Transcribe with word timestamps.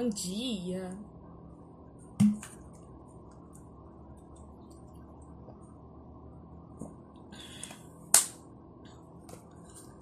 Bom 0.00 0.08
dia. 0.08 0.90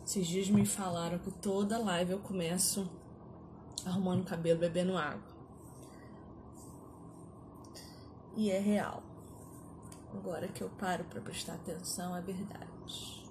Esses 0.07 0.25
dias 0.25 0.50
me 0.50 0.64
falaram 0.64 1.18
que 1.18 1.32
toda 1.32 1.80
live 1.80 2.12
eu 2.12 2.21
começo 2.21 2.89
arrumando 3.84 4.25
cabelo, 4.25 4.61
bebendo 4.61 4.96
água. 4.96 5.21
E 8.36 8.53
é 8.53 8.61
real. 8.61 9.03
Agora 10.14 10.46
que 10.46 10.62
eu 10.62 10.71
paro 10.79 11.03
para 11.07 11.21
prestar 11.21 11.54
atenção, 11.54 12.14
é 12.14 12.21
verdade. 12.21 13.26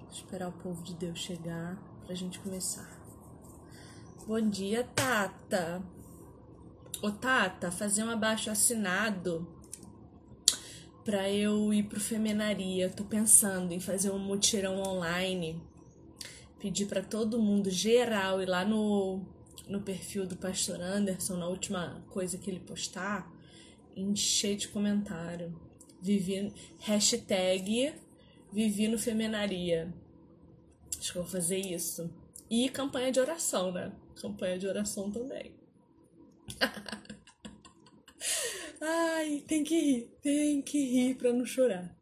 Vou 0.00 0.10
esperar 0.10 0.50
o 0.50 0.52
povo 0.52 0.82
de 0.82 0.92
Deus 0.92 1.18
chegar 1.18 1.78
pra 2.04 2.14
gente 2.14 2.38
começar. 2.40 2.95
Bom 4.26 4.40
dia, 4.40 4.82
Tata. 4.82 5.80
Ô, 7.00 7.12
Tata, 7.12 7.70
fazer 7.70 8.02
um 8.02 8.10
abaixo 8.10 8.50
assinado 8.50 9.46
pra 11.04 11.30
eu 11.30 11.72
ir 11.72 11.84
pro 11.84 12.00
Femenaria. 12.00 12.90
Tô 12.90 13.04
pensando 13.04 13.70
em 13.70 13.78
fazer 13.78 14.10
um 14.10 14.18
mutirão 14.18 14.82
online. 14.82 15.62
Pedir 16.58 16.86
para 16.86 17.04
todo 17.04 17.40
mundo, 17.40 17.70
geral, 17.70 18.42
ir 18.42 18.46
lá 18.46 18.64
no, 18.64 19.20
no 19.68 19.82
perfil 19.82 20.26
do 20.26 20.34
Pastor 20.34 20.80
Anderson, 20.80 21.36
na 21.36 21.46
última 21.46 22.02
coisa 22.10 22.36
que 22.36 22.50
ele 22.50 22.58
postar, 22.58 23.32
encher 23.94 24.56
de 24.56 24.66
comentário. 24.66 25.54
Vivi, 26.02 26.52
hashtag 26.80 27.94
Vivi 28.52 28.88
no 28.88 28.98
Femenaria. 28.98 29.94
Acho 30.98 31.12
que 31.12 31.18
eu 31.18 31.22
vou 31.22 31.30
fazer 31.30 31.58
isso. 31.58 32.10
E 32.50 32.68
campanha 32.68 33.12
de 33.12 33.20
oração, 33.20 33.70
né? 33.70 33.92
Campanha 34.20 34.58
de 34.58 34.66
oração 34.66 35.10
também. 35.10 35.54
Ai, 38.80 39.42
tem 39.46 39.64
que 39.64 39.78
rir, 39.78 40.18
tem 40.20 40.62
que 40.62 40.78
rir 40.78 41.14
pra 41.16 41.32
não 41.32 41.46
chorar. 41.46 41.94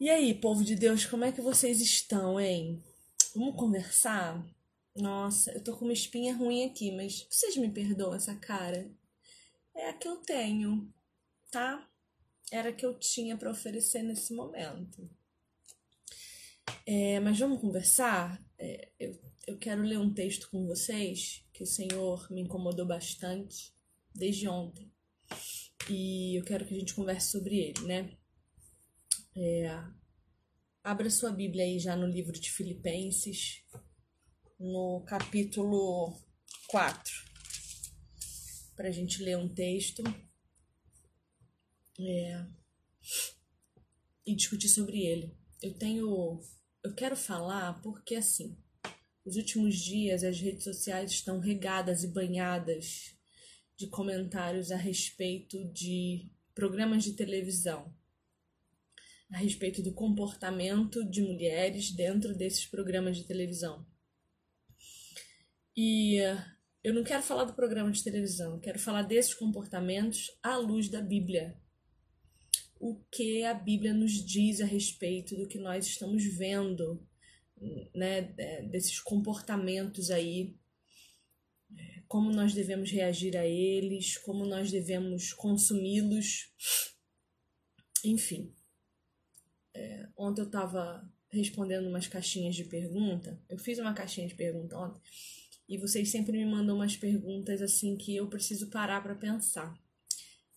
E 0.00 0.08
aí, 0.08 0.34
povo 0.34 0.62
de 0.62 0.76
Deus, 0.76 1.04
como 1.04 1.24
é 1.24 1.32
que 1.32 1.40
vocês 1.40 1.80
estão, 1.80 2.40
hein? 2.40 2.82
Vamos 3.34 3.56
conversar? 3.56 4.44
Nossa, 4.94 5.52
eu 5.52 5.62
tô 5.62 5.76
com 5.76 5.84
uma 5.84 5.92
espinha 5.92 6.34
ruim 6.34 6.64
aqui, 6.64 6.92
mas 6.92 7.26
vocês 7.28 7.56
me 7.56 7.70
perdoam 7.70 8.14
essa 8.14 8.34
cara? 8.34 8.90
É 9.74 9.88
a 9.88 9.92
que 9.92 10.06
eu 10.06 10.16
tenho, 10.18 10.92
tá? 11.50 11.88
Era 12.50 12.70
a 12.70 12.72
que 12.72 12.86
eu 12.86 12.98
tinha 12.98 13.36
para 13.36 13.50
oferecer 13.50 14.02
nesse 14.02 14.32
momento. 14.32 15.08
É, 16.86 17.20
mas 17.20 17.38
vamos 17.38 17.60
conversar? 17.60 18.42
É, 18.58 18.88
eu, 18.98 19.18
eu 19.48 19.56
quero 19.56 19.80
ler 19.82 19.98
um 19.98 20.12
texto 20.12 20.50
com 20.50 20.66
vocês 20.66 21.42
que 21.54 21.62
o 21.62 21.66
Senhor 21.66 22.30
me 22.30 22.42
incomodou 22.42 22.86
bastante 22.86 23.74
desde 24.14 24.46
ontem. 24.46 24.92
E 25.88 26.38
eu 26.38 26.44
quero 26.44 26.66
que 26.66 26.74
a 26.74 26.78
gente 26.78 26.94
converse 26.94 27.30
sobre 27.30 27.56
ele, 27.56 27.80
né? 27.86 28.18
É, 29.34 29.82
abra 30.84 31.08
sua 31.08 31.32
Bíblia 31.32 31.64
aí 31.64 31.78
já 31.78 31.96
no 31.96 32.06
livro 32.06 32.38
de 32.38 32.50
Filipenses, 32.50 33.64
no 34.60 35.02
capítulo 35.06 36.14
4, 36.68 37.10
para 38.76 38.88
a 38.88 38.92
gente 38.92 39.22
ler 39.22 39.38
um 39.38 39.48
texto 39.48 40.02
é, 41.98 42.46
e 44.26 44.36
discutir 44.36 44.68
sobre 44.68 45.06
ele. 45.06 45.34
Eu 45.62 45.72
tenho. 45.72 46.38
Eu 46.84 46.94
quero 46.94 47.16
falar 47.16 47.80
porque, 47.80 48.14
assim, 48.14 48.54
nos 49.28 49.36
últimos 49.36 49.76
dias 49.76 50.24
as 50.24 50.40
redes 50.40 50.64
sociais 50.64 51.10
estão 51.10 51.38
regadas 51.38 52.02
e 52.02 52.08
banhadas 52.08 53.14
de 53.76 53.86
comentários 53.86 54.72
a 54.72 54.76
respeito 54.76 55.62
de 55.66 56.30
programas 56.54 57.04
de 57.04 57.12
televisão, 57.12 57.94
a 59.30 59.36
respeito 59.36 59.82
do 59.82 59.92
comportamento 59.92 61.04
de 61.04 61.20
mulheres 61.20 61.90
dentro 61.90 62.34
desses 62.34 62.64
programas 62.64 63.18
de 63.18 63.24
televisão. 63.24 63.86
E 65.76 66.16
eu 66.82 66.94
não 66.94 67.04
quero 67.04 67.22
falar 67.22 67.44
do 67.44 67.52
programa 67.52 67.92
de 67.92 68.02
televisão, 68.02 68.54
eu 68.54 68.60
quero 68.60 68.78
falar 68.78 69.02
desses 69.02 69.34
comportamentos 69.34 70.30
à 70.42 70.56
luz 70.56 70.88
da 70.88 71.02
Bíblia. 71.02 71.54
O 72.80 72.98
que 73.12 73.44
a 73.44 73.52
Bíblia 73.52 73.92
nos 73.92 74.24
diz 74.24 74.62
a 74.62 74.64
respeito 74.64 75.36
do 75.36 75.46
que 75.46 75.58
nós 75.58 75.86
estamos 75.86 76.24
vendo, 76.24 77.06
né, 77.94 78.22
desses 78.70 79.00
comportamentos 79.00 80.10
aí 80.10 80.56
como 82.08 82.32
nós 82.32 82.54
devemos 82.54 82.90
reagir 82.90 83.36
a 83.36 83.46
eles, 83.46 84.16
como 84.16 84.46
nós 84.46 84.70
devemos 84.70 85.34
consumi-los. 85.34 86.50
Enfim, 88.02 88.54
é, 89.74 90.08
ontem 90.16 90.40
eu 90.40 90.46
estava 90.46 91.06
respondendo 91.30 91.86
umas 91.86 92.06
caixinhas 92.06 92.56
de 92.56 92.64
pergunta. 92.64 93.38
Eu 93.48 93.58
fiz 93.58 93.78
uma 93.78 93.92
caixinha 93.92 94.26
de 94.26 94.34
pergunta 94.34 94.78
ontem 94.78 95.02
e 95.68 95.76
vocês 95.76 96.10
sempre 96.10 96.32
me 96.32 96.46
mandam 96.46 96.76
umas 96.76 96.96
perguntas 96.96 97.60
assim 97.60 97.94
que 97.94 98.16
eu 98.16 98.26
preciso 98.26 98.70
parar 98.70 99.02
para 99.02 99.14
pensar. 99.14 99.78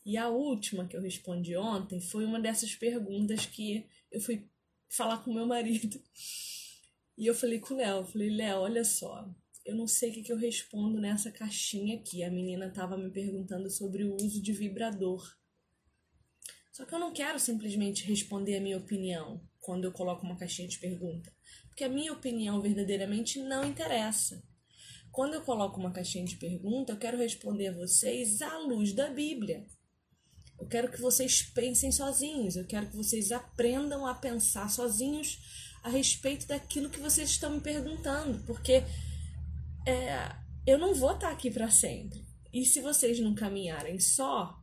E 0.06 0.16
a 0.16 0.30
última 0.30 0.88
que 0.88 0.96
eu 0.96 1.02
respondi 1.02 1.56
ontem 1.58 2.00
foi 2.00 2.24
uma 2.24 2.40
dessas 2.40 2.74
perguntas 2.76 3.46
que 3.46 3.86
eu 4.10 4.22
fui 4.22 4.48
falar 4.88 5.18
com 5.18 5.34
meu 5.34 5.46
marido. 5.46 6.02
E 7.18 7.26
eu 7.28 7.36
falei 7.36 7.60
com 7.60 7.74
o 7.74 7.78
Léo, 7.78 8.06
falei, 8.06 8.30
Léo, 8.30 8.60
olha 8.60 8.84
só, 8.84 9.30
eu 9.66 9.76
não 9.76 9.88
sei 9.88 10.10
o 10.10 10.14
que, 10.14 10.24
que 10.24 10.32
eu 10.32 10.38
respondo 10.38 11.00
nessa 11.00 11.32
caixinha 11.32 11.98
aqui. 11.98 12.24
A 12.24 12.32
menina 12.32 12.68
estava 12.68 12.98
me 12.98 13.12
perguntando 13.12 13.70
sobre 13.70 14.04
o 14.04 14.16
uso 14.16 14.42
de 14.42 14.54
vibrador. 14.54 15.24
Só 16.72 16.86
que 16.86 16.96
eu 16.96 17.00
não 17.00 17.14
quero 17.14 17.40
simplesmente 17.40 18.06
responder 18.06 18.58
a 18.58 18.62
minha 18.62 18.78
opinião 18.78 19.42
quando 19.60 19.86
eu 19.86 19.92
coloco 19.92 20.26
uma 20.26 20.38
caixinha 20.38 20.68
de 20.68 20.80
pergunta, 20.80 21.32
porque 21.68 21.84
a 21.84 21.90
minha 21.90 22.12
opinião 22.12 22.62
verdadeiramente 22.62 23.40
não 23.40 23.64
interessa. 23.64 24.44
Quando 25.12 25.34
eu 25.34 25.42
coloco 25.42 25.80
uma 25.80 25.92
caixinha 25.92 26.26
de 26.26 26.38
pergunta, 26.38 26.94
eu 26.94 26.98
quero 26.98 27.18
responder 27.18 27.68
a 27.68 27.74
vocês 27.74 28.42
à 28.42 28.58
luz 28.58 28.94
da 28.94 29.10
Bíblia. 29.10 29.68
Eu 30.60 30.68
quero 30.68 30.90
que 30.90 31.02
vocês 31.02 31.42
pensem 31.42 31.92
sozinhos, 31.92 32.56
eu 32.56 32.66
quero 32.66 32.90
que 32.90 32.96
vocês 32.96 33.32
aprendam 33.32 34.08
a 34.08 34.16
pensar 34.16 34.70
sozinhos 34.70 35.40
a 35.84 35.90
respeito 35.90 36.48
daquilo 36.48 36.90
que 36.90 37.00
vocês 37.00 37.30
estão 37.30 37.52
me 37.52 37.62
perguntando, 37.62 38.44
porque 38.46 38.84
é, 39.88 40.36
eu 40.66 40.78
não 40.78 40.94
vou 40.94 41.14
estar 41.14 41.32
aqui 41.32 41.50
para 41.50 41.70
sempre. 41.70 42.24
E 42.54 42.66
se 42.66 42.82
vocês 42.82 43.20
não 43.20 43.34
caminharem 43.34 44.00
só, 44.00 44.62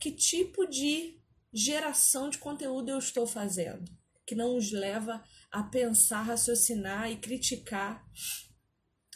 que 0.00 0.12
tipo 0.12 0.66
de 0.66 1.18
geração 1.52 2.30
de 2.30 2.38
conteúdo 2.38 2.90
eu 2.90 2.98
estou 2.98 3.26
fazendo? 3.26 3.90
Que 4.26 4.34
não 4.34 4.56
os 4.56 4.70
leva 4.70 5.22
a 5.50 5.62
pensar, 5.62 6.22
raciocinar 6.22 7.10
e 7.10 7.16
criticar 7.16 8.06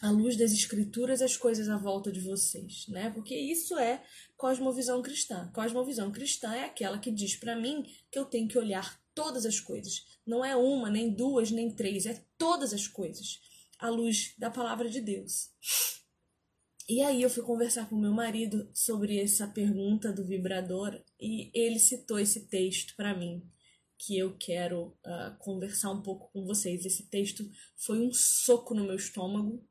à 0.01 0.11
luz 0.11 0.37
das 0.37 0.51
escrituras 0.51 1.23
as 1.23 1.37
coisas 1.37 1.69
à 1.69 1.77
volta 1.77 2.11
de 2.11 2.21
vocês, 2.21 2.87
né? 2.89 3.11
Porque 3.11 3.35
isso 3.35 3.79
é 3.79 4.03
cosmovisão 4.37 5.01
cristã. 5.01 5.49
Cosmovisão 5.55 6.11
cristã 6.11 6.53
é 6.53 6.65
aquela 6.65 6.99
que 6.99 7.11
diz 7.11 7.37
para 7.37 7.55
mim 7.55 7.85
que 8.11 8.19
eu 8.19 8.25
tenho 8.25 8.49
que 8.49 8.59
olhar 8.59 9.01
todas 9.15 9.47
as 9.47 9.61
coisas. 9.61 10.05
Não 10.27 10.45
é 10.45 10.57
uma, 10.57 10.91
nem 10.91 11.15
duas, 11.15 11.51
nem 11.51 11.75
três, 11.75 12.07
é 12.07 12.25
todas 12.39 12.73
as 12.73 12.87
coisas 12.87 13.41
à 13.79 13.89
luz 13.89 14.35
da 14.39 14.51
palavra 14.51 14.89
de 14.89 15.01
Deus. 15.01 15.51
E 16.89 17.01
aí 17.01 17.23
eu 17.23 17.31
fui 17.31 17.43
conversar 17.43 17.89
com 17.89 17.97
meu 17.97 18.13
marido 18.13 18.69
sobre 18.75 19.19
essa 19.19 19.47
pergunta 19.47 20.13
do 20.13 20.27
vibrador 20.27 21.01
e 21.21 21.51
ele 21.55 21.79
citou 21.79 22.19
esse 22.19 22.49
texto 22.49 22.95
para 22.97 23.17
mim 23.17 23.43
que 24.05 24.19
eu 24.19 24.37
quero 24.37 24.89
uh, 25.07 25.37
conversar 25.39 25.93
um 25.93 26.03
pouco 26.03 26.31
com 26.33 26.45
vocês. 26.45 26.85
Esse 26.85 27.09
texto 27.09 27.49
foi 27.77 28.01
um 28.01 28.13
soco 28.13 28.75
no 28.75 28.85
meu 28.85 28.97
estômago. 28.97 29.65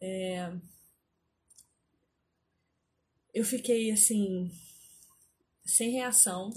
É... 0.00 0.52
Eu 3.34 3.44
fiquei 3.44 3.90
assim 3.90 4.50
sem 5.64 5.90
reação. 5.90 6.50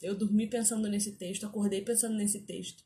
Eu 0.00 0.14
dormi 0.14 0.46
pensando 0.46 0.88
nesse 0.88 1.12
texto, 1.12 1.46
acordei 1.46 1.82
pensando 1.82 2.16
nesse 2.16 2.40
texto. 2.42 2.84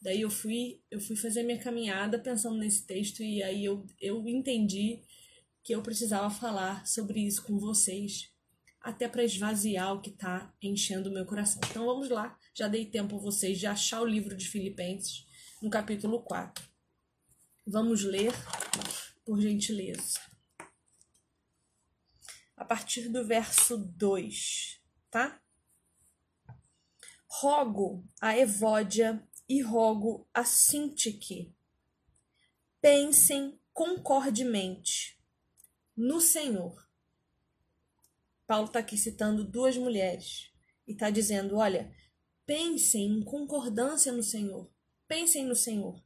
Daí 0.00 0.20
eu 0.20 0.30
fui, 0.30 0.80
eu 0.90 1.00
fui 1.00 1.16
fazer 1.16 1.42
minha 1.42 1.58
caminhada 1.58 2.18
pensando 2.18 2.56
nesse 2.56 2.86
texto 2.86 3.22
e 3.22 3.42
aí 3.42 3.64
eu, 3.64 3.86
eu 4.00 4.26
entendi 4.28 5.02
que 5.62 5.74
eu 5.74 5.82
precisava 5.82 6.30
falar 6.30 6.86
sobre 6.86 7.20
isso 7.20 7.42
com 7.42 7.58
vocês, 7.58 8.30
até 8.80 9.08
para 9.08 9.24
esvaziar 9.24 9.92
o 9.92 10.00
que 10.00 10.10
está 10.10 10.54
enchendo 10.62 11.10
o 11.10 11.12
meu 11.12 11.26
coração. 11.26 11.60
Então 11.68 11.86
vamos 11.86 12.08
lá, 12.08 12.38
já 12.54 12.68
dei 12.68 12.86
tempo 12.86 13.16
a 13.16 13.18
vocês 13.18 13.58
de 13.58 13.66
achar 13.66 14.00
o 14.00 14.06
livro 14.06 14.36
de 14.36 14.48
Filipenses 14.48 15.26
no 15.60 15.68
capítulo 15.68 16.22
4. 16.22 16.64
Vamos 17.66 18.04
ler, 18.04 18.32
por 19.24 19.40
gentileza. 19.40 20.20
A 22.56 22.64
partir 22.64 23.08
do 23.08 23.24
verso 23.24 23.76
2, 23.76 24.80
tá? 25.10 25.42
Rogo 27.38 28.02
a 28.18 28.34
Evódia 28.34 29.22
e 29.46 29.60
rogo 29.60 30.26
a 30.32 30.42
Sintique 30.42 31.54
pensem 32.80 33.60
concordemente 33.74 35.20
no 35.94 36.18
Senhor. 36.18 36.88
Paulo 38.46 38.68
está 38.68 38.78
aqui 38.78 38.96
citando 38.96 39.44
duas 39.44 39.76
mulheres 39.76 40.50
e 40.86 40.92
está 40.92 41.10
dizendo: 41.10 41.56
olha, 41.56 41.94
pensem 42.46 43.04
em 43.04 43.22
concordância 43.22 44.12
no 44.12 44.22
Senhor. 44.22 44.72
Pensem 45.06 45.44
no 45.44 45.54
Senhor. 45.54 46.02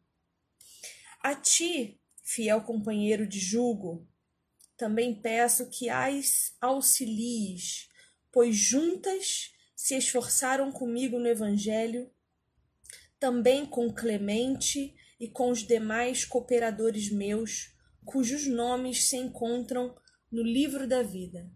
A 1.20 1.36
ti, 1.36 2.00
fiel 2.24 2.60
companheiro 2.62 3.24
de 3.24 3.38
jugo, 3.38 4.04
também 4.76 5.14
peço 5.14 5.70
que 5.70 5.88
as 5.88 6.56
auxilies, 6.60 7.88
pois 8.32 8.56
juntas 8.56 9.52
se 9.82 9.96
esforçaram 9.96 10.70
comigo 10.70 11.18
no 11.18 11.26
Evangelho, 11.26 12.12
também 13.18 13.64
com 13.64 13.90
Clemente 13.90 14.94
e 15.18 15.26
com 15.26 15.50
os 15.50 15.66
demais 15.66 16.22
cooperadores 16.22 17.10
meus, 17.10 17.74
cujos 18.04 18.46
nomes 18.46 19.04
se 19.04 19.16
encontram 19.16 19.98
no 20.30 20.42
livro 20.42 20.86
da 20.86 21.02
vida. 21.02 21.50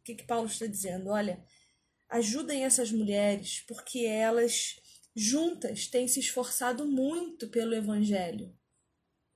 O 0.00 0.02
que, 0.02 0.16
que 0.16 0.24
Paulo 0.24 0.48
está 0.48 0.66
dizendo? 0.66 1.10
Olha, 1.10 1.46
ajudem 2.08 2.64
essas 2.64 2.90
mulheres, 2.90 3.60
porque 3.68 4.00
elas 4.00 4.74
juntas 5.14 5.86
têm 5.86 6.08
se 6.08 6.18
esforçado 6.18 6.84
muito 6.84 7.48
pelo 7.50 7.72
Evangelho. 7.72 8.52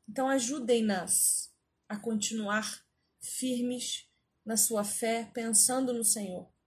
Então, 0.09 0.29
ajudem-nas 0.29 1.55
a 1.89 1.97
continuar 1.97 2.85
firmes 3.21 4.09
na 4.45 4.57
sua 4.57 4.83
fé, 4.83 5.31
pensando 5.33 5.93
no 5.93 6.03
Senhor. 6.03 6.58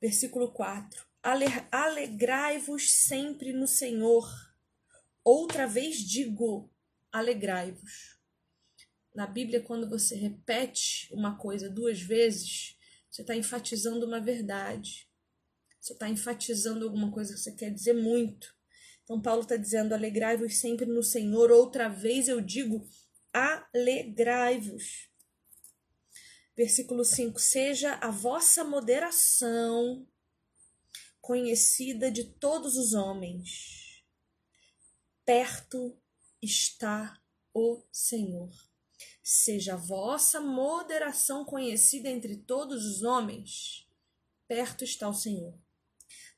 Versículo 0.00 0.50
4: 0.52 1.06
Alegrai-vos 1.70 2.90
sempre 2.90 3.52
no 3.52 3.66
Senhor. 3.66 4.26
Outra 5.22 5.66
vez 5.66 5.98
digo: 5.98 6.72
alegrai-vos. 7.12 8.18
Na 9.14 9.26
Bíblia, 9.26 9.60
quando 9.60 9.88
você 9.88 10.14
repete 10.14 11.12
uma 11.12 11.36
coisa 11.36 11.68
duas 11.68 12.00
vezes, 12.00 12.76
você 13.10 13.22
está 13.22 13.36
enfatizando 13.36 14.06
uma 14.06 14.20
verdade. 14.20 15.08
Você 15.80 15.92
está 15.92 16.08
enfatizando 16.08 16.84
alguma 16.84 17.10
coisa 17.10 17.34
que 17.34 17.40
você 17.40 17.52
quer 17.52 17.70
dizer 17.70 17.94
muito. 17.94 18.54
Então, 19.04 19.20
Paulo 19.20 19.42
está 19.42 19.56
dizendo: 19.56 19.92
alegrai-vos 19.92 20.56
sempre 20.56 20.86
no 20.86 21.02
Senhor. 21.02 21.50
Outra 21.50 21.88
vez 21.88 22.28
eu 22.28 22.40
digo: 22.40 22.88
alegrai-vos. 23.32 25.09
Versículo 26.56 27.04
5: 27.04 27.38
Seja 27.38 27.94
a 27.94 28.10
vossa 28.10 28.64
moderação 28.64 30.06
conhecida 31.20 32.10
de 32.10 32.24
todos 32.24 32.76
os 32.76 32.92
homens. 32.92 34.04
Perto 35.24 35.96
está 36.42 37.20
o 37.54 37.82
Senhor. 37.92 38.50
Seja 39.22 39.74
a 39.74 39.76
vossa 39.76 40.40
moderação 40.40 41.44
conhecida 41.44 42.08
entre 42.08 42.36
todos 42.36 42.84
os 42.84 43.02
homens. 43.02 43.88
Perto 44.48 44.82
está 44.82 45.08
o 45.08 45.14
Senhor. 45.14 45.56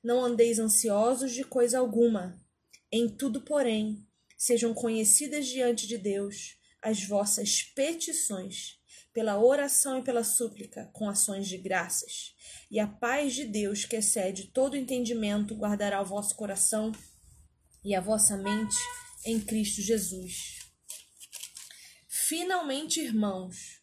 Não 0.02 0.24
andeis 0.24 0.58
ansiosos 0.58 1.32
de 1.32 1.44
coisa 1.44 1.78
alguma. 1.78 2.38
Em 2.90 3.08
tudo, 3.08 3.40
porém, 3.40 4.06
sejam 4.36 4.74
conhecidas 4.74 5.46
diante 5.46 5.86
de 5.86 5.96
Deus 5.96 6.58
as 6.82 7.04
vossas 7.04 7.62
petições, 7.62 8.78
pela 9.12 9.38
oração 9.38 9.98
e 9.98 10.02
pela 10.02 10.24
súplica, 10.24 10.88
com 10.92 11.08
ações 11.08 11.48
de 11.48 11.58
graças. 11.58 12.34
E 12.70 12.78
a 12.78 12.86
paz 12.86 13.34
de 13.34 13.44
Deus, 13.44 13.84
que 13.84 13.96
excede 13.96 14.48
todo 14.48 14.76
entendimento, 14.76 15.54
guardará 15.54 16.00
o 16.00 16.06
vosso 16.06 16.34
coração 16.34 16.92
e 17.84 17.94
a 17.94 18.00
vossa 18.00 18.36
mente 18.36 18.76
em 19.24 19.40
Cristo 19.40 19.82
Jesus. 19.82 20.60
Finalmente, 22.08 23.00
irmãos, 23.00 23.82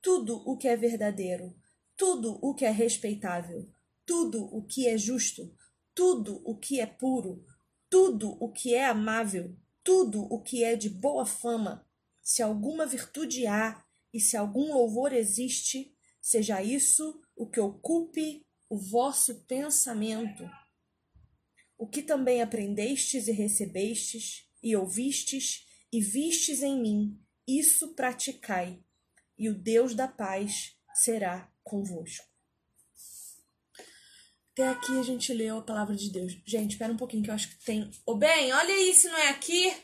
tudo 0.00 0.36
o 0.48 0.56
que 0.56 0.68
é 0.68 0.76
verdadeiro, 0.76 1.54
tudo 1.96 2.38
o 2.40 2.54
que 2.54 2.64
é 2.64 2.70
respeitável, 2.70 3.68
tudo 4.06 4.44
o 4.54 4.64
que 4.64 4.86
é 4.86 4.96
justo, 4.96 5.52
tudo 5.94 6.42
o 6.44 6.56
que 6.56 6.80
é 6.80 6.86
puro, 6.86 7.44
tudo 7.90 8.36
o 8.40 8.50
que 8.52 8.74
é 8.74 8.86
amável, 8.86 9.56
tudo 9.82 10.22
o 10.22 10.40
que 10.40 10.64
é 10.64 10.76
de 10.76 10.88
boa 10.88 11.26
fama, 11.26 11.86
se 12.22 12.42
alguma 12.42 12.86
virtude 12.86 13.46
há 13.46 13.83
e 14.14 14.20
se 14.20 14.36
algum 14.36 14.72
louvor 14.72 15.12
existe, 15.12 15.92
seja 16.22 16.62
isso 16.62 17.20
o 17.34 17.50
que 17.50 17.58
ocupe 17.58 18.46
o 18.70 18.78
vosso 18.78 19.44
pensamento. 19.46 20.48
O 21.76 21.88
que 21.88 22.00
também 22.00 22.40
aprendestes 22.40 23.26
e 23.26 23.32
recebestes, 23.32 24.48
e 24.62 24.76
ouvistes, 24.76 25.66
e 25.92 26.00
vistes 26.00 26.62
em 26.62 26.80
mim, 26.80 27.20
isso 27.46 27.94
praticai, 27.96 28.80
e 29.36 29.48
o 29.48 29.54
Deus 29.54 29.96
da 29.96 30.06
paz 30.06 30.76
será 30.94 31.52
convosco. 31.64 32.24
Até 34.52 34.68
aqui 34.68 34.96
a 34.96 35.02
gente 35.02 35.32
leu 35.34 35.58
a 35.58 35.62
palavra 35.62 35.96
de 35.96 36.08
Deus. 36.12 36.40
Gente, 36.46 36.72
espera 36.72 36.92
um 36.92 36.96
pouquinho 36.96 37.24
que 37.24 37.30
eu 37.30 37.34
acho 37.34 37.48
que 37.48 37.64
tem. 37.64 37.90
Ô, 38.06 38.14
bem, 38.14 38.52
olha 38.52 38.94
se 38.94 39.08
não 39.08 39.18
é 39.18 39.30
aqui. 39.30 39.74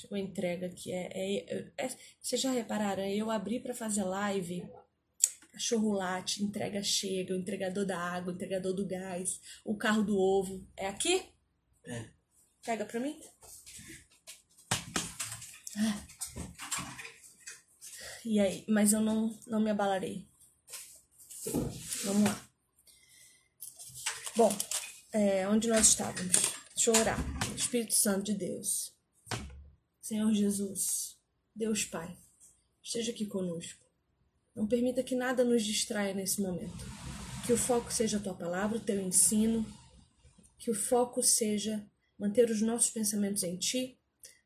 Chegou 0.00 0.16
a 0.16 0.20
entrega 0.20 0.66
aqui. 0.66 0.90
É, 0.92 1.10
é, 1.12 1.72
é, 1.76 1.88
vocês 2.22 2.40
já 2.40 2.50
repararam? 2.50 3.04
Eu 3.04 3.30
abri 3.30 3.60
para 3.60 3.74
fazer 3.74 4.02
live. 4.02 4.66
Cachorro 5.52 5.92
late, 5.92 6.42
entrega 6.42 6.82
chega, 6.82 7.34
o 7.34 7.36
entregador 7.36 7.84
da 7.84 7.98
água, 7.98 8.32
o 8.32 8.34
entregador 8.34 8.72
do 8.72 8.86
gás, 8.86 9.38
o 9.62 9.76
carro 9.76 10.02
do 10.02 10.16
ovo. 10.16 10.66
É 10.74 10.86
aqui? 10.86 11.28
É. 11.84 12.08
Pega 12.64 12.86
pra 12.86 12.98
mim. 12.98 13.20
Ah. 15.76 16.06
E 18.24 18.40
aí? 18.40 18.64
Mas 18.66 18.94
eu 18.94 19.02
não, 19.02 19.38
não 19.46 19.60
me 19.60 19.70
abalarei. 19.70 20.26
Vamos 22.04 22.22
lá. 22.22 22.50
Bom, 24.34 24.56
é, 25.12 25.46
onde 25.46 25.68
nós 25.68 25.88
estávamos? 25.88 26.32
Deixa 26.74 26.90
eu 26.90 26.96
orar. 26.96 27.18
Espírito 27.54 27.94
Santo 27.94 28.24
de 28.24 28.34
Deus. 28.34 28.98
Senhor 30.10 30.34
Jesus, 30.34 31.16
Deus 31.54 31.84
Pai, 31.84 32.18
esteja 32.82 33.12
aqui 33.12 33.26
conosco. 33.26 33.86
Não 34.56 34.66
permita 34.66 35.04
que 35.04 35.14
nada 35.14 35.44
nos 35.44 35.64
distraia 35.64 36.12
nesse 36.12 36.42
momento. 36.42 36.84
Que 37.46 37.52
o 37.52 37.56
foco 37.56 37.92
seja 37.92 38.16
a 38.16 38.20
tua 38.20 38.34
palavra, 38.34 38.78
o 38.78 38.80
teu 38.80 39.00
ensino. 39.00 39.64
Que 40.58 40.68
o 40.68 40.74
foco 40.74 41.22
seja 41.22 41.88
manter 42.18 42.50
os 42.50 42.60
nossos 42.60 42.90
pensamentos 42.90 43.44
em 43.44 43.56
ti, 43.56 44.00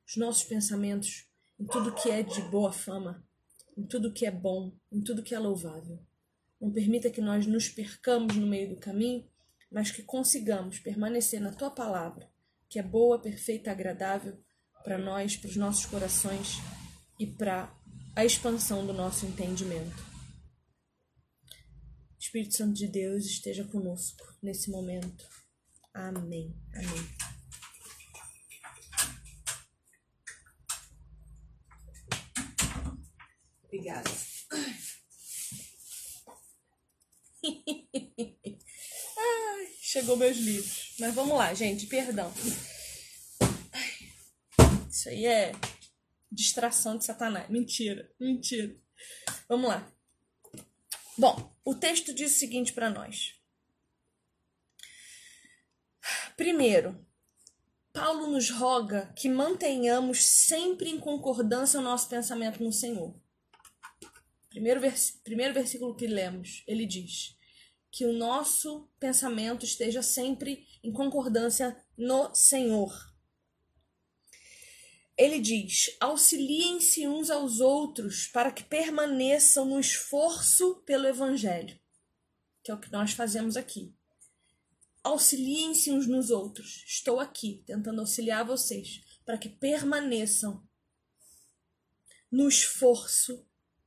os 0.07 0.19
nossos 0.19 0.45
pensamentos 0.45 1.27
em 1.59 1.65
tudo 1.65 1.95
que 1.95 2.11
é 2.11 2.23
de 2.23 2.43
boa 2.43 2.71
fama, 2.71 3.27
em 3.75 3.87
tudo 3.87 4.13
que 4.13 4.27
é 4.27 4.31
bom, 4.31 4.71
em 4.93 5.01
tudo 5.01 5.23
que 5.23 5.35
é 5.35 5.39
louvável. 5.39 5.99
Não 6.61 6.71
permita 6.71 7.09
que 7.09 7.23
nós 7.23 7.47
nos 7.47 7.71
percamos 7.71 8.37
no 8.37 8.47
meio 8.47 8.69
do 8.69 8.77
caminho, 8.77 9.27
mas 9.73 9.91
que 9.91 10.03
consigamos 10.03 10.79
permanecer 10.79 11.41
na 11.41 11.55
tua 11.55 11.71
palavra, 11.71 12.31
que 12.69 12.79
é 12.79 12.83
boa, 12.83 13.19
perfeita, 13.19 13.71
agradável 13.71 14.39
para 14.85 14.99
nós, 14.99 15.35
para 15.35 15.49
os 15.49 15.57
nossos 15.57 15.87
corações 15.87 16.59
e 17.19 17.27
para 17.27 17.75
a 18.15 18.23
expansão 18.25 18.87
do 18.87 18.93
nosso 18.93 19.25
entendimento. 19.25 20.05
Espírito 22.21 22.55
Santo 22.55 22.75
de 22.75 22.87
Deus 22.87 23.25
esteja 23.25 23.65
conosco 23.65 24.23
nesse 24.43 24.71
momento. 24.71 25.27
Amém. 25.95 26.55
Amém. 26.75 27.09
Obrigada. 33.65 34.11
Ai, 39.17 39.69
chegou 39.81 40.17
meus 40.17 40.37
livros. 40.37 40.95
Mas 40.99 41.15
vamos 41.15 41.37
lá, 41.37 41.55
gente, 41.55 41.87
perdão. 41.87 42.33
Isso 45.05 45.11
aí 45.11 45.27
é 45.27 45.53
distração 46.33 46.97
de 46.97 47.05
Satanás. 47.05 47.51
Mentira, 47.51 48.11
mentira. 48.19 48.75
Vamos 49.47 49.69
lá. 49.69 49.87
Bom, 51.19 51.55
o 51.63 51.75
texto 51.75 52.15
diz 52.15 52.35
o 52.35 52.39
seguinte 52.39 52.73
para 52.73 52.89
nós. 52.89 53.39
Primeiro, 56.39 57.07
Paulo 57.93 58.29
nos 58.29 58.49
roga 58.49 59.13
que 59.15 59.29
mantenhamos 59.29 60.25
sempre 60.25 60.89
em 60.89 60.99
concordância 60.99 61.79
o 61.79 61.83
nosso 61.83 62.09
pensamento 62.09 62.65
no 62.65 62.73
Senhor. 62.73 63.15
Primeiro, 64.49 64.81
vers 64.81 65.21
primeiro 65.23 65.53
versículo 65.53 65.95
que 65.95 66.07
lemos, 66.07 66.65
ele 66.67 66.87
diz 66.87 67.37
que 67.91 68.07
o 68.07 68.13
nosso 68.15 68.89
pensamento 68.99 69.67
esteja 69.67 70.01
sempre 70.01 70.67
em 70.83 70.91
concordância 70.91 71.77
no 71.95 72.35
Senhor 72.35 73.14
ele 75.17 75.39
diz: 75.39 75.97
auxiliem-se 76.01 77.07
uns 77.07 77.31
aos 77.31 77.61
outros 77.61 78.27
para 78.27 78.51
que 78.51 78.65
permaneçam 78.65 79.65
no 79.65 79.79
esforço 79.79 80.83
pelo 80.85 81.07
Evangelho, 81.07 81.79
que 82.63 82.71
é 82.71 82.75
o 82.75 82.81
que 82.81 82.91
nós 82.91 83.13
fazemos 83.13 83.57
aqui. 83.57 83.95
auxiliem-se 85.03 85.91
uns 85.91 86.07
nos 86.07 86.31
outros. 86.31 86.83
Estou 86.87 87.21
aqui 87.21 87.63
tentando 87.67 88.01
auxiliar 88.01 88.45
vocês 88.45 89.03
para 89.25 89.39
que 89.39 89.49
permaneçam 89.49 90.67
no 92.31 92.49
esforço 92.49 93.47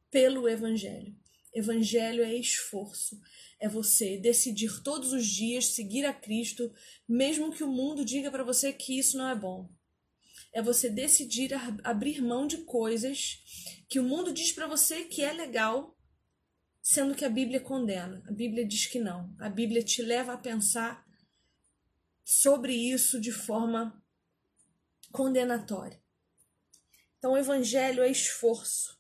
pelo 0.10 0.48
Evangelho. 0.48 1.16
Evangelho 1.54 2.24
é 2.24 2.36
esforço, 2.36 3.20
é 3.60 3.68
você 3.68 4.18
decidir 4.18 4.84
todos 4.84 5.12
os 5.12 5.26
dias 5.26 5.66
seguir 5.74 6.06
a 6.06 6.14
Cristo, 6.14 6.72
mesmo 7.08 7.52
que 7.52 7.64
o 7.64 7.68
mundo 7.68 8.06
diga 8.06 8.30
para 8.30 8.44
você 8.44 8.72
que 8.72 8.98
isso 8.98 9.18
não 9.18 9.28
é 9.28 9.36
bom. 9.36 9.68
É 10.54 10.62
você 10.62 10.90
decidir 10.90 11.52
abrir 11.84 12.22
mão 12.22 12.48
de 12.48 12.58
coisas 12.60 13.40
que 13.88 14.00
o 14.00 14.04
mundo 14.04 14.34
diz 14.34 14.52
para 14.52 14.68
você 14.68 15.04
que 15.06 15.22
é 15.22 15.32
legal, 15.32 15.98
sendo 16.82 17.16
que 17.16 17.26
a 17.26 17.30
Bíblia 17.30 17.60
condena. 17.60 18.24
A 18.28 18.32
Bíblia 18.32 18.66
diz 18.66 18.88
que 18.88 19.00
não. 19.00 19.36
A 19.40 19.50
Bíblia 19.50 19.84
te 19.84 20.02
leva 20.02 20.34
a 20.34 20.38
pensar 20.38 21.06
sobre 22.24 22.74
isso 22.74 23.22
de 23.22 23.32
forma 23.32 24.04
condenatória. 25.12 26.02
Então, 27.18 27.34
o 27.34 27.38
Evangelho 27.38 28.04
é 28.04 28.10
esforço, 28.10 28.98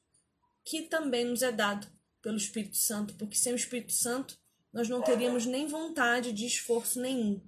que 0.63 0.83
também 0.83 1.25
nos 1.25 1.41
é 1.41 1.51
dado 1.51 1.87
pelo 2.21 2.37
Espírito 2.37 2.77
Santo, 2.77 3.13
porque 3.15 3.35
sem 3.35 3.53
o 3.53 3.55
Espírito 3.55 3.93
Santo 3.93 4.39
nós 4.73 4.89
não 4.89 5.01
teríamos 5.01 5.45
nem 5.45 5.67
vontade 5.67 6.31
de 6.31 6.45
esforço 6.45 6.99
nenhum, 6.99 7.41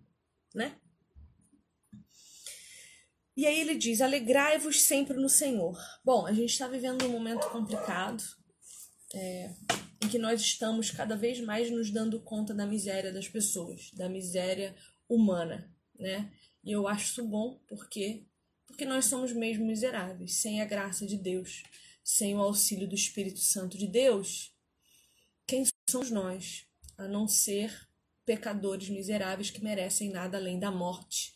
né? 0.53 0.79
E 3.39 3.47
aí 3.47 3.61
ele 3.61 3.75
diz: 3.75 4.01
alegrai-vos 4.01 4.81
sempre 4.81 5.15
no 5.15 5.29
Senhor. 5.29 5.79
Bom, 6.03 6.25
a 6.25 6.33
gente 6.33 6.49
está 6.49 6.67
vivendo 6.67 7.05
um 7.05 7.09
momento 7.09 7.47
complicado, 7.47 8.21
é, 9.15 9.55
em 10.03 10.09
que 10.09 10.19
nós 10.19 10.41
estamos 10.41 10.91
cada 10.91 11.15
vez 11.15 11.39
mais 11.39 11.71
nos 11.71 11.89
dando 11.89 12.19
conta 12.19 12.53
da 12.53 12.65
miséria 12.65 13.13
das 13.13 13.29
pessoas, 13.29 13.91
da 13.93 14.09
miséria 14.09 14.75
humana, 15.07 15.73
né? 15.97 16.29
E 16.65 16.73
eu 16.73 16.85
acho 16.85 17.11
isso 17.11 17.23
bom 17.25 17.57
porque 17.65 18.25
porque 18.67 18.83
nós 18.83 19.05
somos 19.05 19.31
mesmo 19.31 19.65
miseráveis, 19.65 20.33
sem 20.33 20.61
a 20.61 20.65
graça 20.65 21.05
de 21.05 21.15
Deus, 21.15 21.63
sem 22.03 22.35
o 22.35 22.41
auxílio 22.41 22.89
do 22.89 22.95
Espírito 22.95 23.39
Santo 23.39 23.77
de 23.77 23.87
Deus. 23.87 24.53
Quem 25.47 25.63
somos 25.89 26.11
nós, 26.11 26.67
a 26.97 27.07
não 27.07 27.25
ser 27.25 27.87
pecadores 28.25 28.89
miseráveis 28.89 29.49
que 29.49 29.63
merecem 29.63 30.09
nada 30.09 30.37
além 30.37 30.59
da 30.59 30.69
morte 30.69 31.33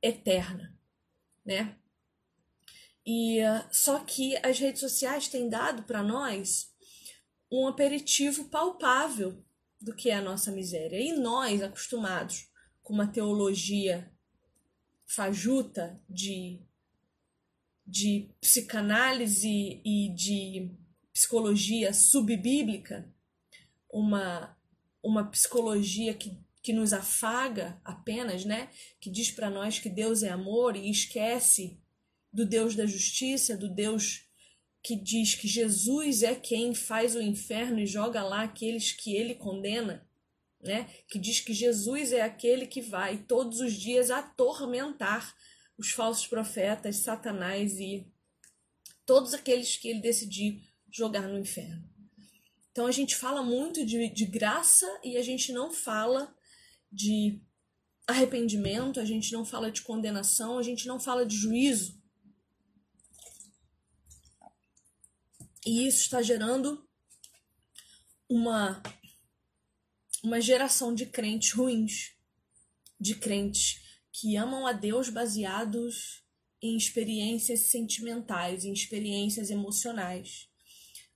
eterna, 0.00 0.77
né? 1.48 1.74
E 3.06 3.40
uh, 3.40 3.66
só 3.72 4.00
que 4.00 4.36
as 4.44 4.58
redes 4.58 4.80
sociais 4.80 5.28
têm 5.28 5.48
dado 5.48 5.82
para 5.84 6.02
nós 6.02 6.70
um 7.50 7.66
aperitivo 7.66 8.50
palpável 8.50 9.42
do 9.80 9.94
que 9.94 10.10
é 10.10 10.14
a 10.16 10.22
nossa 10.22 10.52
miséria. 10.52 11.00
E 11.00 11.14
nós, 11.14 11.62
acostumados 11.62 12.50
com 12.82 12.92
uma 12.92 13.06
teologia 13.06 14.12
fajuta 15.06 15.98
de, 16.06 16.60
de 17.86 18.28
psicanálise 18.42 19.80
e 19.82 20.12
de 20.14 20.76
psicologia 21.14 21.94
subbíblica, 21.94 23.10
uma, 23.90 24.54
uma 25.02 25.24
psicologia 25.30 26.12
que, 26.12 26.38
que 26.68 26.72
nos 26.74 26.92
afaga 26.92 27.80
apenas, 27.82 28.44
né? 28.44 28.68
que 29.00 29.08
diz 29.08 29.30
para 29.30 29.48
nós 29.48 29.78
que 29.78 29.88
Deus 29.88 30.22
é 30.22 30.28
amor 30.28 30.76
e 30.76 30.90
esquece 30.90 31.80
do 32.30 32.44
Deus 32.44 32.76
da 32.76 32.84
justiça, 32.84 33.56
do 33.56 33.72
Deus 33.74 34.26
que 34.82 34.94
diz 34.94 35.34
que 35.34 35.48
Jesus 35.48 36.22
é 36.22 36.34
quem 36.34 36.74
faz 36.74 37.16
o 37.16 37.22
inferno 37.22 37.80
e 37.80 37.86
joga 37.86 38.22
lá 38.22 38.42
aqueles 38.42 38.92
que 38.92 39.16
ele 39.16 39.34
condena 39.34 40.06
né? 40.60 40.90
Que 41.08 41.18
diz 41.18 41.40
que 41.40 41.54
Jesus 41.54 42.12
é 42.12 42.20
aquele 42.20 42.66
que 42.66 42.82
vai 42.82 43.16
todos 43.16 43.60
os 43.60 43.72
dias 43.72 44.10
atormentar 44.10 45.34
os 45.78 45.92
falsos 45.92 46.26
profetas, 46.26 46.96
Satanás 46.96 47.80
e 47.80 48.06
todos 49.06 49.32
aqueles 49.32 49.78
que 49.78 49.88
ele 49.88 50.02
decidir 50.02 50.62
jogar 50.90 51.28
no 51.28 51.38
inferno. 51.38 51.88
Então 52.72 52.84
a 52.84 52.92
gente 52.92 53.16
fala 53.16 53.42
muito 53.42 53.86
de, 53.86 54.10
de 54.10 54.26
graça 54.26 54.86
e 55.02 55.16
a 55.16 55.22
gente 55.22 55.50
não 55.50 55.72
fala 55.72 56.36
de 56.90 57.40
arrependimento, 58.06 58.98
a 58.98 59.04
gente 59.04 59.32
não 59.32 59.44
fala 59.44 59.70
de 59.70 59.82
condenação, 59.82 60.58
a 60.58 60.62
gente 60.62 60.86
não 60.86 60.98
fala 60.98 61.26
de 61.26 61.36
juízo. 61.36 62.00
E 65.66 65.86
isso 65.86 66.02
está 66.02 66.22
gerando 66.22 66.88
uma 68.28 68.82
uma 70.22 70.40
geração 70.40 70.94
de 70.94 71.06
crentes 71.06 71.52
ruins, 71.52 72.16
de 73.00 73.14
crentes 73.14 73.80
que 74.12 74.36
amam 74.36 74.66
a 74.66 74.72
Deus 74.72 75.08
baseados 75.08 76.24
em 76.60 76.76
experiências 76.76 77.60
sentimentais, 77.70 78.64
em 78.64 78.72
experiências 78.72 79.48
emocionais. 79.50 80.48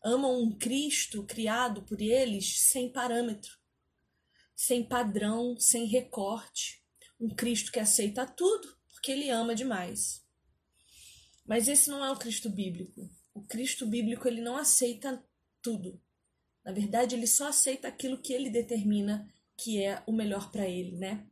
Amam 0.04 0.40
um 0.40 0.56
Cristo 0.56 1.24
criado 1.24 1.82
por 1.82 2.00
eles 2.00 2.60
sem 2.60 2.92
parâmetro, 2.92 3.58
sem 4.62 4.84
padrão, 4.84 5.58
sem 5.58 5.86
recorte. 5.86 6.80
Um 7.20 7.28
Cristo 7.28 7.72
que 7.72 7.80
aceita 7.80 8.24
tudo 8.24 8.68
porque 8.92 9.10
ele 9.10 9.28
ama 9.28 9.56
demais. 9.56 10.22
Mas 11.44 11.66
esse 11.66 11.90
não 11.90 12.04
é 12.04 12.12
o 12.12 12.16
Cristo 12.16 12.48
bíblico. 12.48 13.10
O 13.34 13.42
Cristo 13.42 13.84
bíblico 13.84 14.28
ele 14.28 14.40
não 14.40 14.56
aceita 14.56 15.20
tudo. 15.60 16.00
Na 16.64 16.70
verdade, 16.70 17.16
ele 17.16 17.26
só 17.26 17.48
aceita 17.48 17.88
aquilo 17.88 18.22
que 18.22 18.32
ele 18.32 18.50
determina 18.50 19.28
que 19.56 19.82
é 19.82 20.00
o 20.06 20.12
melhor 20.12 20.52
para 20.52 20.68
ele, 20.68 20.96
né? 20.96 21.26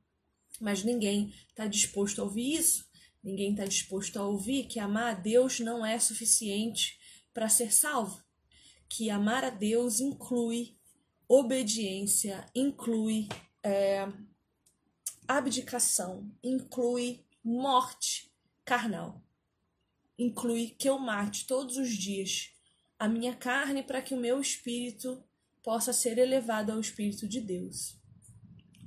Mas 0.60 0.82
ninguém 0.82 1.32
está 1.50 1.68
disposto 1.68 2.20
a 2.20 2.24
ouvir 2.24 2.54
isso. 2.54 2.84
Ninguém 3.22 3.52
está 3.52 3.64
disposto 3.64 4.16
a 4.18 4.26
ouvir 4.26 4.64
que 4.64 4.80
amar 4.80 5.12
a 5.12 5.14
Deus 5.14 5.60
não 5.60 5.86
é 5.86 6.00
suficiente 6.00 6.98
para 7.32 7.48
ser 7.48 7.72
salvo. 7.72 8.24
Que 8.88 9.08
amar 9.08 9.44
a 9.44 9.50
Deus 9.50 10.00
inclui 10.00 10.79
obediência, 11.32 12.44
inclui 12.52 13.28
é, 13.62 14.04
abdicação, 15.28 16.28
inclui 16.42 17.24
morte 17.44 18.32
carnal. 18.64 19.22
Inclui 20.18 20.74
que 20.76 20.88
eu 20.88 20.98
mate 20.98 21.46
todos 21.46 21.76
os 21.76 21.90
dias 21.90 22.50
a 22.98 23.06
minha 23.06 23.32
carne 23.32 23.80
para 23.80 24.02
que 24.02 24.12
o 24.12 24.20
meu 24.20 24.40
espírito 24.40 25.22
possa 25.62 25.92
ser 25.92 26.18
elevado 26.18 26.72
ao 26.72 26.80
espírito 26.80 27.28
de 27.28 27.40
Deus. 27.40 27.96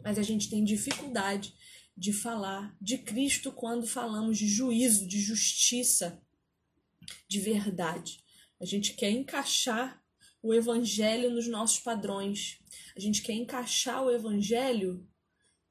Mas 0.03 0.19
a 0.19 0.21
gente 0.21 0.49
tem 0.49 0.65
dificuldade 0.65 1.55
de 1.95 2.11
falar 2.11 2.75
de 2.81 2.97
Cristo 2.97 3.53
quando 3.53 3.87
falamos 3.87 4.37
de 4.37 4.49
juízo, 4.49 5.07
de 5.07 5.21
justiça, 5.21 6.21
de 7.25 7.39
verdade. 7.39 8.21
A 8.59 8.65
gente 8.65 8.95
quer 8.95 9.11
encaixar 9.11 10.02
o 10.43 10.53
evangelho 10.53 11.31
nos 11.31 11.47
nossos 11.47 11.79
padrões. 11.79 12.59
A 12.95 12.99
gente 12.99 13.21
quer 13.21 13.33
encaixar 13.33 14.03
o 14.03 14.11
evangelho 14.11 15.07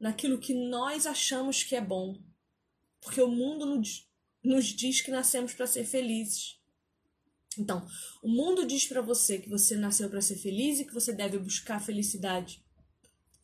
naquilo 0.01 0.39
que 0.39 0.55
nós 0.55 1.07
achamos 1.07 1.63
que 1.63 1.77
é 1.77 1.81
bom. 1.81 2.19
Porque 3.01 3.21
o 3.21 3.29
mundo 3.29 3.81
nos 4.43 4.65
diz 4.65 5.03
que 5.03 5.11
nascemos 5.11 5.53
para 5.53 5.67
ser 5.67 5.85
felizes. 5.85 6.59
Então, 7.59 7.87
o 8.23 8.29
mundo 8.29 8.67
diz 8.67 8.87
para 8.87 9.03
você 9.03 9.39
que 9.39 9.51
você 9.51 9.77
nasceu 9.77 10.09
para 10.09 10.23
ser 10.23 10.37
feliz 10.37 10.81
e 10.81 10.87
que 10.87 10.95
você 10.95 11.13
deve 11.13 11.39
buscar 11.39 11.79
felicidade 11.79 12.65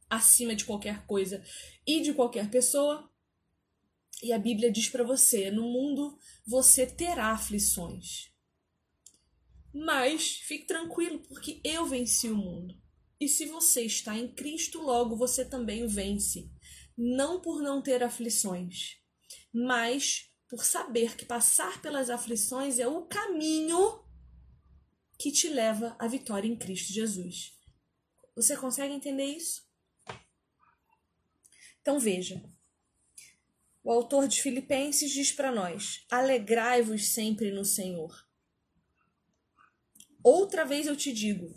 acima 0.09 0.57
de 0.57 0.65
qualquer 0.65 1.05
coisa 1.05 1.45
e 1.87 2.01
de 2.01 2.15
qualquer 2.15 2.49
pessoa. 2.51 3.07
E 4.23 4.33
a 4.33 4.39
Bíblia 4.39 4.73
diz 4.73 4.89
para 4.89 5.05
você: 5.05 5.51
no 5.51 5.63
mundo 5.63 6.19
você 6.47 6.87
terá 6.87 7.33
aflições. 7.33 8.33
Mas 9.73 10.37
fique 10.37 10.67
tranquilo, 10.67 11.21
porque 11.21 11.61
eu 11.65 11.87
venci 11.87 12.29
o 12.29 12.37
mundo. 12.37 12.75
E 13.21 13.29
se 13.29 13.47
você 13.47 13.83
está 13.83 14.17
em 14.17 14.33
Cristo, 14.33 14.81
logo 14.81 15.17
você 15.17 15.45
também 15.45 15.85
o 15.85 15.89
vence. 15.89 16.51
Não 16.97 17.41
por 17.41 17.63
não 17.63 17.83
ter 17.83 18.03
aflições, 18.03 18.97
mas 19.53 20.29
por 20.49 20.65
saber 20.65 21.17
que 21.17 21.25
passar 21.25 21.81
pelas 21.83 22.11
aflições 22.11 22.79
é 22.79 22.87
o 22.87 23.07
caminho 23.07 24.05
que 25.19 25.31
te 25.31 25.49
leva 25.49 25.97
à 25.99 26.07
vitória 26.07 26.49
em 26.49 26.57
Cristo 26.57 26.93
Jesus. 26.93 27.53
Você 28.35 28.57
consegue 28.57 28.95
entender 28.95 29.25
isso? 29.25 29.63
Então 31.81 31.99
veja. 31.99 32.43
O 33.83 33.91
autor 33.91 34.29
de 34.29 34.41
Filipenses 34.41 35.11
diz 35.11 35.33
para 35.33 35.51
nós: 35.51 36.05
alegrai-vos 36.11 37.09
sempre 37.09 37.51
no 37.51 37.65
Senhor. 37.65 38.28
Outra 40.29 40.65
vez 40.65 40.87
eu 40.87 40.97
te 40.97 41.13
digo: 41.13 41.55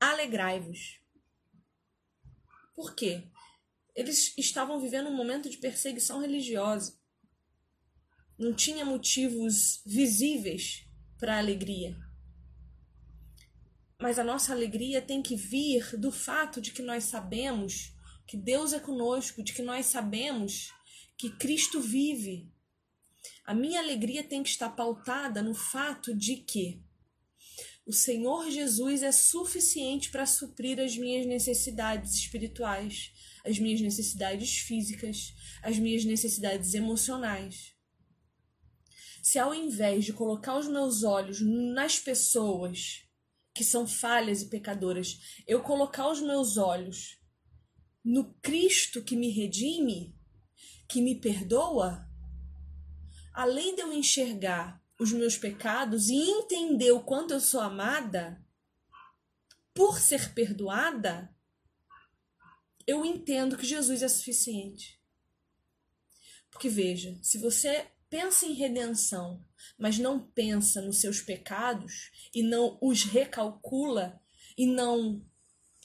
alegrai-vos. 0.00 1.00
Por 2.74 2.94
quê? 2.94 3.28
Eles 3.94 4.36
estavam 4.36 4.80
vivendo 4.80 5.08
um 5.08 5.16
momento 5.16 5.48
de 5.50 5.58
perseguição 5.58 6.20
religiosa 6.20 7.00
não 8.42 8.52
tinha 8.52 8.84
motivos 8.84 9.80
visíveis 9.86 10.84
para 11.18 11.38
alegria. 11.38 11.96
Mas 14.00 14.18
a 14.18 14.24
nossa 14.24 14.52
alegria 14.52 15.00
tem 15.00 15.22
que 15.22 15.36
vir 15.36 15.96
do 15.96 16.10
fato 16.10 16.60
de 16.60 16.72
que 16.72 16.82
nós 16.82 17.04
sabemos 17.04 17.94
que 18.26 18.36
Deus 18.36 18.72
é 18.72 18.80
conosco, 18.80 19.44
de 19.44 19.52
que 19.52 19.62
nós 19.62 19.86
sabemos 19.86 20.72
que 21.16 21.30
Cristo 21.30 21.80
vive. 21.80 22.50
A 23.44 23.54
minha 23.54 23.78
alegria 23.78 24.24
tem 24.24 24.42
que 24.42 24.48
estar 24.48 24.70
pautada 24.70 25.40
no 25.40 25.54
fato 25.54 26.12
de 26.12 26.36
que 26.36 26.82
o 27.92 27.94
Senhor 27.94 28.50
Jesus 28.50 29.02
é 29.02 29.12
suficiente 29.12 30.10
para 30.10 30.24
suprir 30.24 30.80
as 30.80 30.96
minhas 30.96 31.26
necessidades 31.26 32.14
espirituais, 32.14 33.12
as 33.44 33.58
minhas 33.58 33.82
necessidades 33.82 34.60
físicas, 34.60 35.34
as 35.62 35.78
minhas 35.78 36.02
necessidades 36.02 36.72
emocionais. 36.72 37.74
Se 39.22 39.38
ao 39.38 39.54
invés 39.54 40.06
de 40.06 40.14
colocar 40.14 40.56
os 40.58 40.66
meus 40.68 41.02
olhos 41.02 41.42
nas 41.42 41.98
pessoas 41.98 43.02
que 43.54 43.62
são 43.62 43.86
falhas 43.86 44.40
e 44.40 44.48
pecadoras, 44.48 45.42
eu 45.46 45.62
colocar 45.62 46.10
os 46.10 46.22
meus 46.22 46.56
olhos 46.56 47.18
no 48.02 48.32
Cristo 48.40 49.04
que 49.04 49.14
me 49.14 49.28
redime, 49.28 50.16
que 50.88 51.02
me 51.02 51.20
perdoa, 51.20 52.08
além 53.34 53.74
de 53.74 53.82
eu 53.82 53.92
enxergar 53.92 54.81
os 55.02 55.12
meus 55.12 55.36
pecados 55.36 56.08
e 56.08 56.14
entender 56.14 56.92
o 56.92 57.02
quanto 57.02 57.32
eu 57.32 57.40
sou 57.40 57.60
amada, 57.60 58.42
por 59.74 59.98
ser 59.98 60.32
perdoada, 60.34 61.34
eu 62.86 63.04
entendo 63.04 63.56
que 63.56 63.66
Jesus 63.66 64.02
é 64.02 64.08
suficiente. 64.08 65.00
Porque 66.50 66.68
veja, 66.68 67.18
se 67.22 67.38
você 67.38 67.86
pensa 68.10 68.44
em 68.44 68.52
redenção, 68.52 69.42
mas 69.78 69.98
não 69.98 70.20
pensa 70.20 70.82
nos 70.82 71.00
seus 71.00 71.20
pecados 71.20 72.10
e 72.34 72.42
não 72.42 72.78
os 72.80 73.04
recalcula 73.04 74.20
e 74.56 74.66
não 74.66 75.24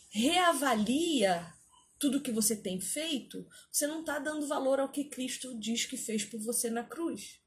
reavalia 0.10 1.54
tudo 1.98 2.22
que 2.22 2.32
você 2.32 2.56
tem 2.56 2.80
feito, 2.80 3.48
você 3.72 3.88
não 3.88 4.02
está 4.02 4.20
dando 4.20 4.48
valor 4.48 4.80
ao 4.80 4.92
que 4.92 5.06
Cristo 5.06 5.58
diz 5.58 5.86
que 5.86 5.98
fez 5.98 6.26
por 6.26 6.40
você 6.40 6.70
na 6.70 6.84
cruz. 6.84 7.40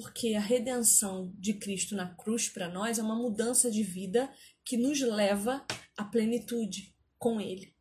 Porque 0.00 0.34
a 0.34 0.40
redenção 0.40 1.30
de 1.36 1.52
Cristo 1.52 1.94
na 1.94 2.14
cruz 2.14 2.48
para 2.48 2.70
nós 2.70 2.98
é 2.98 3.02
uma 3.02 3.14
mudança 3.14 3.70
de 3.70 3.82
vida 3.82 4.32
que 4.64 4.78
nos 4.78 4.98
leva 4.98 5.62
à 5.94 6.02
plenitude 6.02 6.96
com 7.18 7.38
Ele. 7.38 7.76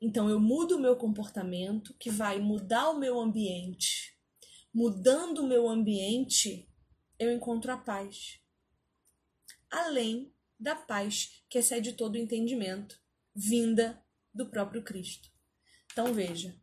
Então 0.00 0.30
eu 0.30 0.38
mudo 0.38 0.76
o 0.76 0.80
meu 0.80 0.94
comportamento, 0.94 1.92
que 1.94 2.08
vai 2.08 2.38
mudar 2.38 2.90
o 2.90 3.00
meu 3.00 3.18
ambiente. 3.18 4.16
Mudando 4.72 5.40
o 5.40 5.46
meu 5.48 5.68
ambiente, 5.68 6.70
eu 7.18 7.32
encontro 7.32 7.72
a 7.72 7.76
paz. 7.76 8.38
Além 9.68 10.32
da 10.56 10.76
paz 10.76 11.42
que 11.50 11.58
excede 11.58 11.94
todo 11.94 12.14
o 12.14 12.18
entendimento, 12.18 13.02
vinda 13.34 14.00
do 14.32 14.46
próprio 14.46 14.84
Cristo. 14.84 15.32
Então 15.90 16.14
veja, 16.14 16.56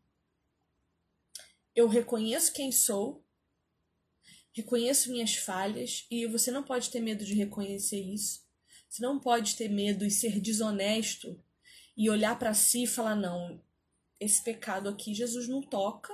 eu 1.76 1.90
reconheço 1.90 2.54
quem 2.54 2.72
sou, 2.72 3.25
reconheço 4.56 5.12
minhas 5.12 5.36
falhas 5.36 6.08
e 6.10 6.26
você 6.26 6.50
não 6.50 6.64
pode 6.64 6.90
ter 6.90 7.02
medo 7.02 7.26
de 7.26 7.34
reconhecer 7.34 8.00
isso. 8.00 8.46
Você 8.90 9.04
não 9.04 9.20
pode 9.20 9.58
ter 9.58 9.68
medo 9.68 10.06
e 10.06 10.10
ser 10.10 10.40
desonesto 10.40 11.38
e 11.98 12.10
olhar 12.10 12.40
para 12.40 12.54
si 12.54 12.84
e 12.84 12.88
falar: 12.88 13.16
não, 13.16 13.62
esse 14.20 14.42
pecado 14.42 14.88
aqui 14.88 15.14
Jesus 15.14 15.50
não 15.50 15.62
toca, 15.62 16.14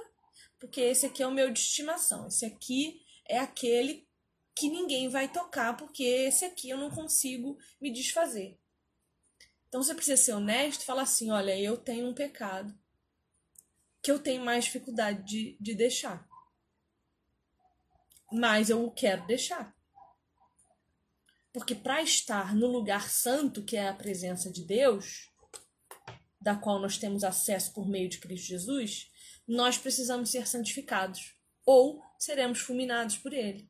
porque 0.60 0.82
esse 0.82 1.06
aqui 1.06 1.22
é 1.22 1.28
o 1.28 1.32
meu 1.32 1.52
de 1.52 1.60
estimação, 1.60 2.28
esse 2.28 2.44
aqui 2.44 3.06
é 3.30 3.38
aquele 3.38 4.08
que 4.56 4.70
ninguém 4.70 5.08
vai 5.08 5.32
tocar, 5.32 5.78
porque 5.78 6.04
esse 6.04 6.44
aqui 6.44 6.70
eu 6.70 6.78
não 6.78 6.90
consigo 6.90 7.58
me 7.80 7.92
desfazer. 7.92 8.60
Então 9.68 9.84
você 9.84 9.94
precisa 9.94 10.18
ser 10.18 10.34
honesto 10.34 10.84
falar 10.84 11.04
assim: 11.04 11.30
olha, 11.30 11.58
eu 11.60 11.78
tenho 11.78 12.10
um 12.10 12.14
pecado 12.14 12.76
que 14.02 14.12
eu 14.12 14.18
tenho 14.18 14.44
mais 14.44 14.66
dificuldade 14.66 15.24
de, 15.24 15.58
de 15.62 15.76
deixar. 15.76 16.28
Mas 18.32 18.70
eu 18.70 18.90
quero 18.92 19.26
deixar. 19.28 19.76
Porque 21.54 21.76
para 21.76 22.02
estar 22.02 22.56
no 22.56 22.68
lugar 22.68 23.10
santo, 23.10 23.64
que 23.64 23.76
é 23.76 23.90
a 23.90 23.94
presença 23.94 24.52
de 24.52 24.64
Deus, 24.64 25.30
da 26.40 26.56
qual 26.56 26.80
nós 26.80 26.98
temos 26.98 27.24
acesso 27.24 27.74
por 27.74 27.88
meio 27.88 28.10
de 28.10 28.20
Cristo 28.20 28.48
Jesus, 28.48 29.12
nós 29.48 29.78
precisamos 29.78 30.32
ser 30.32 30.48
santificados 30.48 31.36
ou 31.66 32.02
seremos 32.18 32.60
fulminados 32.60 33.18
por 33.18 33.34
Ele. 33.34 33.70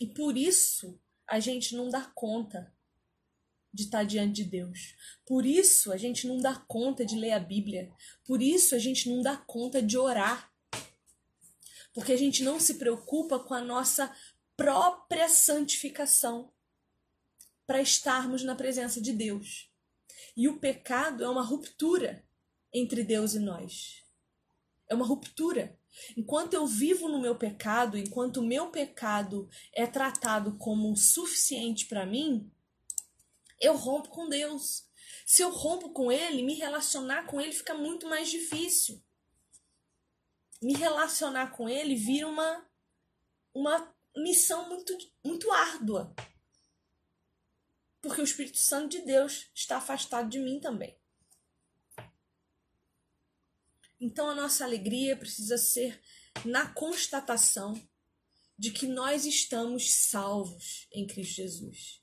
E 0.00 0.06
por 0.06 0.36
isso 0.36 1.00
a 1.26 1.40
gente 1.40 1.74
não 1.74 1.88
dá 1.88 2.10
conta 2.14 2.72
de 3.72 3.84
estar 3.84 4.04
diante 4.04 4.42
de 4.42 4.44
Deus. 4.44 4.94
Por 5.26 5.44
isso 5.44 5.92
a 5.92 5.96
gente 5.96 6.26
não 6.26 6.38
dá 6.38 6.54
conta 6.54 7.04
de 7.04 7.16
ler 7.16 7.32
a 7.32 7.38
Bíblia. 7.38 7.92
Por 8.24 8.42
isso 8.42 8.74
a 8.74 8.78
gente 8.78 9.08
não 9.08 9.22
dá 9.22 9.36
conta 9.36 9.82
de 9.82 9.96
orar. 9.96 10.52
Porque 11.94 12.12
a 12.12 12.16
gente 12.16 12.42
não 12.42 12.60
se 12.60 12.74
preocupa 12.74 13.38
com 13.38 13.54
a 13.54 13.60
nossa 13.60 14.14
própria 14.56 15.28
santificação 15.28 16.52
para 17.66 17.80
estarmos 17.80 18.42
na 18.42 18.54
presença 18.54 19.00
de 19.00 19.12
Deus. 19.12 19.70
E 20.36 20.48
o 20.48 20.58
pecado 20.58 21.24
é 21.24 21.28
uma 21.28 21.42
ruptura 21.42 22.24
entre 22.72 23.02
Deus 23.02 23.34
e 23.34 23.38
nós. 23.38 24.04
É 24.88 24.94
uma 24.94 25.06
ruptura. 25.06 25.78
Enquanto 26.16 26.54
eu 26.54 26.66
vivo 26.66 27.08
no 27.08 27.20
meu 27.20 27.36
pecado, 27.36 27.98
enquanto 27.98 28.38
o 28.38 28.46
meu 28.46 28.70
pecado 28.70 29.48
é 29.72 29.86
tratado 29.86 30.56
como 30.56 30.96
suficiente 30.96 31.86
para 31.86 32.06
mim, 32.06 32.50
eu 33.60 33.76
rompo 33.76 34.08
com 34.08 34.28
Deus. 34.28 34.86
Se 35.26 35.42
eu 35.42 35.50
rompo 35.50 35.90
com 35.90 36.10
Ele, 36.10 36.42
me 36.42 36.54
relacionar 36.54 37.26
com 37.26 37.40
Ele 37.40 37.52
fica 37.52 37.74
muito 37.74 38.08
mais 38.08 38.30
difícil. 38.30 39.02
Me 40.60 40.74
relacionar 40.74 41.50
com 41.52 41.68
Ele 41.68 41.94
vira 41.94 42.26
uma, 42.26 42.66
uma 43.54 43.94
missão 44.16 44.68
muito, 44.68 44.96
muito 45.24 45.50
árdua 45.52 46.14
porque 48.00 48.20
o 48.20 48.24
Espírito 48.24 48.58
Santo 48.58 48.90
de 48.90 49.04
Deus 49.04 49.50
está 49.54 49.78
afastado 49.78 50.28
de 50.28 50.38
mim 50.38 50.60
também. 50.60 50.96
Então 54.00 54.28
a 54.30 54.34
nossa 54.34 54.64
alegria 54.64 55.16
precisa 55.16 55.58
ser 55.58 56.00
na 56.44 56.72
constatação 56.72 57.74
de 58.56 58.70
que 58.70 58.86
nós 58.86 59.24
estamos 59.24 59.92
salvos 59.92 60.86
em 60.92 61.06
Cristo 61.06 61.34
Jesus. 61.34 62.02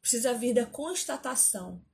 Precisa 0.00 0.34
vir 0.34 0.54
da 0.54 0.66
constatação 0.66 1.84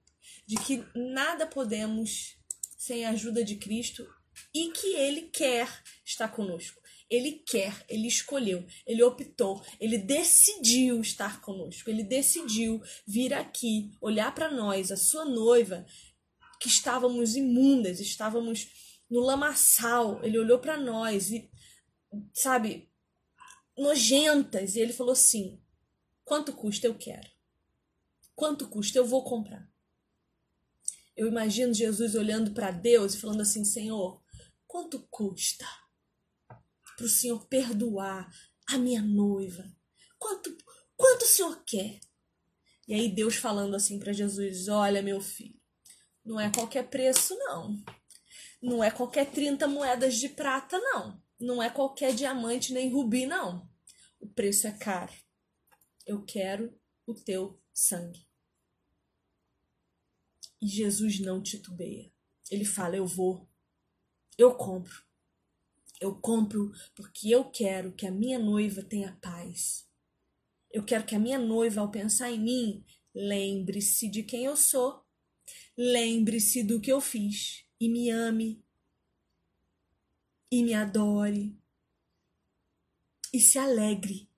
de 0.47 0.57
que 0.57 0.87
nada 0.95 1.47
podemos 1.47 2.39
sem 2.79 3.05
a 3.05 3.11
ajuda 3.11 3.45
de 3.45 3.57
Cristo 3.57 4.07
e 4.55 4.71
que 4.71 4.95
Ele 4.95 5.23
quer 5.23 5.69
estar 6.05 6.29
conosco. 6.29 6.81
Ele 7.09 7.33
quer, 7.47 7.85
ele 7.89 8.09
escolheu, 8.09 8.67
ele 8.85 9.01
optou, 9.01 9.63
ele 9.79 9.97
decidiu 9.97 11.01
estar 11.01 11.41
conosco, 11.41 11.89
ele 11.89 12.03
decidiu 12.03 12.83
vir 13.07 13.33
aqui, 13.33 13.93
olhar 14.01 14.35
para 14.35 14.51
nós, 14.51 14.91
a 14.91 14.97
sua 14.97 15.25
noiva, 15.25 15.87
que 16.61 16.67
estávamos 16.67 17.37
imundas, 17.37 18.01
estávamos 18.01 18.69
no 19.09 19.21
lamaçal. 19.21 20.23
Ele 20.25 20.39
olhou 20.39 20.59
para 20.59 20.77
nós 20.77 21.31
e, 21.31 21.49
sabe, 22.33 22.91
nojentas, 23.77 24.75
e 24.75 24.81
ele 24.81 24.93
falou 24.93 25.13
assim: 25.13 25.61
quanto 26.25 26.53
custa? 26.53 26.87
Eu 26.87 26.95
quero. 26.97 27.29
Quanto 28.35 28.69
custa? 28.69 28.99
Eu 28.99 29.07
vou 29.07 29.23
comprar. 29.23 29.71
Eu 31.17 31.29
imagino 31.29 31.73
Jesus 31.73 32.15
olhando 32.15 32.51
para 32.51 32.71
Deus 32.71 33.15
e 33.15 33.21
falando 33.21 33.43
assim: 33.43 33.65
Senhor, 33.65 34.21
quanto 34.77 35.09
custa? 35.11 35.65
para 36.97 37.07
o 37.07 37.09
Senhor 37.09 37.47
perdoar 37.47 38.31
a 38.69 38.77
minha 38.77 39.01
noiva? 39.01 39.65
Quanto, 40.19 40.55
quanto 40.95 41.23
o 41.23 41.27
Senhor 41.27 41.63
quer? 41.65 41.99
E 42.87 42.93
aí 42.93 43.11
Deus 43.11 43.37
falando 43.37 43.75
assim 43.75 43.99
para 43.99 44.13
Jesus: 44.13 44.69
Olha, 44.69 45.03
meu 45.03 45.19
filho, 45.19 45.59
não 46.23 46.39
é 46.39 46.51
qualquer 46.51 46.89
preço, 46.91 47.35
não. 47.39 47.83
Não 48.63 48.85
é 48.85 48.91
qualquer 48.91 49.31
30 49.31 49.67
moedas 49.67 50.17
de 50.17 50.29
prata, 50.29 50.79
não. 50.79 51.23
Não 51.41 51.63
é 51.63 51.71
qualquer 51.71 52.15
diamante 52.15 52.75
nem 52.75 52.91
rubi, 52.91 53.25
não. 53.25 53.67
O 54.21 54.27
preço 54.27 54.67
é 54.67 54.73
caro. 54.73 55.13
Eu 56.07 56.23
quero 56.23 56.79
o 57.07 57.15
teu 57.15 57.59
sangue. 57.73 58.27
E 60.61 60.67
Jesus 60.67 61.19
não 61.21 61.43
titubeia. 61.43 62.13
Ele 62.51 62.65
fala: 62.65 62.97
Eu 62.97 63.07
vou, 63.07 63.49
eu 64.39 64.55
compro. 64.55 65.05
Eu 66.01 66.15
compro 66.15 66.73
porque 66.95 67.31
eu 67.31 67.51
quero 67.51 67.93
que 67.93 68.07
a 68.07 68.11
minha 68.11 68.39
noiva 68.39 68.83
tenha 68.83 69.17
paz. 69.21 69.89
Eu 70.71 70.85
quero 70.85 71.07
que 71.07 71.15
a 71.15 71.19
minha 71.19 71.39
noiva, 71.39 71.81
ao 71.81 71.91
pensar 71.91 72.31
em 72.31 72.39
mim, 72.39 72.85
lembre-se 73.15 74.09
de 74.09 74.23
quem 74.23 74.45
eu 74.45 74.57
sou, 74.57 75.03
lembre-se 75.77 76.63
do 76.63 76.81
que 76.81 76.93
eu 76.93 77.01
fiz 77.01 77.65
e 77.81 77.89
me 77.89 78.11
ame 78.11 78.63
e 80.51 80.63
me 80.63 80.75
adore 80.75 81.59
e 83.33 83.41
se 83.41 83.59
alegre 83.59 84.31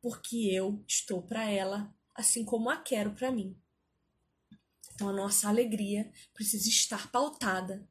porque 0.00 0.36
eu 0.36 0.84
estou 0.86 1.22
para 1.22 1.50
ela 1.50 1.94
assim 2.14 2.44
como 2.44 2.68
a 2.70 2.76
quero 2.76 3.14
para 3.14 3.30
mim. 3.30 3.56
Então 4.92 5.08
a 5.08 5.12
nossa 5.12 5.48
alegria 5.48 6.10
precisa 6.34 6.68
estar 6.68 7.10
pautada 7.10 7.88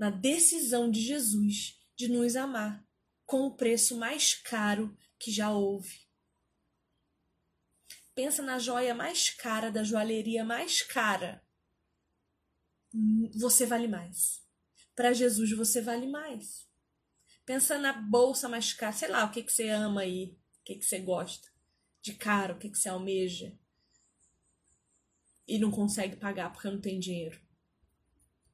na 0.00 0.08
decisão 0.08 0.90
de 0.90 0.98
Jesus 0.98 1.78
de 1.94 2.08
nos 2.08 2.34
amar 2.34 2.82
com 3.26 3.42
o 3.42 3.54
preço 3.54 3.98
mais 3.98 4.32
caro 4.32 4.96
que 5.18 5.30
já 5.30 5.52
houve. 5.52 6.08
Pensa 8.14 8.40
na 8.40 8.58
joia 8.58 8.94
mais 8.94 9.28
cara 9.28 9.70
da 9.70 9.84
joalheria 9.84 10.42
mais 10.42 10.80
cara. 10.80 11.44
Você 13.34 13.66
vale 13.66 13.86
mais. 13.86 14.42
Para 14.96 15.12
Jesus 15.12 15.52
você 15.52 15.82
vale 15.82 16.06
mais. 16.06 16.66
Pensa 17.44 17.76
na 17.76 17.92
bolsa 17.92 18.48
mais 18.48 18.72
cara, 18.72 18.94
sei 18.94 19.08
lá, 19.08 19.26
o 19.26 19.30
que, 19.30 19.42
que 19.42 19.52
você 19.52 19.68
ama 19.68 20.00
aí, 20.00 20.34
o 20.60 20.64
que, 20.64 20.76
que 20.76 20.84
você 20.86 20.98
gosta 20.98 21.46
de 22.00 22.14
caro, 22.14 22.54
o 22.54 22.58
que, 22.58 22.70
que 22.70 22.78
você 22.78 22.88
almeja 22.88 23.54
e 25.46 25.58
não 25.58 25.70
consegue 25.70 26.16
pagar 26.16 26.50
porque 26.54 26.70
não 26.70 26.80
tem 26.80 26.98
dinheiro. 26.98 27.38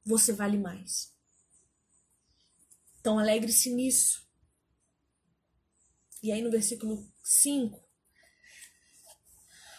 Você 0.03 0.33
vale 0.33 0.57
mais. 0.57 1.15
Então 3.07 3.19
alegre-se 3.19 3.73
nisso. 3.73 4.27
E 6.21 6.29
aí 6.29 6.41
no 6.41 6.51
versículo 6.51 7.09
5 7.23 7.81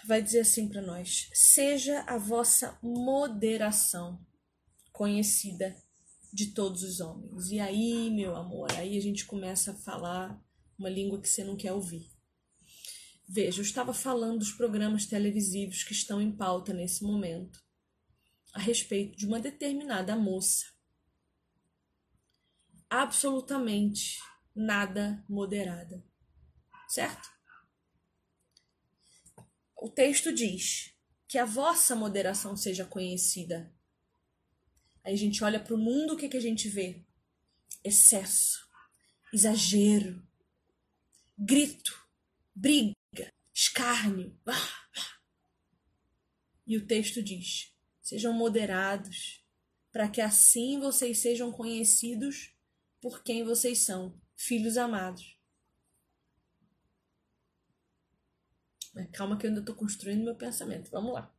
vai 0.06 0.22
dizer 0.22 0.40
assim 0.40 0.66
para 0.66 0.80
nós: 0.80 1.28
Seja 1.34 2.00
a 2.04 2.16
vossa 2.16 2.78
moderação 2.82 4.26
conhecida 4.94 5.76
de 6.32 6.54
todos 6.54 6.82
os 6.82 7.00
homens. 7.00 7.50
E 7.50 7.60
aí, 7.60 8.10
meu 8.10 8.34
amor, 8.34 8.72
aí 8.72 8.96
a 8.96 9.02
gente 9.02 9.26
começa 9.26 9.72
a 9.72 9.76
falar 9.76 10.42
uma 10.78 10.88
língua 10.88 11.20
que 11.20 11.28
você 11.28 11.44
não 11.44 11.54
quer 11.54 11.74
ouvir. 11.74 12.10
Veja, 13.28 13.60
eu 13.60 13.62
estava 13.62 13.92
falando 13.92 14.38
dos 14.38 14.52
programas 14.52 15.04
televisivos 15.04 15.82
que 15.84 15.92
estão 15.92 16.18
em 16.18 16.34
pauta 16.34 16.72
nesse 16.72 17.04
momento, 17.04 17.62
a 18.54 18.58
respeito 18.58 19.18
de 19.18 19.26
uma 19.26 19.38
determinada 19.38 20.16
moça. 20.16 20.77
Absolutamente 22.90 24.18
nada 24.54 25.24
moderada. 25.28 26.04
Certo? 26.88 27.28
O 29.76 29.88
texto 29.88 30.32
diz 30.32 30.94
que 31.26 31.38
a 31.38 31.44
vossa 31.44 31.94
moderação 31.94 32.56
seja 32.56 32.84
conhecida. 32.84 33.72
Aí 35.04 35.14
a 35.14 35.16
gente 35.16 35.44
olha 35.44 35.60
para 35.60 35.74
o 35.74 35.78
mundo, 35.78 36.14
o 36.14 36.16
que, 36.16 36.28
que 36.28 36.36
a 36.36 36.40
gente 36.40 36.68
vê? 36.68 37.04
Excesso, 37.84 38.68
exagero, 39.32 40.26
grito, 41.38 42.06
briga 42.54 42.96
escárnio. 43.58 44.38
E 46.66 46.76
o 46.76 46.86
texto 46.86 47.22
diz: 47.22 47.74
sejam 48.00 48.32
moderados, 48.32 49.44
para 49.90 50.08
que 50.08 50.20
assim 50.20 50.78
vocês 50.78 51.18
sejam 51.18 51.50
conhecidos 51.50 52.54
por 53.00 53.22
quem 53.22 53.44
vocês 53.44 53.80
são, 53.80 54.20
filhos 54.34 54.76
amados. 54.76 55.38
Calma 59.12 59.38
que 59.38 59.46
eu 59.46 59.50
ainda 59.50 59.60
estou 59.60 59.74
construindo 59.74 60.24
meu 60.24 60.34
pensamento. 60.34 60.90
Vamos 60.90 61.12
lá. 61.12 61.32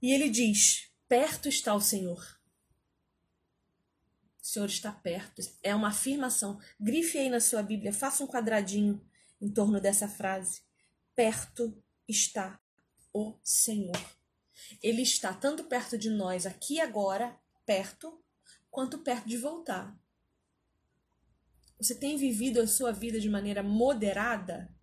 E 0.00 0.12
ele 0.12 0.28
diz: 0.28 0.92
Perto 1.08 1.48
está 1.48 1.74
o 1.74 1.80
Senhor. 1.80 2.40
O 4.40 4.44
Senhor 4.44 4.66
está 4.66 4.92
perto. 4.92 5.42
É 5.62 5.74
uma 5.74 5.88
afirmação. 5.88 6.60
Grife 6.78 7.18
aí 7.18 7.28
na 7.28 7.40
sua 7.40 7.62
Bíblia, 7.62 7.92
faça 7.92 8.22
um 8.22 8.26
quadradinho 8.26 9.04
em 9.40 9.52
torno 9.52 9.80
dessa 9.80 10.08
frase. 10.08 10.62
Perto 11.14 11.82
está 12.08 12.60
o 13.12 13.38
Senhor. 13.42 13.96
Ele 14.82 15.02
está 15.02 15.34
tanto 15.34 15.64
perto 15.64 15.98
de 15.98 16.10
nós 16.10 16.46
aqui 16.46 16.80
agora, 16.80 17.38
perto, 17.66 18.21
quanto 18.72 18.98
perto 18.98 19.28
de 19.28 19.36
voltar. 19.36 19.96
Você 21.78 21.94
tem 21.94 22.16
vivido 22.16 22.60
a 22.60 22.66
sua 22.66 22.90
vida 22.90 23.20
de 23.20 23.28
maneira 23.28 23.62
moderada, 23.62 24.74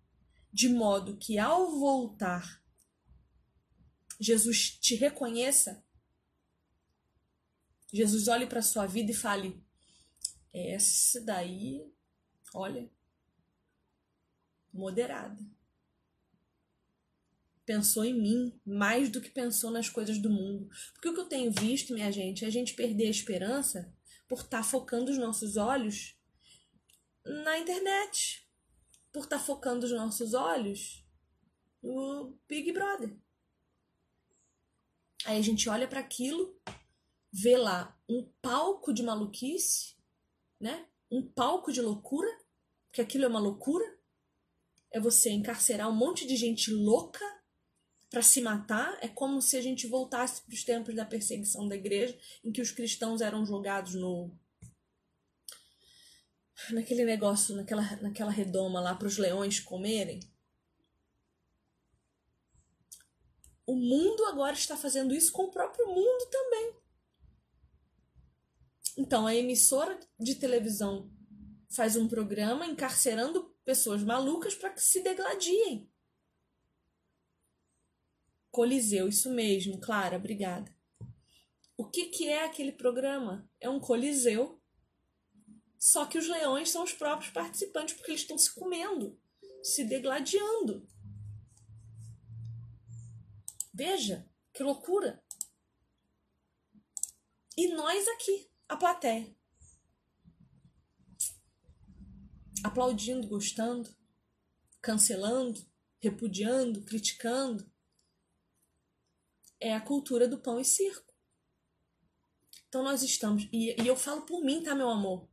de 0.52 0.68
modo 0.68 1.16
que 1.16 1.38
ao 1.38 1.72
voltar, 1.72 2.62
Jesus 4.18 4.70
te 4.70 4.94
reconheça. 4.94 5.84
Jesus 7.92 8.28
olhe 8.28 8.46
para 8.46 8.60
a 8.60 8.62
sua 8.62 8.86
vida 8.86 9.10
e 9.10 9.14
fale: 9.14 9.60
essa 10.52 11.20
daí, 11.20 11.92
olha, 12.54 12.88
moderada. 14.72 15.42
Pensou 17.70 18.04
em 18.04 18.20
mim 18.20 18.60
mais 18.66 19.08
do 19.08 19.20
que 19.20 19.30
pensou 19.30 19.70
nas 19.70 19.88
coisas 19.88 20.18
do 20.18 20.28
mundo. 20.28 20.68
Porque 20.92 21.08
o 21.08 21.14
que 21.14 21.20
eu 21.20 21.28
tenho 21.28 21.52
visto, 21.52 21.94
minha 21.94 22.10
gente, 22.10 22.44
é 22.44 22.48
a 22.48 22.50
gente 22.50 22.74
perder 22.74 23.06
a 23.06 23.10
esperança 23.10 23.94
por 24.26 24.40
estar 24.40 24.58
tá 24.58 24.62
focando 24.64 25.08
os 25.08 25.16
nossos 25.16 25.56
olhos 25.56 26.18
na 27.24 27.60
internet, 27.60 28.44
por 29.12 29.22
estar 29.22 29.38
tá 29.38 29.44
focando 29.44 29.86
os 29.86 29.92
nossos 29.92 30.34
olhos 30.34 31.06
no 31.80 32.36
Big 32.48 32.72
Brother. 32.72 33.16
Aí 35.24 35.38
a 35.38 35.42
gente 35.42 35.68
olha 35.68 35.86
para 35.86 36.00
aquilo, 36.00 36.60
vê 37.32 37.56
lá 37.56 37.96
um 38.08 38.28
palco 38.42 38.92
de 38.92 39.04
maluquice, 39.04 39.94
né? 40.58 40.88
Um 41.08 41.22
palco 41.22 41.70
de 41.70 41.80
loucura, 41.80 42.36
que 42.92 43.00
aquilo 43.00 43.26
é 43.26 43.28
uma 43.28 43.38
loucura 43.38 43.96
é 44.90 44.98
você 44.98 45.30
encarcerar 45.30 45.88
um 45.88 45.94
monte 45.94 46.26
de 46.26 46.34
gente 46.34 46.72
louca 46.72 47.39
para 48.10 48.22
se 48.22 48.40
matar. 48.42 48.98
É 49.00 49.08
como 49.08 49.40
se 49.40 49.56
a 49.56 49.62
gente 49.62 49.86
voltasse 49.86 50.42
para 50.42 50.52
os 50.52 50.64
tempos 50.64 50.94
da 50.94 51.04
perseguição 51.04 51.66
da 51.68 51.76
igreja, 51.76 52.18
em 52.44 52.52
que 52.52 52.60
os 52.60 52.70
cristãos 52.70 53.20
eram 53.20 53.46
jogados 53.46 53.94
no 53.94 54.30
naquele 56.72 57.04
negócio, 57.06 57.56
naquela, 57.56 57.82
naquela 58.02 58.30
redoma 58.30 58.80
lá 58.80 58.94
para 58.94 59.08
os 59.08 59.16
leões 59.16 59.60
comerem. 59.60 60.20
O 63.66 63.74
mundo 63.74 64.24
agora 64.26 64.52
está 64.52 64.76
fazendo 64.76 65.14
isso 65.14 65.32
com 65.32 65.44
o 65.44 65.50
próprio 65.50 65.86
mundo 65.86 66.26
também. 66.30 66.74
Então, 68.98 69.26
a 69.26 69.34
emissora 69.34 69.98
de 70.18 70.34
televisão 70.34 71.10
faz 71.70 71.96
um 71.96 72.08
programa 72.08 72.66
encarcerando 72.66 73.54
pessoas 73.64 74.02
malucas 74.02 74.54
para 74.54 74.70
que 74.70 74.82
se 74.82 75.02
degladiem. 75.02 75.89
Coliseu, 78.50 79.08
isso 79.08 79.30
mesmo, 79.30 79.80
Clara, 79.80 80.16
obrigada. 80.16 80.74
O 81.76 81.88
que, 81.88 82.06
que 82.06 82.28
é 82.28 82.44
aquele 82.44 82.72
programa? 82.72 83.48
É 83.60 83.68
um 83.68 83.80
coliseu, 83.80 84.60
só 85.78 86.04
que 86.04 86.18
os 86.18 86.28
leões 86.28 86.70
são 86.70 86.84
os 86.84 86.92
próprios 86.92 87.30
participantes, 87.30 87.94
porque 87.94 88.10
eles 88.10 88.22
estão 88.22 88.36
se 88.36 88.54
comendo, 88.54 89.18
se 89.62 89.84
degladiando. 89.84 90.86
Veja, 93.72 94.28
que 94.52 94.62
loucura! 94.62 95.24
E 97.56 97.68
nós 97.68 98.06
aqui, 98.08 98.50
a 98.68 98.76
plateia. 98.76 99.34
aplaudindo, 102.62 103.26
gostando, 103.26 103.94
cancelando, 104.80 105.60
repudiando, 105.98 106.82
criticando. 106.82 107.69
É 109.60 109.74
a 109.74 109.80
cultura 109.80 110.26
do 110.26 110.38
pão 110.38 110.58
e 110.58 110.64
circo. 110.64 111.12
Então 112.68 112.82
nós 112.82 113.02
estamos. 113.02 113.48
E, 113.52 113.80
e 113.80 113.86
eu 113.86 113.96
falo 113.96 114.22
por 114.22 114.42
mim, 114.42 114.62
tá, 114.62 114.74
meu 114.74 114.88
amor? 114.88 115.28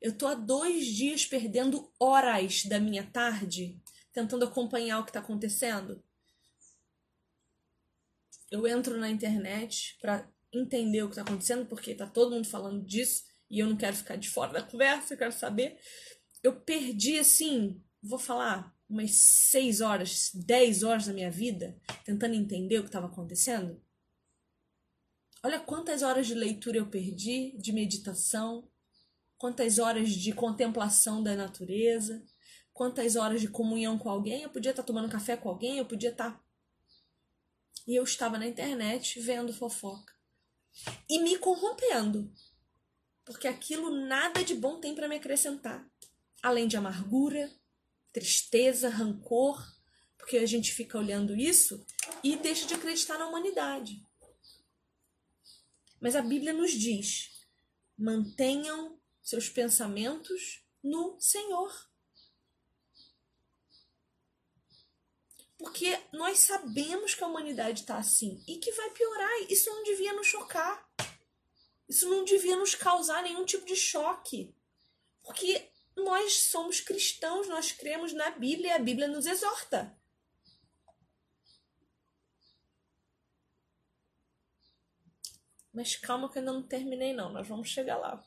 Eu 0.00 0.16
tô 0.16 0.26
há 0.26 0.34
dois 0.34 0.86
dias 0.86 1.24
perdendo 1.24 1.92
horas 1.98 2.64
da 2.64 2.78
minha 2.78 3.04
tarde 3.04 3.80
tentando 4.12 4.44
acompanhar 4.44 4.98
o 4.98 5.04
que 5.04 5.10
está 5.10 5.20
acontecendo. 5.20 6.02
Eu 8.50 8.66
entro 8.66 8.98
na 8.98 9.08
internet 9.08 9.96
para 10.00 10.28
entender 10.52 11.02
o 11.02 11.06
que 11.06 11.12
está 11.12 11.22
acontecendo, 11.22 11.64
porque 11.66 11.94
tá 11.94 12.06
todo 12.06 12.32
mundo 12.32 12.46
falando 12.46 12.84
disso 12.84 13.24
e 13.50 13.60
eu 13.60 13.68
não 13.68 13.76
quero 13.76 13.96
ficar 13.96 14.16
de 14.16 14.28
fora 14.28 14.52
da 14.52 14.62
conversa, 14.62 15.14
eu 15.14 15.18
quero 15.18 15.32
saber 15.32 15.78
eu 16.42 16.60
perdi 16.60 17.18
assim, 17.18 17.80
vou 18.02 18.18
falar, 18.18 18.74
umas 18.92 19.12
seis 19.14 19.80
horas, 19.80 20.30
dez 20.34 20.82
horas 20.82 21.06
da 21.06 21.12
minha 21.12 21.30
vida 21.30 21.76
tentando 22.04 22.34
entender 22.34 22.78
o 22.78 22.82
que 22.82 22.88
estava 22.88 23.06
acontecendo. 23.06 23.82
Olha 25.42 25.58
quantas 25.58 26.02
horas 26.02 26.26
de 26.26 26.34
leitura 26.34 26.78
eu 26.78 26.86
perdi, 26.86 27.56
de 27.58 27.72
meditação, 27.72 28.68
quantas 29.38 29.78
horas 29.78 30.10
de 30.10 30.32
contemplação 30.32 31.22
da 31.22 31.34
natureza, 31.34 32.24
quantas 32.72 33.16
horas 33.16 33.40
de 33.40 33.48
comunhão 33.48 33.98
com 33.98 34.08
alguém. 34.08 34.42
Eu 34.42 34.50
podia 34.50 34.70
estar 34.70 34.82
tomando 34.82 35.10
café 35.10 35.36
com 35.36 35.48
alguém, 35.48 35.78
eu 35.78 35.86
podia 35.86 36.10
estar. 36.10 36.40
E 37.86 37.98
eu 37.98 38.04
estava 38.04 38.38
na 38.38 38.46
internet 38.46 39.18
vendo 39.20 39.52
fofoca 39.52 40.12
e 41.08 41.18
me 41.18 41.36
corrompendo, 41.38 42.32
porque 43.24 43.48
aquilo 43.48 43.90
nada 44.06 44.44
de 44.44 44.54
bom 44.54 44.78
tem 44.78 44.94
para 44.94 45.08
me 45.08 45.16
acrescentar 45.16 45.90
além 46.42 46.66
de 46.66 46.76
amargura, 46.76 47.50
tristeza, 48.12 48.88
rancor, 48.88 49.60
Porque 50.18 50.38
a 50.38 50.46
gente 50.46 50.72
fica 50.72 50.98
olhando 50.98 51.34
isso 51.34 51.84
e 52.22 52.36
deixa 52.36 52.66
de 52.66 52.74
acreditar 52.74 53.18
na 53.18 53.26
humanidade. 53.26 54.06
Mas 56.00 56.14
a 56.14 56.22
Bíblia 56.22 56.52
nos 56.52 56.70
diz: 56.70 57.46
mantenham 57.98 59.00
seus 59.20 59.48
pensamentos 59.48 60.64
no 60.82 61.18
Senhor. 61.20 61.90
Porque 65.56 65.96
nós 66.12 66.38
sabemos 66.38 67.14
que 67.14 67.22
a 67.22 67.26
humanidade 67.28 67.80
está 67.80 67.96
assim 67.96 68.42
e 68.48 68.58
que 68.58 68.72
vai 68.72 68.90
piorar. 68.90 69.42
Isso 69.48 69.70
não 69.70 69.84
devia 69.84 70.12
nos 70.12 70.26
chocar. 70.26 70.92
Isso 71.88 72.08
não 72.08 72.24
devia 72.24 72.56
nos 72.56 72.74
causar 72.74 73.22
nenhum 73.22 73.44
tipo 73.44 73.64
de 73.64 73.76
choque. 73.76 74.52
Porque 75.22 75.71
nós 76.04 76.34
somos 76.44 76.80
cristãos, 76.80 77.48
nós 77.48 77.72
cremos 77.72 78.12
na 78.12 78.30
Bíblia 78.30 78.68
e 78.68 78.72
a 78.72 78.78
Bíblia 78.78 79.08
nos 79.08 79.26
exorta. 79.26 79.96
Mas 85.72 85.96
calma 85.96 86.30
que 86.30 86.38
eu 86.38 86.40
ainda 86.40 86.52
não 86.52 86.62
terminei 86.62 87.14
não, 87.14 87.32
nós 87.32 87.48
vamos 87.48 87.68
chegar 87.68 87.96
lá. 87.96 88.22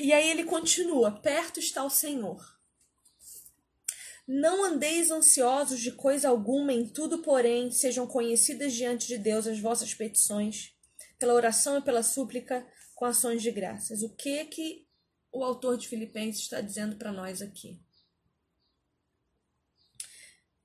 E 0.00 0.12
aí 0.12 0.30
ele 0.30 0.44
continua: 0.44 1.20
perto 1.20 1.60
está 1.60 1.84
o 1.84 1.90
Senhor. 1.90 2.60
Não 4.26 4.64
andeis 4.64 5.10
ansiosos 5.10 5.80
de 5.80 5.92
coisa 5.92 6.28
alguma, 6.28 6.72
em 6.72 6.88
tudo, 6.88 7.18
porém, 7.18 7.70
sejam 7.70 8.06
conhecidas 8.06 8.72
diante 8.72 9.06
de 9.06 9.18
Deus 9.18 9.46
as 9.46 9.58
vossas 9.58 9.92
petições, 9.94 10.74
pela 11.18 11.34
oração 11.34 11.78
e 11.78 11.82
pela 11.82 12.02
súplica, 12.02 12.66
com 12.94 13.04
ações 13.04 13.42
de 13.42 13.50
graças. 13.50 14.02
O 14.02 14.14
que 14.14 14.44
que 14.46 14.86
o 15.32 15.42
autor 15.42 15.78
de 15.78 15.88
Filipenses 15.88 16.42
está 16.42 16.60
dizendo 16.60 16.96
para 16.96 17.10
nós 17.10 17.40
aqui? 17.40 17.80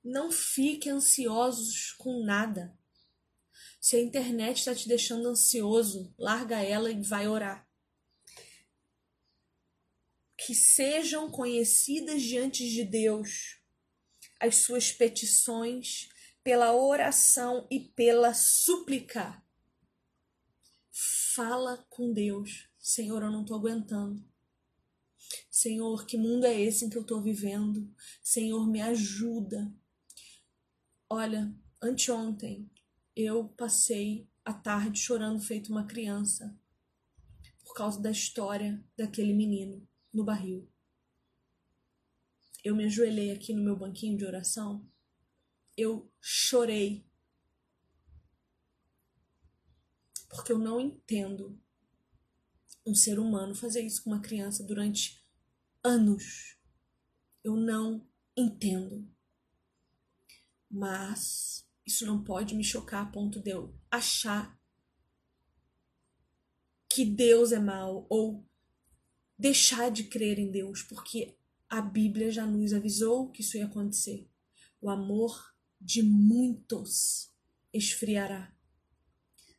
Não 0.04 0.30
fique 0.30 0.88
ansiosos 0.88 1.92
com 1.92 2.24
nada. 2.24 2.76
Se 3.80 3.96
a 3.96 4.00
internet 4.00 4.58
está 4.58 4.74
te 4.74 4.86
deixando 4.86 5.28
ansioso, 5.28 6.14
larga 6.18 6.62
ela 6.62 6.90
e 6.90 7.02
vai 7.02 7.26
orar 7.26 7.68
que 10.38 10.54
sejam 10.54 11.28
conhecidas 11.28 12.22
diante 12.22 12.68
de 12.70 12.84
Deus 12.84 13.60
as 14.40 14.58
suas 14.58 14.92
petições 14.92 16.08
pela 16.44 16.72
oração 16.72 17.66
e 17.68 17.80
pela 17.80 18.32
súplica. 18.32 19.42
Fala 21.34 21.84
com 21.90 22.12
Deus. 22.12 22.70
Senhor, 22.78 23.22
eu 23.22 23.32
não 23.32 23.42
estou 23.42 23.56
aguentando. 23.56 24.24
Senhor, 25.50 26.06
que 26.06 26.16
mundo 26.16 26.46
é 26.46 26.60
esse 26.60 26.84
em 26.84 26.90
que 26.90 26.96
eu 26.96 27.02
estou 27.02 27.22
vivendo? 27.22 27.92
Senhor, 28.22 28.66
me 28.66 28.80
ajuda. 28.80 29.74
Olha, 31.10 31.54
anteontem 31.82 32.70
eu 33.16 33.48
passei 33.48 34.30
a 34.44 34.52
tarde 34.52 35.00
chorando 35.00 35.40
feito 35.40 35.70
uma 35.70 35.86
criança 35.86 36.56
por 37.64 37.74
causa 37.74 38.00
da 38.00 38.10
história 38.10 38.82
daquele 38.96 39.32
menino 39.32 39.86
no 40.12 40.24
barril. 40.24 40.70
Eu 42.64 42.74
me 42.76 42.84
ajoelhei 42.84 43.30
aqui 43.30 43.52
no 43.52 43.62
meu 43.62 43.76
banquinho 43.76 44.16
de 44.16 44.24
oração. 44.24 44.88
Eu 45.76 46.12
chorei. 46.20 47.06
Porque 50.28 50.52
eu 50.52 50.58
não 50.58 50.80
entendo 50.80 51.60
um 52.88 52.94
ser 52.94 53.18
humano 53.18 53.54
fazer 53.54 53.82
isso 53.82 54.02
com 54.02 54.10
uma 54.10 54.20
criança 54.20 54.64
durante 54.64 55.22
anos. 55.82 56.56
Eu 57.44 57.56
não 57.56 58.06
entendo. 58.36 59.08
Mas 60.70 61.66
isso 61.86 62.06
não 62.06 62.22
pode 62.22 62.54
me 62.54 62.64
chocar 62.64 63.06
a 63.06 63.10
ponto 63.10 63.40
de 63.40 63.50
eu 63.50 63.74
achar 63.90 64.58
que 66.88 67.04
Deus 67.04 67.52
é 67.52 67.58
mal 67.58 68.06
ou 68.08 68.44
deixar 69.38 69.90
de 69.90 70.04
crer 70.04 70.38
em 70.38 70.50
Deus, 70.50 70.82
porque 70.82 71.36
a 71.68 71.80
Bíblia 71.80 72.30
já 72.30 72.46
nos 72.46 72.72
avisou 72.72 73.30
que 73.30 73.40
isso 73.40 73.56
ia 73.56 73.66
acontecer. 73.66 74.28
O 74.80 74.90
amor 74.90 75.54
de 75.80 76.02
muitos 76.02 77.32
esfriará. 77.72 78.54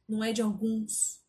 Não 0.07 0.23
é 0.23 0.33
de 0.33 0.41
alguns, 0.41 1.23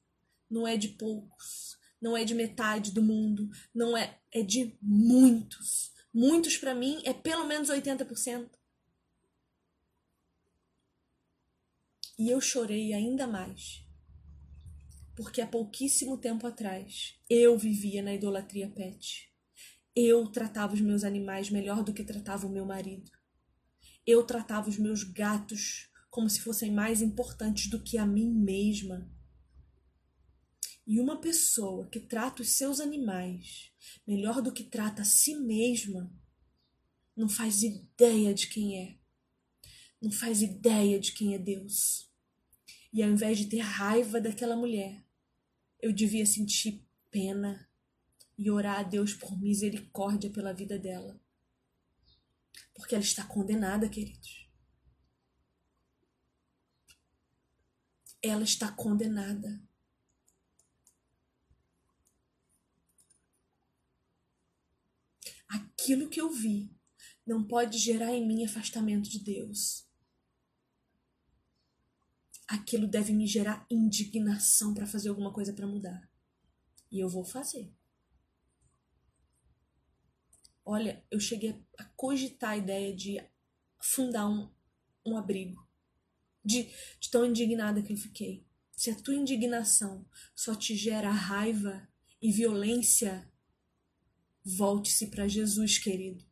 não 0.51 0.67
é 0.67 0.77
de 0.77 0.89
poucos, 0.89 1.79
não 2.01 2.17
é 2.17 2.25
de 2.25 2.35
metade 2.35 2.93
do 2.93 3.03
mundo, 3.03 3.49
não 3.75 3.97
é, 3.97 4.19
é 4.33 4.43
de 4.43 4.77
muitos. 4.81 5.93
Muitos 6.13 6.57
para 6.57 6.75
mim 6.75 7.01
é 7.05 7.13
pelo 7.13 7.47
menos 7.47 7.69
80%. 7.69 8.49
E 12.19 12.31
eu 12.31 12.41
chorei 12.41 12.93
ainda 12.93 13.27
mais 13.27 13.85
porque 15.21 15.43
há 15.43 15.47
pouquíssimo 15.47 16.17
tempo 16.17 16.47
atrás 16.47 17.15
eu 17.29 17.59
vivia 17.59 18.03
na 18.03 18.15
idolatria 18.15 18.71
pet. 18.71 19.31
Eu 19.95 20.27
tratava 20.29 20.73
os 20.73 20.81
meus 20.81 21.05
animais 21.05 21.51
melhor 21.51 21.83
do 21.83 21.93
que 21.93 22.03
tratava 22.03 22.47
o 22.47 22.51
meu 22.51 22.65
marido. 22.65 23.11
Eu 24.07 24.25
tratava 24.25 24.71
os 24.71 24.79
meus 24.79 25.05
gatos 25.05 25.91
como 26.09 26.31
se 26.31 26.41
fossem 26.41 26.73
mais 26.73 27.03
importantes 27.03 27.69
do 27.69 27.83
que 27.83 27.99
a 27.99 28.07
mim 28.07 28.33
mesma. 28.33 29.11
E 30.91 30.99
uma 30.99 31.21
pessoa 31.21 31.87
que 31.87 32.01
trata 32.01 32.43
os 32.43 32.51
seus 32.51 32.81
animais 32.81 33.71
melhor 34.05 34.43
do 34.43 34.53
que 34.53 34.65
trata 34.65 35.03
a 35.03 35.05
si 35.05 35.37
mesma 35.37 36.13
não 37.17 37.29
faz 37.29 37.63
ideia 37.63 38.35
de 38.35 38.49
quem 38.49 38.77
é. 38.77 38.99
Não 40.03 40.11
faz 40.11 40.43
ideia 40.43 40.99
de 40.99 41.13
quem 41.13 41.33
é 41.33 41.39
Deus. 41.39 42.11
E 42.93 43.05
ao 43.05 43.09
invés 43.09 43.39
de 43.39 43.47
ter 43.47 43.61
raiva 43.61 44.21
daquela 44.21 44.57
mulher, 44.57 45.07
eu 45.79 45.93
devia 45.93 46.27
sentir 46.27 46.85
pena 47.09 47.71
e 48.37 48.51
orar 48.51 48.81
a 48.81 48.83
Deus 48.83 49.15
por 49.15 49.41
misericórdia 49.41 50.29
pela 50.29 50.53
vida 50.53 50.77
dela. 50.77 51.21
Porque 52.75 52.97
ela 52.97 53.05
está 53.05 53.23
condenada, 53.23 53.89
queridos. 53.89 54.51
Ela 58.21 58.43
está 58.43 58.73
condenada. 58.73 59.70
Aquilo 65.51 66.09
que 66.09 66.21
eu 66.21 66.31
vi 66.31 66.71
não 67.27 67.47
pode 67.47 67.77
gerar 67.79 68.13
em 68.13 68.27
mim 68.27 68.45
afastamento 68.45 69.11
de 69.11 69.23
Deus 69.23 69.91
aquilo 72.51 72.89
deve 72.89 73.13
me 73.13 73.29
gerar 73.29 73.65
indignação 73.71 74.75
para 74.75 74.85
fazer 74.85 75.09
alguma 75.09 75.33
coisa 75.33 75.53
para 75.53 75.69
mudar. 75.69 76.11
E 76.91 76.99
eu 76.99 77.09
vou 77.09 77.25
fazer. 77.25 77.73
Olha, 80.65 81.05
eu 81.09 81.21
cheguei 81.21 81.65
a 81.79 81.85
cogitar 81.85 82.51
a 82.51 82.57
ideia 82.57 82.95
de 82.95 83.23
fundar 83.81 84.29
um, 84.29 84.51
um 85.07 85.17
abrigo. 85.17 85.65
De, 86.45 86.69
de 86.99 87.09
tão 87.09 87.25
indignada 87.25 87.83
que 87.83 87.93
eu 87.93 87.97
fiquei. 87.97 88.45
Se 88.77 88.91
a 88.91 88.97
tua 88.97 89.15
indignação 89.15 90.05
só 90.35 90.55
te 90.55 90.75
gera 90.75 91.11
raiva 91.11 91.89
e 92.21 92.33
violência, 92.33 93.30
volte-se 94.45 95.09
para 95.09 95.29
Jesus, 95.29 95.79
querido. 95.79 96.25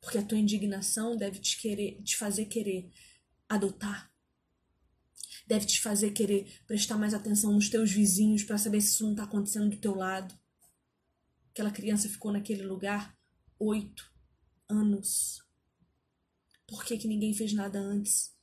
Porque 0.00 0.18
a 0.18 0.24
tua 0.24 0.38
indignação 0.38 1.16
deve 1.16 1.38
te 1.38 1.60
querer, 1.60 2.02
te 2.02 2.16
fazer 2.16 2.46
querer 2.46 2.90
adotar 3.48 4.12
deve 5.46 5.66
te 5.66 5.80
fazer 5.80 6.12
querer 6.12 6.50
prestar 6.66 6.96
mais 6.96 7.14
atenção 7.14 7.52
nos 7.52 7.68
teus 7.68 7.90
vizinhos 7.90 8.44
para 8.44 8.58
saber 8.58 8.80
se 8.80 8.92
isso 8.92 9.04
não 9.04 9.12
está 9.12 9.24
acontecendo 9.24 9.70
do 9.70 9.76
teu 9.76 9.94
lado. 9.94 10.34
Aquela 11.50 11.70
criança 11.70 12.08
ficou 12.08 12.32
naquele 12.32 12.62
lugar 12.62 13.16
oito 13.58 14.10
anos. 14.68 15.42
Por 16.66 16.84
que, 16.84 16.96
que 16.96 17.08
ninguém 17.08 17.34
fez 17.34 17.52
nada 17.52 17.78
antes? 17.78 18.34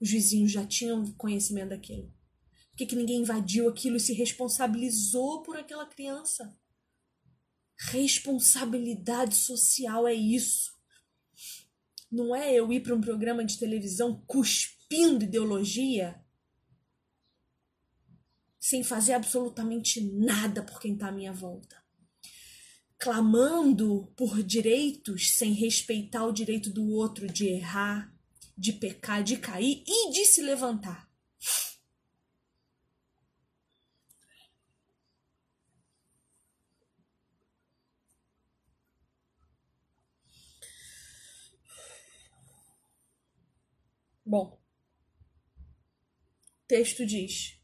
Os 0.00 0.10
vizinhos 0.10 0.52
já 0.52 0.64
tinham 0.64 1.12
conhecimento 1.14 1.70
daquilo. 1.70 2.12
Por 2.70 2.76
que, 2.76 2.86
que 2.86 2.96
ninguém 2.96 3.22
invadiu 3.22 3.68
aquilo 3.68 3.96
e 3.96 4.00
se 4.00 4.12
responsabilizou 4.12 5.42
por 5.42 5.56
aquela 5.56 5.86
criança? 5.86 6.56
Responsabilidade 7.90 9.34
social 9.34 10.06
é 10.06 10.14
isso. 10.14 10.72
Não 12.10 12.34
é 12.34 12.54
eu 12.54 12.72
ir 12.72 12.80
para 12.80 12.94
um 12.94 13.00
programa 13.00 13.44
de 13.44 13.58
televisão 13.58 14.22
cuspindo 14.26 15.24
ideologia 15.24 16.22
sem 18.60 18.84
fazer 18.84 19.14
absolutamente 19.14 20.00
nada 20.00 20.62
por 20.62 20.80
quem 20.80 20.94
está 20.94 21.08
à 21.08 21.12
minha 21.12 21.32
volta. 21.32 21.82
Clamando 22.96 24.12
por 24.16 24.42
direitos 24.42 25.36
sem 25.36 25.52
respeitar 25.52 26.24
o 26.24 26.32
direito 26.32 26.70
do 26.70 26.88
outro 26.90 27.26
de 27.26 27.48
errar, 27.48 28.14
de 28.56 28.72
pecar, 28.74 29.24
de 29.24 29.38
cair 29.38 29.82
e 29.84 30.12
de 30.12 30.24
se 30.24 30.40
levantar. 30.40 31.11
Bom, 44.32 44.58
o 45.58 46.66
texto 46.66 47.04
diz: 47.04 47.60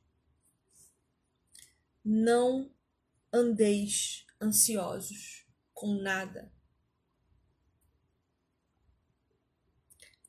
Não 2.05 2.71
andeis 3.33 4.27
ansiosos 4.39 5.47
com 5.73 5.95
nada. 5.95 6.53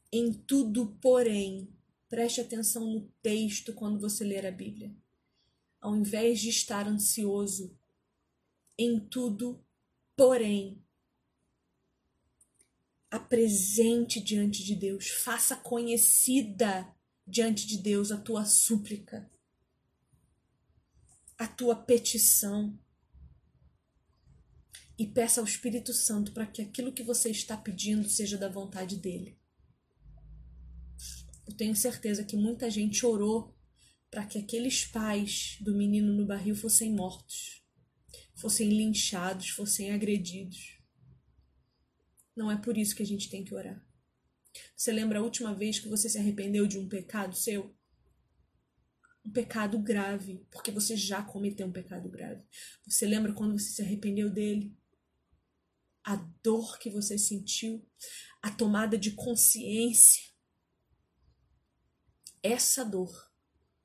Em 0.09 0.31
tudo, 0.31 0.95
porém, 1.01 1.77
preste 2.07 2.39
atenção 2.39 2.85
no 2.85 3.09
texto 3.21 3.73
quando 3.73 3.99
você 3.99 4.23
ler 4.23 4.45
a 4.45 4.51
Bíblia. 4.51 4.95
Ao 5.81 5.93
invés 5.93 6.39
de 6.39 6.47
estar 6.47 6.87
ansioso, 6.87 7.77
em 8.77 8.97
tudo, 8.97 9.61
porém, 10.15 10.81
apresente 13.09 14.19
diante 14.19 14.63
de 14.63 14.75
Deus, 14.75 15.09
faça 15.09 15.55
conhecida 15.55 16.93
diante 17.25 17.65
de 17.65 17.77
Deus 17.77 18.11
a 18.11 18.17
tua 18.17 18.45
súplica, 18.45 19.29
a 21.37 21.47
tua 21.47 21.75
petição. 21.75 22.77
E 24.97 25.07
peça 25.07 25.39
ao 25.39 25.47
Espírito 25.47 25.93
Santo 25.93 26.33
para 26.33 26.45
que 26.45 26.61
aquilo 26.61 26.91
que 26.91 27.03
você 27.03 27.29
está 27.29 27.55
pedindo 27.55 28.09
seja 28.09 28.37
da 28.37 28.49
vontade 28.49 28.97
dele. 28.97 29.39
Eu 31.47 31.53
tenho 31.55 31.75
certeza 31.75 32.23
que 32.23 32.35
muita 32.35 32.69
gente 32.69 33.05
orou 33.05 33.55
para 34.11 34.25
que 34.25 34.37
aqueles 34.37 34.85
pais 34.85 35.57
do 35.61 35.73
menino 35.73 36.13
no 36.13 36.25
barril 36.25 36.55
fossem 36.55 36.93
mortos, 36.93 37.63
fossem 38.35 38.69
linchados, 38.69 39.49
fossem 39.49 39.91
agredidos. 39.91 40.78
Não 42.39 42.49
é 42.49 42.55
por 42.55 42.77
isso 42.77 42.95
que 42.95 43.03
a 43.03 43.05
gente 43.05 43.29
tem 43.29 43.43
que 43.43 43.53
orar. 43.53 43.85
Você 44.73 44.93
lembra 44.93 45.19
a 45.19 45.21
última 45.21 45.53
vez 45.53 45.77
que 45.77 45.89
você 45.89 46.07
se 46.07 46.17
arrependeu 46.17 46.65
de 46.65 46.77
um 46.77 46.87
pecado 46.87 47.35
seu? 47.35 47.77
Um 49.25 49.29
pecado 49.29 49.77
grave, 49.77 50.47
porque 50.49 50.71
você 50.71 50.95
já 50.95 51.21
cometeu 51.21 51.67
um 51.67 51.71
pecado 51.73 52.07
grave. 52.07 52.41
Você 52.87 53.05
lembra 53.05 53.33
quando 53.33 53.59
você 53.59 53.71
se 53.73 53.81
arrependeu 53.81 54.29
dele? 54.29 54.73
A 56.01 56.15
dor 56.41 56.79
que 56.79 56.89
você 56.89 57.17
sentiu, 57.17 57.85
a 58.41 58.49
tomada 58.49 58.97
de 58.97 59.11
consciência. 59.11 60.31
Essa 62.41 62.85
dor 62.85 63.33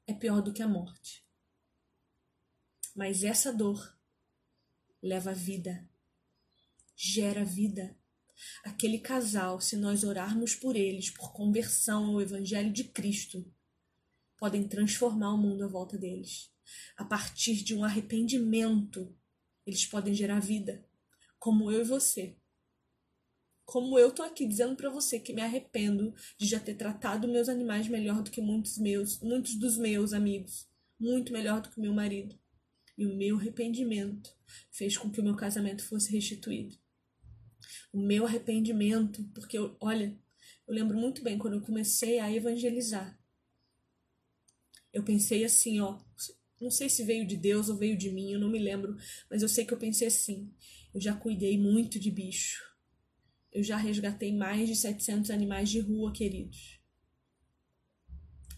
é 0.06 0.14
pior 0.14 0.40
do 0.40 0.52
que 0.52 0.62
a 0.62 0.68
morte. 0.68 1.26
Mas 2.94 3.24
essa 3.24 3.52
dor 3.52 3.98
leva 5.02 5.34
vida, 5.34 5.90
gera 6.94 7.44
vida. 7.44 7.98
Aquele 8.64 8.98
casal, 8.98 9.60
se 9.60 9.76
nós 9.76 10.04
orarmos 10.04 10.54
por 10.54 10.76
eles, 10.76 11.10
por 11.10 11.32
conversão 11.32 12.06
ao 12.06 12.22
Evangelho 12.22 12.72
de 12.72 12.84
Cristo, 12.84 13.44
podem 14.38 14.66
transformar 14.66 15.32
o 15.32 15.38
mundo 15.38 15.64
à 15.64 15.68
volta 15.68 15.96
deles. 15.96 16.52
A 16.96 17.04
partir 17.04 17.62
de 17.62 17.74
um 17.74 17.84
arrependimento, 17.84 19.14
eles 19.66 19.86
podem 19.86 20.14
gerar 20.14 20.40
vida, 20.40 20.84
como 21.38 21.70
eu 21.70 21.82
e 21.82 21.84
você. 21.84 22.36
Como 23.64 23.98
eu 23.98 24.10
tô 24.12 24.22
aqui 24.22 24.46
dizendo 24.46 24.76
para 24.76 24.90
você 24.90 25.18
que 25.18 25.32
me 25.32 25.40
arrependo 25.40 26.14
de 26.38 26.46
já 26.46 26.60
ter 26.60 26.74
tratado 26.74 27.28
meus 27.28 27.48
animais 27.48 27.88
melhor 27.88 28.22
do 28.22 28.30
que 28.30 28.40
muitos 28.40 28.76
meus, 28.76 29.20
muitos 29.20 29.54
dos 29.54 29.78
meus 29.78 30.12
amigos, 30.12 30.68
muito 30.98 31.32
melhor 31.32 31.62
do 31.62 31.70
que 31.70 31.80
meu 31.80 31.94
marido. 31.94 32.38
E 32.96 33.06
o 33.06 33.16
meu 33.16 33.36
arrependimento 33.36 34.36
fez 34.70 34.96
com 34.98 35.10
que 35.10 35.20
o 35.20 35.24
meu 35.24 35.34
casamento 35.34 35.82
fosse 35.84 36.12
restituído 36.12 36.83
o 37.92 38.00
meu 38.00 38.26
arrependimento, 38.26 39.22
porque 39.34 39.58
eu, 39.58 39.76
olha, 39.80 40.16
eu 40.66 40.74
lembro 40.74 40.96
muito 40.96 41.22
bem 41.22 41.38
quando 41.38 41.54
eu 41.54 41.60
comecei 41.60 42.18
a 42.18 42.32
evangelizar. 42.32 43.18
Eu 44.92 45.02
pensei 45.02 45.44
assim, 45.44 45.80
ó, 45.80 46.00
não 46.60 46.70
sei 46.70 46.88
se 46.88 47.04
veio 47.04 47.26
de 47.26 47.36
Deus 47.36 47.68
ou 47.68 47.76
veio 47.76 47.96
de 47.96 48.10
mim, 48.10 48.32
eu 48.32 48.38
não 48.38 48.48
me 48.48 48.58
lembro, 48.58 48.96
mas 49.28 49.42
eu 49.42 49.48
sei 49.48 49.64
que 49.64 49.74
eu 49.74 49.78
pensei 49.78 50.08
assim. 50.08 50.52
Eu 50.94 51.00
já 51.00 51.14
cuidei 51.14 51.58
muito 51.58 51.98
de 51.98 52.10
bicho. 52.10 52.62
Eu 53.52 53.62
já 53.62 53.76
resgatei 53.76 54.32
mais 54.32 54.68
de 54.68 54.76
700 54.76 55.30
animais 55.30 55.68
de 55.68 55.80
rua, 55.80 56.12
queridos. 56.12 56.80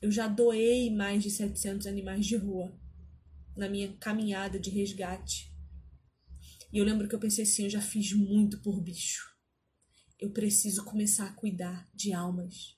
Eu 0.00 0.10
já 0.10 0.28
doei 0.28 0.90
mais 0.90 1.22
de 1.22 1.30
700 1.30 1.86
animais 1.86 2.26
de 2.26 2.36
rua 2.36 2.78
na 3.56 3.68
minha 3.68 3.92
caminhada 3.94 4.58
de 4.58 4.70
resgate. 4.70 5.55
E 6.72 6.78
eu 6.78 6.84
lembro 6.84 7.08
que 7.08 7.14
eu 7.14 7.20
pensei 7.20 7.44
assim: 7.44 7.64
eu 7.64 7.70
já 7.70 7.80
fiz 7.80 8.12
muito 8.12 8.60
por 8.60 8.80
bicho. 8.80 9.34
Eu 10.18 10.30
preciso 10.30 10.84
começar 10.84 11.26
a 11.26 11.32
cuidar 11.32 11.88
de 11.94 12.12
almas. 12.12 12.76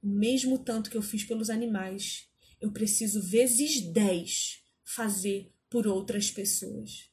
O 0.00 0.06
mesmo 0.08 0.58
tanto 0.58 0.90
que 0.90 0.96
eu 0.96 1.02
fiz 1.02 1.24
pelos 1.24 1.50
animais, 1.50 2.28
eu 2.60 2.72
preciso 2.72 3.20
vezes 3.22 3.80
dez 3.92 4.62
fazer 4.84 5.52
por 5.68 5.86
outras 5.86 6.30
pessoas. 6.30 7.10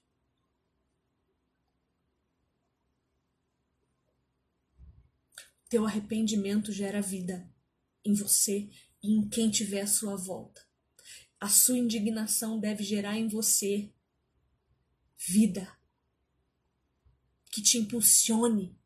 Teu 5.68 5.86
arrependimento 5.86 6.72
gera 6.72 7.02
vida 7.02 7.52
em 8.04 8.14
você 8.14 8.70
e 9.02 9.12
em 9.12 9.28
quem 9.28 9.50
tiver 9.50 9.82
à 9.82 9.88
sua 9.88 10.16
volta. 10.16 10.64
A 11.40 11.50
sua 11.50 11.78
indignação 11.78 12.60
deve 12.60 12.84
gerar 12.84 13.18
em 13.18 13.28
você 13.28 13.92
vida 15.18 15.76
que 17.52 17.62
te 17.62 17.78
impulsione 17.78 18.78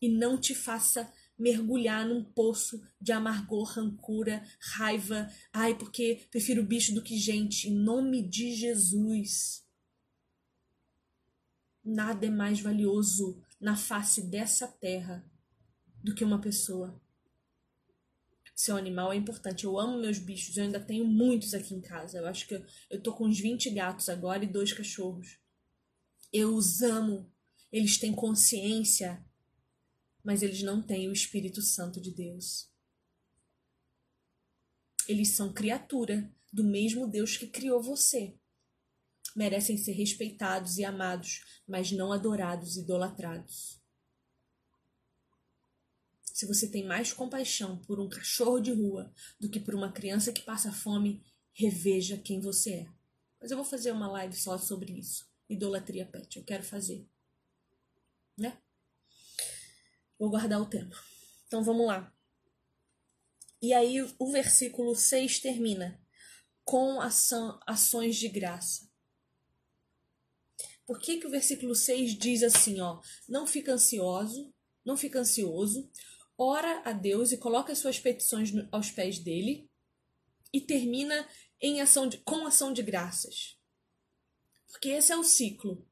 e 0.00 0.08
não 0.08 0.40
te 0.40 0.54
faça 0.54 1.12
mergulhar 1.38 2.06
num 2.06 2.24
poço 2.24 2.82
de 3.00 3.12
amargor, 3.12 3.64
rancura, 3.64 4.44
raiva. 4.60 5.30
Ai, 5.52 5.78
porque 5.78 6.26
prefiro 6.30 6.64
bicho 6.64 6.92
do 6.92 7.02
que 7.02 7.16
gente. 7.16 7.68
Em 7.68 7.74
nome 7.74 8.28
de 8.28 8.54
Jesus. 8.54 9.64
Nada 11.84 12.26
é 12.26 12.30
mais 12.30 12.60
valioso 12.60 13.40
na 13.60 13.76
face 13.76 14.28
dessa 14.28 14.66
terra 14.66 15.24
do 16.02 16.14
que 16.14 16.24
uma 16.24 16.40
pessoa. 16.40 17.00
Seu 18.58 18.76
animal 18.76 19.12
é 19.12 19.16
importante. 19.16 19.62
Eu 19.62 19.78
amo 19.78 20.00
meus 20.00 20.18
bichos. 20.18 20.56
Eu 20.56 20.64
ainda 20.64 20.80
tenho 20.80 21.04
muitos 21.04 21.54
aqui 21.54 21.76
em 21.76 21.80
casa. 21.80 22.18
Eu 22.18 22.26
acho 22.26 22.44
que 22.44 22.56
eu, 22.56 22.66
eu 22.90 23.00
tô 23.00 23.14
com 23.14 23.24
uns 23.24 23.38
20 23.38 23.70
gatos 23.70 24.08
agora 24.08 24.42
e 24.42 24.48
dois 24.48 24.72
cachorros. 24.72 25.38
Eu 26.32 26.56
os 26.56 26.82
amo. 26.82 27.32
Eles 27.70 27.98
têm 27.98 28.12
consciência, 28.12 29.24
mas 30.24 30.42
eles 30.42 30.60
não 30.60 30.82
têm 30.82 31.08
o 31.08 31.12
Espírito 31.12 31.62
Santo 31.62 32.00
de 32.00 32.10
Deus. 32.10 32.68
Eles 35.06 35.36
são 35.36 35.52
criatura 35.52 36.28
do 36.52 36.64
mesmo 36.64 37.06
Deus 37.06 37.36
que 37.36 37.46
criou 37.46 37.80
você. 37.80 38.36
Merecem 39.36 39.78
ser 39.78 39.92
respeitados 39.92 40.78
e 40.78 40.84
amados, 40.84 41.62
mas 41.64 41.92
não 41.92 42.12
adorados 42.12 42.76
e 42.76 42.80
idolatrados. 42.80 43.77
Se 46.38 46.46
você 46.46 46.68
tem 46.68 46.86
mais 46.86 47.12
compaixão 47.12 47.78
por 47.78 47.98
um 47.98 48.08
cachorro 48.08 48.60
de 48.60 48.70
rua 48.70 49.12
do 49.40 49.50
que 49.50 49.58
por 49.58 49.74
uma 49.74 49.90
criança 49.90 50.32
que 50.32 50.40
passa 50.40 50.70
fome, 50.70 51.20
reveja 51.52 52.16
quem 52.16 52.38
você 52.38 52.74
é. 52.74 52.88
Mas 53.40 53.50
eu 53.50 53.56
vou 53.56 53.66
fazer 53.66 53.90
uma 53.90 54.06
live 54.06 54.36
só 54.36 54.56
sobre 54.56 54.92
isso. 54.92 55.28
Idolatria 55.48 56.06
pet. 56.06 56.36
Eu 56.36 56.44
quero 56.44 56.62
fazer. 56.62 57.04
Né? 58.36 58.56
Vou 60.16 60.30
guardar 60.30 60.62
o 60.62 60.66
tema. 60.66 60.94
Então 61.48 61.64
vamos 61.64 61.84
lá. 61.84 62.16
E 63.60 63.74
aí 63.74 64.00
o 64.16 64.30
versículo 64.30 64.94
6 64.94 65.40
termina 65.40 66.00
com 66.64 67.00
ação, 67.00 67.58
ações 67.66 68.14
de 68.14 68.28
graça. 68.28 68.88
Por 70.86 71.00
que, 71.00 71.18
que 71.18 71.26
o 71.26 71.30
versículo 71.30 71.74
6 71.74 72.16
diz 72.16 72.44
assim, 72.44 72.80
ó? 72.80 73.02
Não 73.28 73.44
fica 73.44 73.72
ansioso, 73.72 74.54
não 74.84 74.96
fica 74.96 75.18
ansioso, 75.18 75.90
ora 76.38 76.82
a 76.84 76.92
Deus 76.92 77.32
e 77.32 77.36
coloca 77.36 77.72
as 77.72 77.78
suas 77.80 77.98
petições 77.98 78.52
aos 78.70 78.90
pés 78.92 79.18
dele 79.18 79.68
e 80.52 80.60
termina 80.60 81.28
em 81.60 81.80
ação 81.80 82.08
de, 82.08 82.18
com 82.18 82.46
ação 82.46 82.72
de 82.72 82.82
graças. 82.82 83.58
Porque 84.68 84.90
esse 84.90 85.12
é 85.12 85.16
o 85.16 85.24
ciclo. 85.24 85.84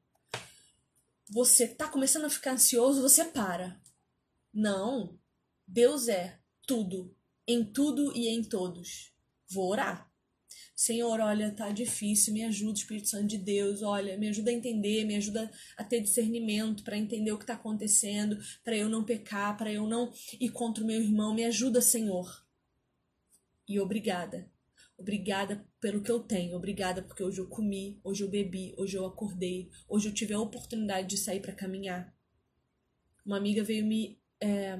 Você 1.29 1.67
tá 1.67 1.89
começando 1.89 2.25
a 2.25 2.29
ficar 2.29 2.53
ansioso, 2.53 3.01
você 3.01 3.25
para. 3.25 3.81
Não. 4.53 5.19
Deus 5.67 6.07
é 6.07 6.39
tudo, 6.65 7.13
em 7.45 7.65
tudo 7.65 8.15
e 8.15 8.29
em 8.29 8.41
todos. 8.41 9.13
Vou 9.49 9.69
orar. 9.69 10.06
Senhor, 10.77 11.19
olha, 11.19 11.51
tá 11.51 11.71
difícil, 11.71 12.31
me 12.31 12.43
ajuda, 12.43 12.77
Espírito 12.77 13.07
Santo 13.07 13.25
de 13.25 13.39
Deus, 13.39 13.81
olha, 13.81 14.15
me 14.15 14.29
ajuda 14.29 14.51
a 14.51 14.53
entender, 14.53 15.05
me 15.05 15.15
ajuda 15.15 15.49
a 15.75 15.83
ter 15.83 16.01
discernimento 16.01 16.83
para 16.83 16.95
entender 16.95 17.31
o 17.31 17.37
que 17.37 17.45
está 17.45 17.55
acontecendo, 17.55 18.37
para 18.63 18.77
eu 18.77 18.87
não 18.87 19.03
pecar, 19.03 19.57
para 19.57 19.73
eu 19.73 19.87
não 19.87 20.13
ir 20.39 20.51
contra 20.51 20.83
o 20.83 20.87
meu 20.87 21.01
irmão, 21.01 21.33
me 21.33 21.43
ajuda, 21.43 21.81
Senhor. 21.81 22.45
E 23.67 23.79
obrigada. 23.79 24.51
Obrigada 24.95 25.67
pelo 25.81 26.03
que 26.03 26.11
eu 26.11 26.19
tenho, 26.19 26.55
obrigada 26.55 27.01
porque 27.01 27.23
hoje 27.23 27.41
eu 27.41 27.47
comi, 27.47 27.99
hoje 28.03 28.23
eu 28.23 28.29
bebi, 28.29 28.75
hoje 28.77 28.95
eu 28.97 29.05
acordei, 29.05 29.71
hoje 29.89 30.09
eu 30.09 30.13
tive 30.13 30.35
a 30.35 30.39
oportunidade 30.39 31.07
de 31.07 31.17
sair 31.17 31.39
para 31.39 31.53
caminhar. 31.55 32.15
Uma 33.25 33.37
amiga 33.37 33.63
veio 33.63 33.83
me 33.83 34.21
é, 34.39 34.79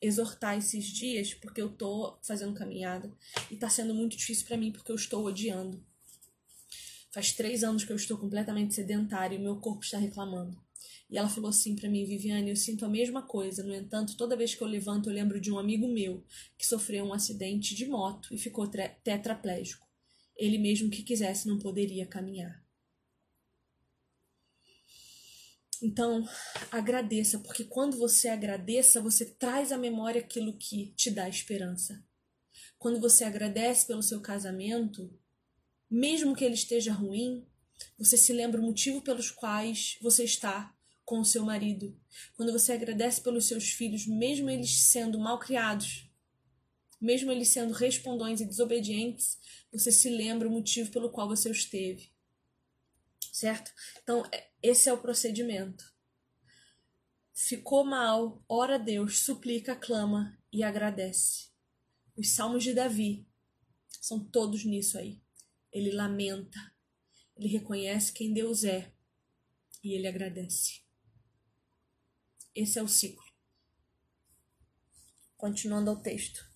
exortar 0.00 0.58
esses 0.58 0.84
dias, 0.86 1.34
porque 1.34 1.60
eu 1.60 1.70
tô 1.70 2.18
fazendo 2.22 2.54
caminhada 2.54 3.12
e 3.50 3.56
tá 3.56 3.68
sendo 3.68 3.94
muito 3.94 4.16
difícil 4.16 4.46
para 4.46 4.56
mim 4.56 4.72
porque 4.72 4.90
eu 4.90 4.96
estou 4.96 5.24
odiando. 5.24 5.84
Faz 7.12 7.32
três 7.32 7.62
anos 7.62 7.84
que 7.84 7.92
eu 7.92 7.96
estou 7.96 8.18
completamente 8.18 8.74
sedentária 8.74 9.36
e 9.36 9.38
meu 9.38 9.56
corpo 9.56 9.84
está 9.84 9.98
reclamando. 9.98 10.60
E 11.08 11.16
ela 11.16 11.28
falou 11.28 11.50
assim 11.50 11.76
para 11.76 11.88
mim, 11.88 12.04
Viviane, 12.04 12.50
eu 12.50 12.56
sinto 12.56 12.84
a 12.84 12.88
mesma 12.88 13.22
coisa. 13.22 13.62
No 13.62 13.74
entanto, 13.74 14.16
toda 14.16 14.36
vez 14.36 14.54
que 14.54 14.62
eu 14.62 14.66
levanto, 14.66 15.08
eu 15.08 15.14
lembro 15.14 15.40
de 15.40 15.52
um 15.52 15.58
amigo 15.58 15.86
meu 15.86 16.24
que 16.58 16.66
sofreu 16.66 17.04
um 17.04 17.12
acidente 17.12 17.74
de 17.74 17.86
moto 17.86 18.34
e 18.34 18.38
ficou 18.38 18.66
tetraplégico. 18.66 19.86
Ele 20.36 20.58
mesmo 20.58 20.90
que 20.90 21.04
quisesse 21.04 21.46
não 21.46 21.58
poderia 21.58 22.06
caminhar. 22.06 22.63
Então, 25.82 26.26
agradeça, 26.70 27.38
porque 27.38 27.64
quando 27.64 27.96
você 27.96 28.28
agradeça, 28.28 29.00
você 29.00 29.24
traz 29.24 29.72
à 29.72 29.78
memória 29.78 30.20
aquilo 30.20 30.56
que 30.56 30.92
te 30.96 31.10
dá 31.10 31.28
esperança. 31.28 32.04
Quando 32.78 33.00
você 33.00 33.24
agradece 33.24 33.86
pelo 33.86 34.02
seu 34.02 34.20
casamento, 34.20 35.10
mesmo 35.90 36.34
que 36.34 36.44
ele 36.44 36.54
esteja 36.54 36.92
ruim, 36.92 37.46
você 37.98 38.16
se 38.16 38.32
lembra 38.32 38.60
o 38.60 38.64
motivo 38.64 39.00
pelos 39.02 39.30
quais 39.30 39.98
você 40.00 40.24
está 40.24 40.74
com 41.04 41.20
o 41.20 41.24
seu 41.24 41.44
marido. 41.44 41.98
Quando 42.36 42.52
você 42.52 42.72
agradece 42.72 43.20
pelos 43.20 43.46
seus 43.46 43.70
filhos, 43.70 44.06
mesmo 44.06 44.48
eles 44.48 44.70
sendo 44.84 45.18
mal 45.18 45.38
criados, 45.38 46.10
mesmo 47.00 47.30
eles 47.30 47.48
sendo 47.48 47.74
respondões 47.74 48.40
e 48.40 48.46
desobedientes, 48.46 49.38
você 49.70 49.92
se 49.92 50.08
lembra 50.08 50.48
o 50.48 50.50
motivo 50.50 50.90
pelo 50.90 51.10
qual 51.10 51.28
você 51.28 51.50
os 51.50 51.64
teve. 51.64 52.13
Certo? 53.34 53.72
Então, 54.00 54.24
é, 54.32 54.48
esse 54.62 54.88
é 54.88 54.92
o 54.92 55.02
procedimento. 55.02 55.92
Ficou 57.32 57.84
mal, 57.84 58.44
ora 58.48 58.76
a 58.76 58.78
Deus, 58.78 59.24
suplica, 59.24 59.74
clama 59.74 60.40
e 60.52 60.62
agradece. 60.62 61.50
Os 62.16 62.32
salmos 62.32 62.62
de 62.62 62.72
Davi 62.72 63.26
são 64.00 64.24
todos 64.24 64.64
nisso 64.64 64.96
aí. 64.96 65.20
Ele 65.72 65.90
lamenta, 65.90 66.60
ele 67.36 67.48
reconhece 67.48 68.12
quem 68.12 68.32
Deus 68.32 68.62
é 68.62 68.94
e 69.82 69.94
ele 69.94 70.06
agradece. 70.06 70.84
Esse 72.54 72.78
é 72.78 72.82
o 72.84 72.86
ciclo. 72.86 73.26
Continuando 75.36 75.90
ao 75.90 76.00
texto. 76.00 76.48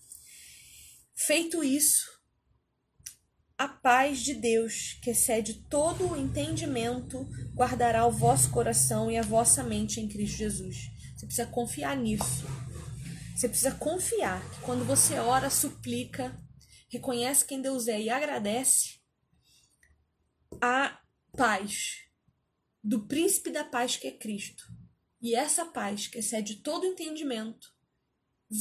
Feito 1.13 1.65
isso, 1.65 2.18
a 3.59 3.67
paz 3.67 4.21
de 4.21 4.35
Deus, 4.35 4.97
que 5.03 5.11
excede 5.11 5.55
todo 5.69 6.13
o 6.13 6.17
entendimento, 6.17 7.29
guardará 7.57 8.07
o 8.07 8.13
vosso 8.13 8.53
coração 8.53 9.11
e 9.11 9.19
a 9.19 9.23
vossa 9.23 9.65
mente 9.65 10.01
em 10.01 10.09
Cristo 10.09 10.37
Jesus. 10.37 10.77
Você 11.17 11.27
precisa 11.27 11.49
confiar 11.49 11.97
nisso. 11.97 12.47
Você 13.35 13.49
precisa 13.49 13.75
confiar 13.75 14.49
que 14.51 14.61
quando 14.61 14.85
você 14.85 15.19
ora, 15.19 15.51
suplica, 15.51 16.41
reconhece 16.89 17.45
quem 17.45 17.61
Deus 17.61 17.89
é 17.89 18.01
e 18.01 18.09
agradece, 18.09 19.01
a 20.61 21.01
paz 21.37 22.05
do 22.83 23.09
príncipe 23.09 23.51
da 23.51 23.65
paz 23.65 23.97
que 23.97 24.07
é 24.07 24.13
Cristo. 24.17 24.63
E 25.21 25.35
essa 25.35 25.67
paz, 25.67 26.07
que 26.07 26.19
excede 26.19 26.63
todo 26.63 26.87
entendimento, 26.87 27.75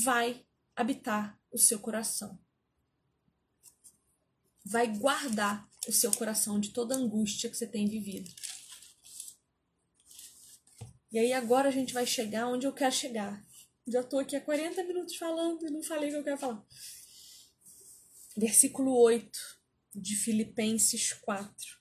vai 0.04 0.44
habitar 0.76 1.40
o 1.52 1.60
seu 1.60 1.80
coração 1.80 2.40
vai 4.70 4.88
guardar 4.98 5.70
o 5.88 5.92
seu 5.92 6.12
coração 6.12 6.60
de 6.60 6.70
toda 6.70 6.96
angústia 6.96 7.50
que 7.50 7.56
você 7.56 7.68
tem 7.68 7.88
vivido. 7.88 8.30
E 11.12 11.18
aí 11.18 11.32
agora 11.32 11.70
a 11.70 11.72
gente 11.72 11.94
vai 11.94 12.06
chegar 12.06 12.48
onde 12.48 12.68
eu 12.68 12.74
quero 12.74 12.94
chegar. 12.94 13.46
Já 13.88 14.02
estou 14.02 14.20
aqui 14.20 14.36
há 14.36 14.42
40 14.42 14.84
minutos 14.84 15.16
falando 15.16 15.66
e 15.66 15.70
não 15.70 15.82
falei 15.82 16.10
o 16.10 16.12
que 16.12 16.18
eu 16.18 16.24
quero 16.24 16.38
falar. 16.38 16.66
Versículo 18.36 18.96
8 19.00 19.40
de 19.96 20.16
Filipenses 20.16 21.14
4. 21.14 21.78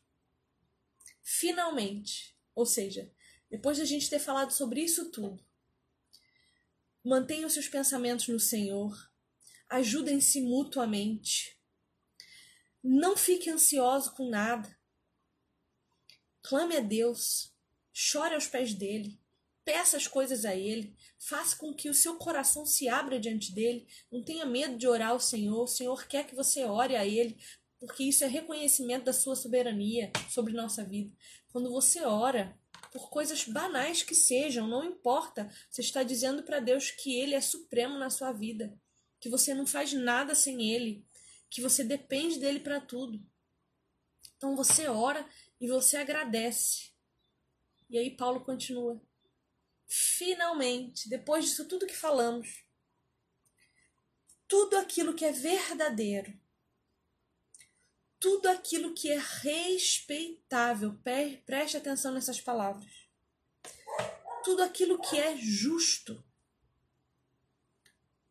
Finalmente, 1.23 2.39
ou 2.55 2.65
seja, 2.65 3.13
depois 3.51 3.77
de 3.77 3.83
a 3.83 3.87
gente 3.87 4.09
ter 4.09 4.21
falado 4.21 4.53
sobre 4.53 4.81
isso 4.81 5.11
tudo, 5.11 5.45
mantenham 7.05 7.51
seus 7.51 7.69
pensamentos 7.69 8.29
no 8.29 8.39
Senhor, 8.39 8.97
ajudem-se 9.69 10.41
mutuamente, 10.41 11.56
não 12.87 13.17
fique 13.17 13.51
ansioso 13.51 14.13
com 14.15 14.29
nada. 14.29 14.77
Clame 16.43 16.77
a 16.77 16.81
Deus, 16.81 17.53
chore 17.93 18.35
aos 18.35 18.47
pés 18.47 18.73
dele, 18.75 19.19
peça 19.65 19.97
as 19.97 20.07
coisas 20.07 20.45
a 20.45 20.55
ele, 20.55 20.97
faça 21.19 21.57
com 21.57 21.75
que 21.75 21.91
o 21.91 21.95
seu 21.95 22.17
coração 22.17 22.65
se 22.65 22.89
abra 22.89 23.19
diante 23.19 23.53
dele. 23.53 23.89
Não 24.11 24.23
tenha 24.23 24.47
medo 24.47 24.79
de 24.79 24.87
orar 24.87 25.11
ao 25.11 25.21
Senhor. 25.21 25.65
O 25.65 25.67
Senhor 25.67 26.07
quer 26.07 26.27
que 26.27 26.37
você 26.37 26.65
ore 26.65 26.95
a 26.95 27.05
ele, 27.05 27.37
porque 27.81 28.05
isso 28.05 28.23
é 28.23 28.29
reconhecimento 28.29 29.05
da 29.05 29.13
sua 29.13 29.35
soberania 29.35 30.13
sobre 30.31 30.53
nossa 30.53 30.85
vida. 30.85 31.13
Quando 31.49 31.71
você 31.71 32.03
ora, 32.05 32.57
por 32.93 33.11
coisas 33.11 33.45
banais 33.45 34.03
que 34.03 34.15
sejam, 34.15 34.67
não 34.67 34.85
importa. 34.85 35.51
Você 35.71 35.81
está 35.81 36.03
dizendo 36.03 36.43
para 36.43 36.61
Deus 36.61 36.91
que 36.91 37.15
Ele 37.15 37.35
é 37.35 37.41
supremo 37.41 37.99
na 37.99 38.11
sua 38.11 38.33
vida, 38.33 38.79
que 39.21 39.29
você 39.29 39.53
não 39.55 39.67
faz 39.67 39.93
nada 39.93 40.35
sem 40.35 40.71
Ele, 40.71 41.06
que 41.49 41.61
você 41.61 41.85
depende 41.85 42.39
dele 42.39 42.61
para 42.61 42.81
tudo. 42.81 43.25
Então 44.37 44.55
você 44.55 44.89
ora 44.89 45.29
e 45.61 45.69
você 45.69 45.97
agradece. 45.97 46.93
E 47.89 47.97
aí 47.97 48.17
Paulo 48.17 48.45
continua. 48.45 49.01
Finalmente, 49.87 51.09
depois 51.09 51.45
disso 51.45 51.69
tudo 51.69 51.87
que 51.87 51.97
falamos, 51.97 52.65
tudo 54.49 54.77
aquilo 54.77 55.15
que 55.15 55.25
é 55.25 55.33
verdadeiro, 55.33 56.39
tudo 58.19 58.49
aquilo 58.49 58.95
que 58.95 59.11
é 59.11 59.19
respeitável, 59.19 60.99
preste 61.45 61.77
atenção 61.77 62.13
nessas 62.13 62.41
palavras. 62.41 62.91
Tudo 64.43 64.63
aquilo 64.63 65.01
que 65.01 65.19
é 65.19 65.37
justo, 65.37 66.25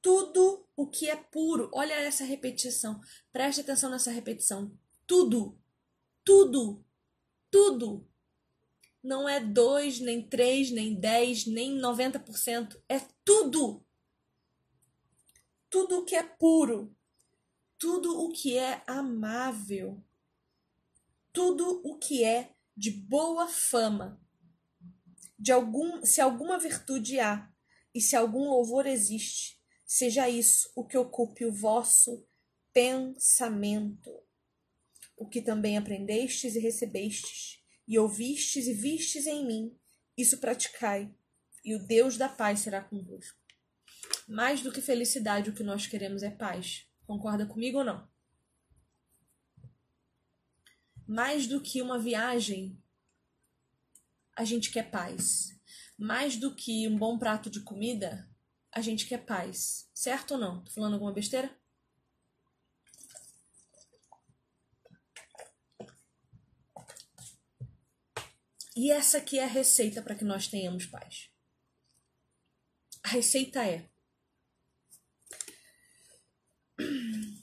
tudo 0.01 0.64
o 0.75 0.87
que 0.87 1.09
é 1.09 1.15
puro. 1.15 1.69
Olha 1.73 1.93
essa 1.93 2.23
repetição. 2.23 2.99
Preste 3.31 3.61
atenção 3.61 3.89
nessa 3.89 4.11
repetição. 4.11 4.77
Tudo, 5.07 5.57
tudo, 6.23 6.83
tudo. 7.49 8.07
Não 9.01 9.29
é 9.29 9.39
dois, 9.39 9.99
nem 9.99 10.27
três, 10.27 10.71
nem 10.71 10.93
dez, 10.99 11.45
nem 11.45 11.79
90%. 11.79 12.81
É 12.89 12.99
tudo. 13.23 13.85
Tudo 15.69 15.99
o 15.99 16.05
que 16.05 16.15
é 16.15 16.23
puro. 16.23 16.95
Tudo 17.77 18.19
o 18.19 18.31
que 18.31 18.57
é 18.57 18.83
amável. 18.87 20.03
Tudo 21.31 21.81
o 21.83 21.97
que 21.97 22.23
é 22.23 22.55
de 22.75 22.89
boa 22.89 23.47
fama. 23.47 24.19
De 25.37 25.51
algum, 25.51 26.03
se 26.05 26.19
alguma 26.19 26.57
virtude 26.57 27.19
há 27.19 27.51
e 27.93 28.01
se 28.01 28.15
algum 28.15 28.49
louvor 28.49 28.87
existe, 28.87 29.54
Seja 29.85 30.27
isso 30.27 30.71
o 30.75 30.85
que 30.85 30.97
ocupe 30.97 31.45
o 31.45 31.53
vosso 31.53 32.27
pensamento. 32.73 34.11
O 35.15 35.27
que 35.27 35.41
também 35.41 35.77
aprendestes 35.77 36.55
e 36.55 36.59
recebestes, 36.59 37.63
e 37.87 37.97
ouvistes 37.97 38.67
e 38.67 38.73
vistes 38.73 39.27
em 39.27 39.45
mim, 39.45 39.79
isso 40.17 40.39
praticai, 40.39 41.13
e 41.63 41.75
o 41.75 41.79
Deus 41.79 42.17
da 42.17 42.27
paz 42.27 42.61
será 42.61 42.83
convosco. 42.83 43.39
Mais 44.27 44.61
do 44.61 44.71
que 44.71 44.81
felicidade, 44.81 45.49
o 45.49 45.53
que 45.53 45.63
nós 45.63 45.87
queremos 45.87 46.23
é 46.23 46.29
paz. 46.29 46.87
Concorda 47.05 47.45
comigo 47.45 47.77
ou 47.77 47.83
não? 47.83 48.09
Mais 51.07 51.47
do 51.47 51.61
que 51.61 51.81
uma 51.81 51.99
viagem, 51.99 52.81
a 54.35 54.43
gente 54.43 54.71
quer 54.71 54.89
paz. 54.89 55.57
Mais 55.97 56.35
do 56.35 56.53
que 56.53 56.87
um 56.87 56.97
bom 56.97 57.17
prato 57.17 57.49
de 57.49 57.61
comida, 57.61 58.29
a 58.75 58.81
gente 58.81 59.07
quer 59.07 59.25
paz. 59.25 59.89
Certo 59.93 60.31
ou 60.31 60.37
não? 60.37 60.61
Tô 60.61 60.71
falando 60.71 60.93
alguma 60.93 61.13
besteira? 61.13 61.57
E 68.75 68.91
essa 68.91 69.19
aqui 69.19 69.39
é 69.39 69.45
a 69.45 69.47
receita 69.47 70.01
para 70.01 70.15
que 70.15 70.25
nós 70.25 70.49
tenhamos 70.49 70.85
paz. 70.85 71.31
A 73.01 73.07
receita 73.07 73.65
é: 73.65 73.89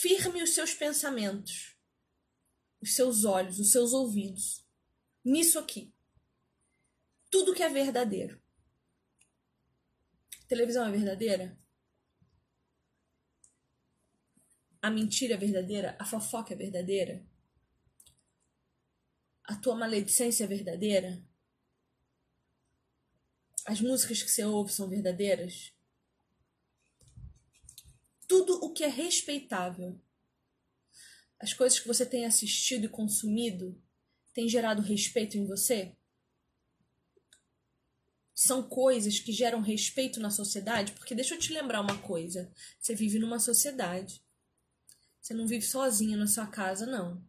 firme 0.00 0.42
os 0.42 0.54
seus 0.54 0.72
pensamentos, 0.72 1.76
os 2.80 2.94
seus 2.94 3.26
olhos, 3.26 3.60
os 3.60 3.70
seus 3.70 3.92
ouvidos 3.92 4.64
nisso 5.22 5.58
aqui. 5.58 5.94
Tudo 7.30 7.54
que 7.54 7.62
é 7.62 7.68
verdadeiro. 7.68 8.45
Televisão 10.48 10.86
é 10.86 10.90
verdadeira? 10.90 11.58
A 14.80 14.90
mentira 14.90 15.34
é 15.34 15.36
verdadeira? 15.36 15.96
A 15.98 16.04
fofoca 16.04 16.54
é 16.54 16.56
verdadeira? 16.56 17.26
A 19.44 19.56
tua 19.56 19.74
maledicência 19.74 20.44
é 20.44 20.46
verdadeira? 20.46 21.22
As 23.64 23.80
músicas 23.80 24.22
que 24.22 24.30
você 24.30 24.44
ouve 24.44 24.72
são 24.72 24.88
verdadeiras? 24.88 25.76
tudo 28.26 28.64
o 28.64 28.72
que 28.72 28.84
é 28.84 28.88
respeitável. 28.88 30.00
As 31.38 31.52
coisas 31.52 31.78
que 31.78 31.88
você 31.88 32.04
tem 32.04 32.24
assistido 32.24 32.84
e 32.84 32.88
consumido 32.88 33.80
têm 34.34 34.48
gerado 34.48 34.82
respeito 34.82 35.36
em 35.36 35.46
você? 35.46 35.96
São 38.38 38.62
coisas 38.62 39.18
que 39.18 39.32
geram 39.32 39.62
respeito 39.62 40.20
na 40.20 40.30
sociedade? 40.30 40.92
Porque 40.92 41.14
deixa 41.14 41.34
eu 41.34 41.38
te 41.38 41.54
lembrar 41.54 41.80
uma 41.80 41.96
coisa: 42.02 42.52
você 42.78 42.94
vive 42.94 43.18
numa 43.18 43.38
sociedade. 43.38 44.22
Você 45.18 45.32
não 45.32 45.46
vive 45.46 45.64
sozinho 45.64 46.18
na 46.18 46.26
sua 46.26 46.46
casa, 46.46 46.84
não. 46.84 47.26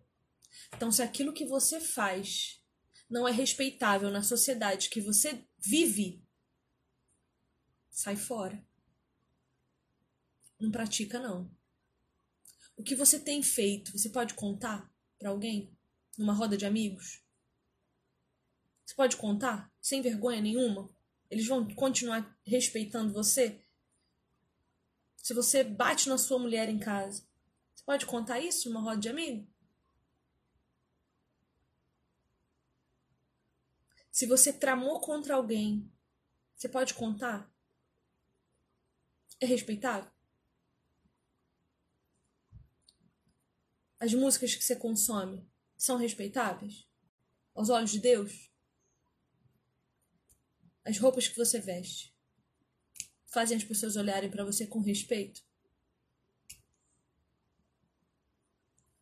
Então, 0.76 0.91
se 0.91 1.01
aquilo 1.01 1.32
que 1.32 1.45
você 1.45 1.80
faz 1.80 2.62
não 3.10 3.26
é 3.26 3.32
respeitável 3.32 4.12
na 4.12 4.22
sociedade 4.22 4.89
que 4.89 4.99
você 4.99 5.47
vive, 5.58 6.22
sai 7.89 8.18
fora. 8.18 8.62
Não 10.60 10.70
pratica, 10.70 11.20
não. 11.20 11.49
O 12.76 12.84
que 12.84 12.95
você 12.95 13.18
tem 13.18 13.41
feito, 13.41 13.97
você 13.97 14.10
pode 14.10 14.34
contar 14.34 14.91
para 15.18 15.30
alguém? 15.30 15.74
Numa 16.18 16.34
roda 16.34 16.58
de 16.58 16.66
amigos? 16.66 17.24
Você 18.86 18.93
pode 18.93 19.16
contar? 19.16 19.72
Sem 19.82 20.01
vergonha 20.01 20.41
nenhuma? 20.41 20.97
Eles 21.30 21.48
vão 21.48 21.68
continuar 21.76 22.38
respeitando 22.46 23.14
você? 23.14 23.62
Se 25.18 25.34
você 25.34 25.64
bate 25.64 26.08
na 26.08 26.18
sua 26.18 26.40
mulher 26.40 26.70
em 26.70 26.80
casa, 26.80 27.28
você 27.76 27.84
pode 27.84 28.06
contar 28.06 28.40
isso 28.40 28.70
numa 28.70 28.82
roda 28.82 29.02
de 29.02 29.10
amigos? 29.10 29.48
Se 34.10 34.26
você 34.26 34.52
tramou 34.52 35.00
contra 35.00 35.36
alguém, 35.36 35.92
você 36.56 36.68
pode 36.68 36.94
contar? 36.94 37.54
É 39.40 39.46
respeitável? 39.46 40.12
As 44.00 44.14
músicas 44.14 44.56
que 44.56 44.64
você 44.64 44.76
consome 44.76 45.48
são 45.76 45.98
respeitáveis? 45.98 46.88
Aos 47.54 47.70
olhos 47.70 47.92
de 47.92 48.00
Deus? 48.00 48.52
As 50.88 50.98
roupas 51.00 51.28
que 51.28 51.36
você 51.36 51.60
veste 51.60 52.16
fazem 53.26 53.58
as 53.58 53.64
pessoas 53.66 53.98
olharem 53.98 54.32
para 54.32 54.46
você 54.46 54.66
com 54.66 54.80
respeito? 54.80 55.44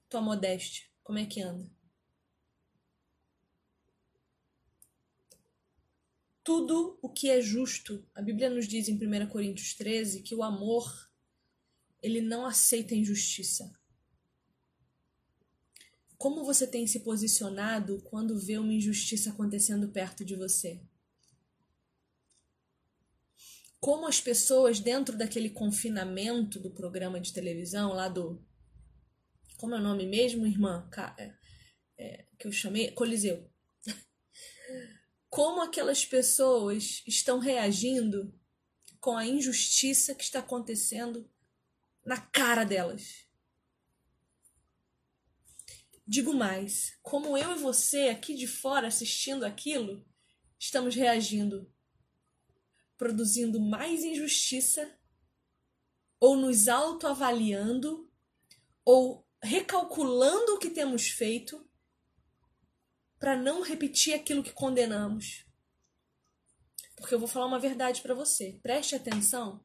Tua 0.09 0.19
modéstia, 0.19 0.83
como 1.03 1.19
é 1.19 1.27
que 1.27 1.41
anda? 1.41 1.71
Tudo 6.43 6.97
o 7.03 7.07
que 7.07 7.29
é 7.29 7.39
justo, 7.39 8.03
a 8.15 8.21
Bíblia 8.21 8.49
nos 8.49 8.67
diz 8.67 8.89
em 8.89 8.95
1 8.95 9.27
Coríntios 9.29 9.75
13 9.75 10.23
que 10.23 10.33
o 10.33 10.41
amor 10.41 11.11
ele 12.01 12.19
não 12.19 12.47
aceita 12.47 12.95
injustiça. 12.95 13.71
Como 16.17 16.43
você 16.43 16.65
tem 16.65 16.87
se 16.87 17.01
posicionado 17.01 18.01
quando 18.05 18.39
vê 18.39 18.57
uma 18.57 18.73
injustiça 18.73 19.29
acontecendo 19.29 19.89
perto 19.89 20.25
de 20.25 20.35
você? 20.35 20.81
Como 23.79 24.07
as 24.07 24.19
pessoas 24.19 24.79
dentro 24.79 25.17
daquele 25.17 25.49
confinamento 25.49 26.59
do 26.59 26.71
programa 26.71 27.19
de 27.19 27.33
televisão 27.33 27.93
lá 27.93 28.07
do. 28.07 28.43
Como 29.57 29.75
é 29.75 29.79
o 29.79 29.81
nome 29.81 30.05
mesmo, 30.05 30.45
irmã? 30.45 30.89
É, 31.17 31.33
é, 31.97 32.25
que 32.37 32.47
eu 32.47 32.51
chamei? 32.51 32.91
Coliseu. 32.91 33.49
Como 35.29 35.61
aquelas 35.61 36.05
pessoas 36.05 37.03
estão 37.05 37.39
reagindo 37.39 38.33
com 38.99 39.15
a 39.15 39.25
injustiça 39.25 40.15
que 40.15 40.23
está 40.23 40.39
acontecendo 40.39 41.29
na 42.03 42.17
cara 42.19 42.63
delas. 42.63 43.25
Digo 46.07 46.33
mais, 46.33 46.97
como 47.01 47.37
eu 47.37 47.55
e 47.55 47.59
você 47.59 48.09
aqui 48.09 48.35
de 48.35 48.47
fora 48.47 48.87
assistindo 48.87 49.43
aquilo, 49.43 50.03
estamos 50.57 50.95
reagindo, 50.95 51.71
produzindo 52.97 53.59
mais 53.59 54.03
injustiça, 54.03 54.97
ou 56.19 56.35
nos 56.35 56.67
autoavaliando, 56.67 58.09
ou 58.83 59.25
recalculando 59.41 60.53
o 60.53 60.59
que 60.59 60.69
temos 60.69 61.07
feito 61.07 61.67
para 63.19 63.35
não 63.35 63.61
repetir 63.61 64.13
aquilo 64.13 64.43
que 64.43 64.51
condenamos. 64.51 65.45
Porque 66.95 67.13
eu 67.13 67.19
vou 67.19 67.27
falar 67.27 67.45
uma 67.45 67.59
verdade 67.59 68.01
para 68.01 68.13
você. 68.13 68.59
Preste 68.63 68.95
atenção 68.95 69.63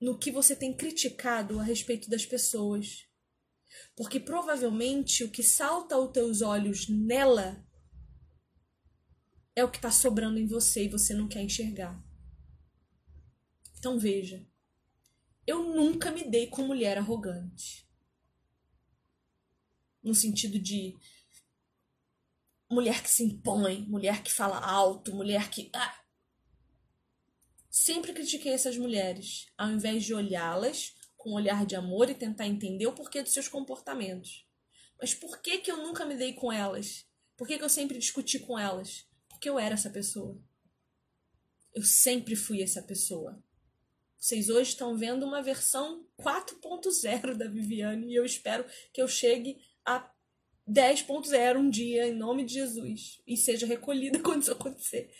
no 0.00 0.18
que 0.18 0.30
você 0.30 0.54
tem 0.54 0.76
criticado 0.76 1.58
a 1.58 1.62
respeito 1.62 2.08
das 2.08 2.24
pessoas 2.24 3.06
porque 3.96 4.18
provavelmente 4.18 5.24
o 5.24 5.30
que 5.30 5.42
salta 5.42 5.94
aos 5.94 6.12
teus 6.12 6.42
olhos 6.42 6.88
nela 6.88 7.64
é 9.54 9.64
o 9.64 9.70
que 9.70 9.78
está 9.78 9.90
sobrando 9.90 10.38
em 10.38 10.46
você 10.46 10.84
e 10.84 10.88
você 10.88 11.14
não 11.14 11.28
quer 11.28 11.42
enxergar. 11.42 12.02
Então 13.84 13.98
veja, 13.98 14.42
eu 15.46 15.62
nunca 15.62 16.10
me 16.10 16.24
dei 16.24 16.46
com 16.46 16.62
mulher 16.62 16.96
arrogante. 16.96 17.86
No 20.02 20.14
sentido 20.14 20.58
de 20.58 20.96
mulher 22.70 23.02
que 23.02 23.10
se 23.10 23.22
impõe, 23.22 23.82
mulher 23.86 24.22
que 24.22 24.32
fala 24.32 24.58
alto, 24.58 25.14
mulher 25.14 25.50
que. 25.50 25.70
Ah! 25.74 26.02
Sempre 27.68 28.14
critiquei 28.14 28.54
essas 28.54 28.78
mulheres, 28.78 29.52
ao 29.54 29.70
invés 29.70 30.02
de 30.02 30.14
olhá-las 30.14 30.94
com 31.18 31.32
um 31.32 31.34
olhar 31.34 31.66
de 31.66 31.76
amor 31.76 32.08
e 32.08 32.14
tentar 32.14 32.46
entender 32.46 32.86
o 32.86 32.94
porquê 32.94 33.22
dos 33.22 33.34
seus 33.34 33.48
comportamentos. 33.48 34.48
Mas 34.98 35.12
por 35.12 35.42
que, 35.42 35.58
que 35.58 35.70
eu 35.70 35.76
nunca 35.76 36.06
me 36.06 36.16
dei 36.16 36.32
com 36.32 36.50
elas? 36.50 37.06
Por 37.36 37.46
que, 37.46 37.58
que 37.58 37.64
eu 37.64 37.68
sempre 37.68 37.98
discuti 37.98 38.38
com 38.38 38.58
elas? 38.58 39.06
Porque 39.28 39.46
eu 39.46 39.58
era 39.58 39.74
essa 39.74 39.90
pessoa. 39.90 40.42
Eu 41.74 41.82
sempre 41.82 42.34
fui 42.34 42.62
essa 42.62 42.80
pessoa. 42.80 43.43
Vocês 44.24 44.48
hoje 44.48 44.70
estão 44.70 44.96
vendo 44.96 45.26
uma 45.26 45.42
versão 45.42 46.08
4.0 46.18 47.34
da 47.34 47.46
Viviane 47.46 48.10
e 48.10 48.14
eu 48.14 48.24
espero 48.24 48.64
que 48.90 49.02
eu 49.02 49.06
chegue 49.06 49.58
a 49.84 50.10
10.0 50.66 51.58
um 51.58 51.68
dia, 51.68 52.08
em 52.08 52.16
nome 52.16 52.42
de 52.42 52.54
Jesus, 52.54 53.20
e 53.26 53.36
seja 53.36 53.66
recolhida 53.66 54.18
quando 54.24 54.40
isso 54.40 54.52
acontecer. 54.52 55.10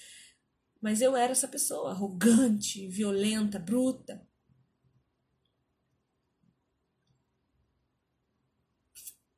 Mas 0.81 1.03
eu 1.03 1.15
era 1.15 1.33
essa 1.33 1.47
pessoa, 1.47 1.91
arrogante, 1.91 2.89
violenta, 2.89 3.59
bruta. 3.59 4.27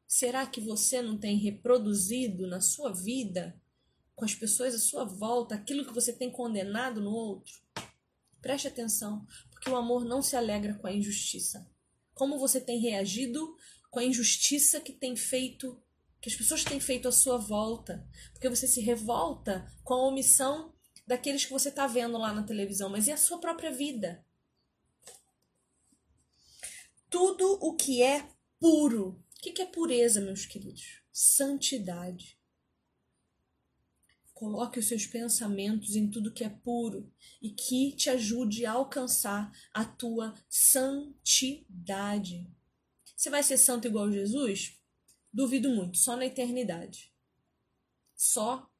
Será 0.06 0.46
que 0.46 0.60
você 0.60 1.02
não 1.02 1.18
tem 1.18 1.36
reproduzido 1.38 2.46
na 2.46 2.60
sua 2.60 2.92
vida, 2.92 3.60
com 4.14 4.24
as 4.24 4.32
pessoas 4.32 4.76
à 4.76 4.78
sua 4.78 5.04
volta, 5.04 5.56
aquilo 5.56 5.84
que 5.84 5.92
você 5.92 6.12
tem 6.12 6.30
condenado 6.30 7.00
no 7.00 7.10
outro? 7.10 7.66
Preste 8.40 8.68
atenção, 8.68 9.26
porque 9.66 9.70
o 9.70 9.76
amor 9.76 10.04
não 10.04 10.22
se 10.22 10.36
alegra 10.36 10.74
com 10.74 10.86
a 10.86 10.92
injustiça. 10.92 11.68
Como 12.14 12.38
você 12.38 12.60
tem 12.60 12.78
reagido 12.78 13.56
com 13.90 13.98
a 13.98 14.04
injustiça 14.04 14.80
que 14.80 14.92
tem 14.92 15.16
feito, 15.16 15.82
que 16.20 16.28
as 16.28 16.36
pessoas 16.36 16.62
têm 16.62 16.78
feito 16.78 17.08
à 17.08 17.12
sua 17.12 17.36
volta? 17.36 18.08
Porque 18.32 18.48
você 18.48 18.68
se 18.68 18.80
revolta 18.80 19.68
com 19.82 19.94
a 19.94 20.06
omissão 20.06 20.72
daqueles 21.04 21.44
que 21.44 21.52
você 21.52 21.68
está 21.68 21.88
vendo 21.88 22.16
lá 22.16 22.32
na 22.32 22.44
televisão, 22.44 22.88
mas 22.88 23.08
e 23.08 23.12
a 23.12 23.16
sua 23.16 23.40
própria 23.40 23.72
vida? 23.72 24.24
Tudo 27.10 27.58
o 27.60 27.74
que 27.74 28.02
é 28.02 28.28
puro 28.60 29.20
o 29.36 29.52
que 29.52 29.62
é 29.62 29.66
pureza, 29.66 30.20
meus 30.20 30.46
queridos? 30.46 31.02
Santidade. 31.12 32.35
Coloque 34.36 34.78
os 34.78 34.86
seus 34.86 35.06
pensamentos 35.06 35.96
em 35.96 36.10
tudo 36.10 36.30
que 36.30 36.44
é 36.44 36.50
puro 36.50 37.10
e 37.40 37.48
que 37.48 37.92
te 37.92 38.10
ajude 38.10 38.66
a 38.66 38.72
alcançar 38.72 39.50
a 39.72 39.82
tua 39.82 40.34
santidade. 40.46 42.46
Você 43.16 43.30
vai 43.30 43.42
ser 43.42 43.56
santo 43.56 43.88
igual 43.88 44.12
Jesus? 44.12 44.78
Duvido 45.32 45.70
muito, 45.70 45.96
só 45.96 46.18
na 46.18 46.26
eternidade. 46.26 47.10
Só 48.14 48.70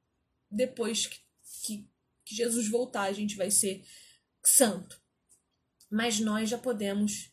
depois 0.51 1.07
que, 1.07 1.21
que, 1.63 1.89
que 2.23 2.35
Jesus 2.35 2.69
voltar 2.69 3.05
a 3.05 3.13
gente 3.15 3.35
vai 3.35 3.51
ser 3.51 3.83
santo. 4.45 5.03
Mas 5.91 6.21
nós 6.21 6.51
já 6.51 6.59
podemos 6.59 7.33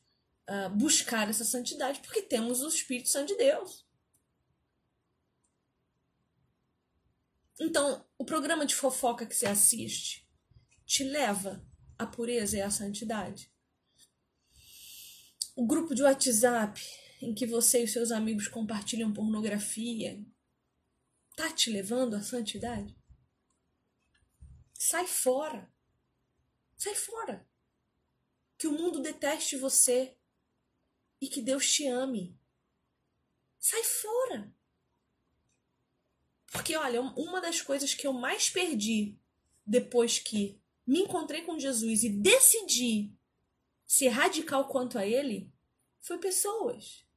uh, 0.50 0.74
buscar 0.74 1.30
essa 1.30 1.44
santidade, 1.44 2.00
porque 2.00 2.22
temos 2.22 2.62
o 2.62 2.70
Espírito 2.70 3.10
Santo 3.10 3.28
de 3.28 3.38
Deus. 3.38 3.86
Então, 7.60 8.06
o 8.18 8.26
programa 8.26 8.66
de 8.66 8.76
fofoca 8.76 9.26
que 9.26 9.36
você 9.36 9.46
assiste 9.46 10.28
te 10.86 11.04
leva 11.04 11.66
à 11.98 12.06
pureza 12.06 12.58
e 12.58 12.62
à 12.62 12.70
santidade. 12.70 13.52
O 15.56 15.66
grupo 15.66 15.94
de 15.94 16.02
WhatsApp 16.02 16.82
em 17.22 17.34
que 17.34 17.46
você 17.46 17.84
e 17.84 17.88
seus 17.88 18.12
amigos 18.12 18.48
compartilham 18.48 19.14
pornografia 19.14 20.26
tá 21.36 21.52
te 21.52 21.70
levando 21.70 22.16
à 22.16 22.22
santidade? 22.22 22.96
Sai 24.74 25.08
fora. 25.08 25.72
Sai 26.76 26.96
fora. 26.96 27.48
Que 28.58 28.68
o 28.68 28.74
mundo 28.74 29.02
deteste 29.02 29.56
você 29.56 30.18
e 31.22 31.30
que 31.30 31.42
Deus 31.42 31.72
te 31.72 31.88
ame. 31.88 32.38
Sai 33.60 33.84
fora. 33.84 34.54
Porque, 36.54 36.76
olha, 36.78 37.02
uma 37.02 37.42
das 37.42 37.62
coisas 37.62 37.96
que 37.96 38.06
eu 38.06 38.14
mais 38.14 38.48
perdi 38.48 39.18
depois 39.66 40.20
que 40.20 40.62
me 40.86 41.00
encontrei 41.00 41.42
com 41.42 41.58
Jesus 41.58 42.04
e 42.04 42.10
decidi 42.10 43.12
ser 43.88 44.10
radical 44.10 44.68
quanto 44.68 45.00
a 45.00 45.06
Ele 45.06 45.52
foi 46.00 46.20
pessoas. 46.20 47.08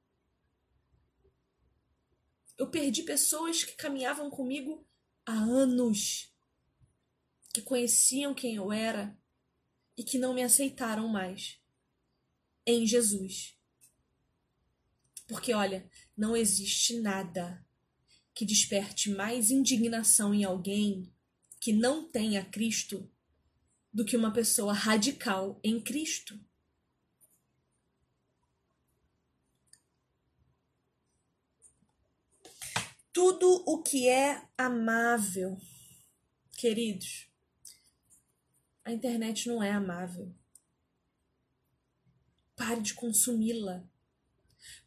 Eu 2.56 2.70
perdi 2.70 3.02
pessoas 3.02 3.62
que 3.62 3.76
caminhavam 3.76 4.30
comigo 4.30 4.88
há 5.26 5.34
anos, 5.34 6.34
que 7.52 7.60
conheciam 7.60 8.32
quem 8.32 8.54
eu 8.54 8.72
era 8.72 9.14
e 9.98 10.02
que 10.02 10.18
não 10.18 10.32
me 10.32 10.42
aceitaram 10.42 11.08
mais 11.08 11.60
em 12.64 12.86
Jesus. 12.86 13.54
Porque, 15.28 15.52
olha, 15.52 15.90
não 16.16 16.34
existe 16.34 16.98
nada 17.00 17.65
que 18.36 18.44
desperte 18.44 19.08
mais 19.08 19.50
indignação 19.50 20.34
em 20.34 20.44
alguém 20.44 21.10
que 21.58 21.72
não 21.72 22.06
tenha 22.06 22.44
Cristo 22.44 23.10
do 23.90 24.04
que 24.04 24.14
uma 24.14 24.30
pessoa 24.30 24.74
radical 24.74 25.58
em 25.64 25.80
Cristo. 25.80 26.38
Tudo 33.10 33.64
o 33.66 33.82
que 33.82 34.06
é 34.06 34.46
amável, 34.58 35.58
queridos, 36.58 37.30
a 38.84 38.92
internet 38.92 39.48
não 39.48 39.62
é 39.62 39.72
amável. 39.72 40.30
Pare 42.54 42.82
de 42.82 42.92
consumi-la. 42.92 43.82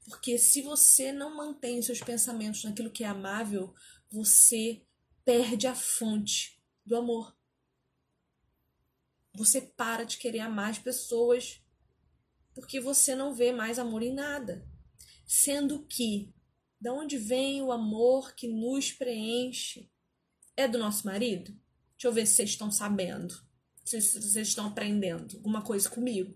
Porque 0.10 0.40
se 0.40 0.64
você 0.64 1.12
não 1.12 1.38
mantém 1.38 1.78
os 1.78 1.86
seus 1.86 2.02
pensamentos 2.02 2.64
naquilo 2.64 2.90
que 2.90 3.04
é 3.04 3.08
amável, 3.08 3.72
você 4.12 4.82
perde 5.24 5.68
a 5.68 5.76
fonte 5.76 6.60
do 6.84 6.96
amor. 6.96 7.38
Você 9.36 9.62
para 9.62 10.04
de 10.04 10.18
querer 10.18 10.40
amar 10.40 10.72
as 10.72 10.80
pessoas 10.80 11.62
porque 12.56 12.80
você 12.82 13.16
não 13.16 13.36
vê 13.36 13.54
mais 13.54 13.78
amor 13.78 14.02
em 14.02 14.12
nada. 14.12 14.68
Sendo 15.28 15.86
que, 15.86 16.34
da 16.82 16.92
onde 16.92 17.16
vem 17.16 17.62
o 17.62 17.72
amor 17.72 18.34
que 18.34 18.48
nos 18.48 18.92
preenche? 18.92 19.92
É 20.58 20.68
do 20.68 20.80
nosso 20.80 21.06
marido? 21.06 21.52
Deixa 21.92 22.08
eu 22.08 22.12
ver 22.12 22.26
se 22.26 22.34
vocês 22.34 22.50
estão 22.50 22.72
sabendo, 22.72 23.34
se 23.86 24.02
vocês 24.02 24.48
estão 24.48 24.66
aprendendo 24.66 25.38
alguma 25.38 25.62
coisa 25.62 25.88
comigo. 25.88 26.36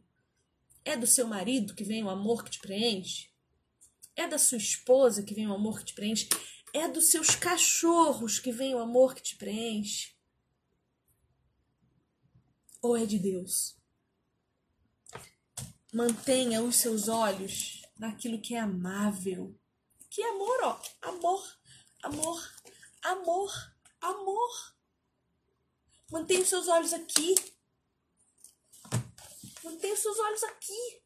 É 0.86 0.95
do 0.95 1.07
seu 1.07 1.28
marido 1.28 1.74
que 1.74 1.84
vem 1.84 2.03
o 2.03 2.09
amor 2.09 2.43
que 2.43 2.51
te 2.51 2.59
preenche? 2.59 3.33
É 4.16 4.28
da 4.28 4.38
sua 4.38 4.57
esposa 4.57 5.24
que 5.24 5.34
vem 5.34 5.47
o 5.47 5.53
amor 5.53 5.80
que 5.80 5.86
te 5.86 5.93
preenche? 5.93 6.30
É 6.74 6.88
dos 6.88 7.09
seus 7.11 7.36
cachorros 7.36 8.39
que 8.39 8.51
vem 8.51 8.76
o 8.76 8.80
amor 8.80 9.16
que 9.16 9.22
te 9.22 9.36
preenche? 9.36 10.16
Ou 12.82 12.97
é 12.97 13.05
de 13.05 13.18
Deus? 13.18 13.78
Mantenha 15.93 16.61
os 16.64 16.76
seus 16.78 17.07
olhos 17.07 17.82
naquilo 17.97 18.41
que 18.41 18.55
é 18.55 18.59
amável. 18.59 19.55
Que 20.09 20.22
amor, 20.24 20.64
ó. 20.64 20.82
Amor, 21.01 21.57
amor, 22.03 22.53
amor, 23.03 23.51
amor. 24.01 24.76
Mantenha 26.11 26.41
os 26.41 26.49
seus 26.49 26.68
olhos 26.68 26.93
aqui. 26.93 27.36
Mantenha 29.64 29.93
os 29.93 29.99
seus 29.99 30.20
olhos 30.20 30.43
aqui. 30.43 31.03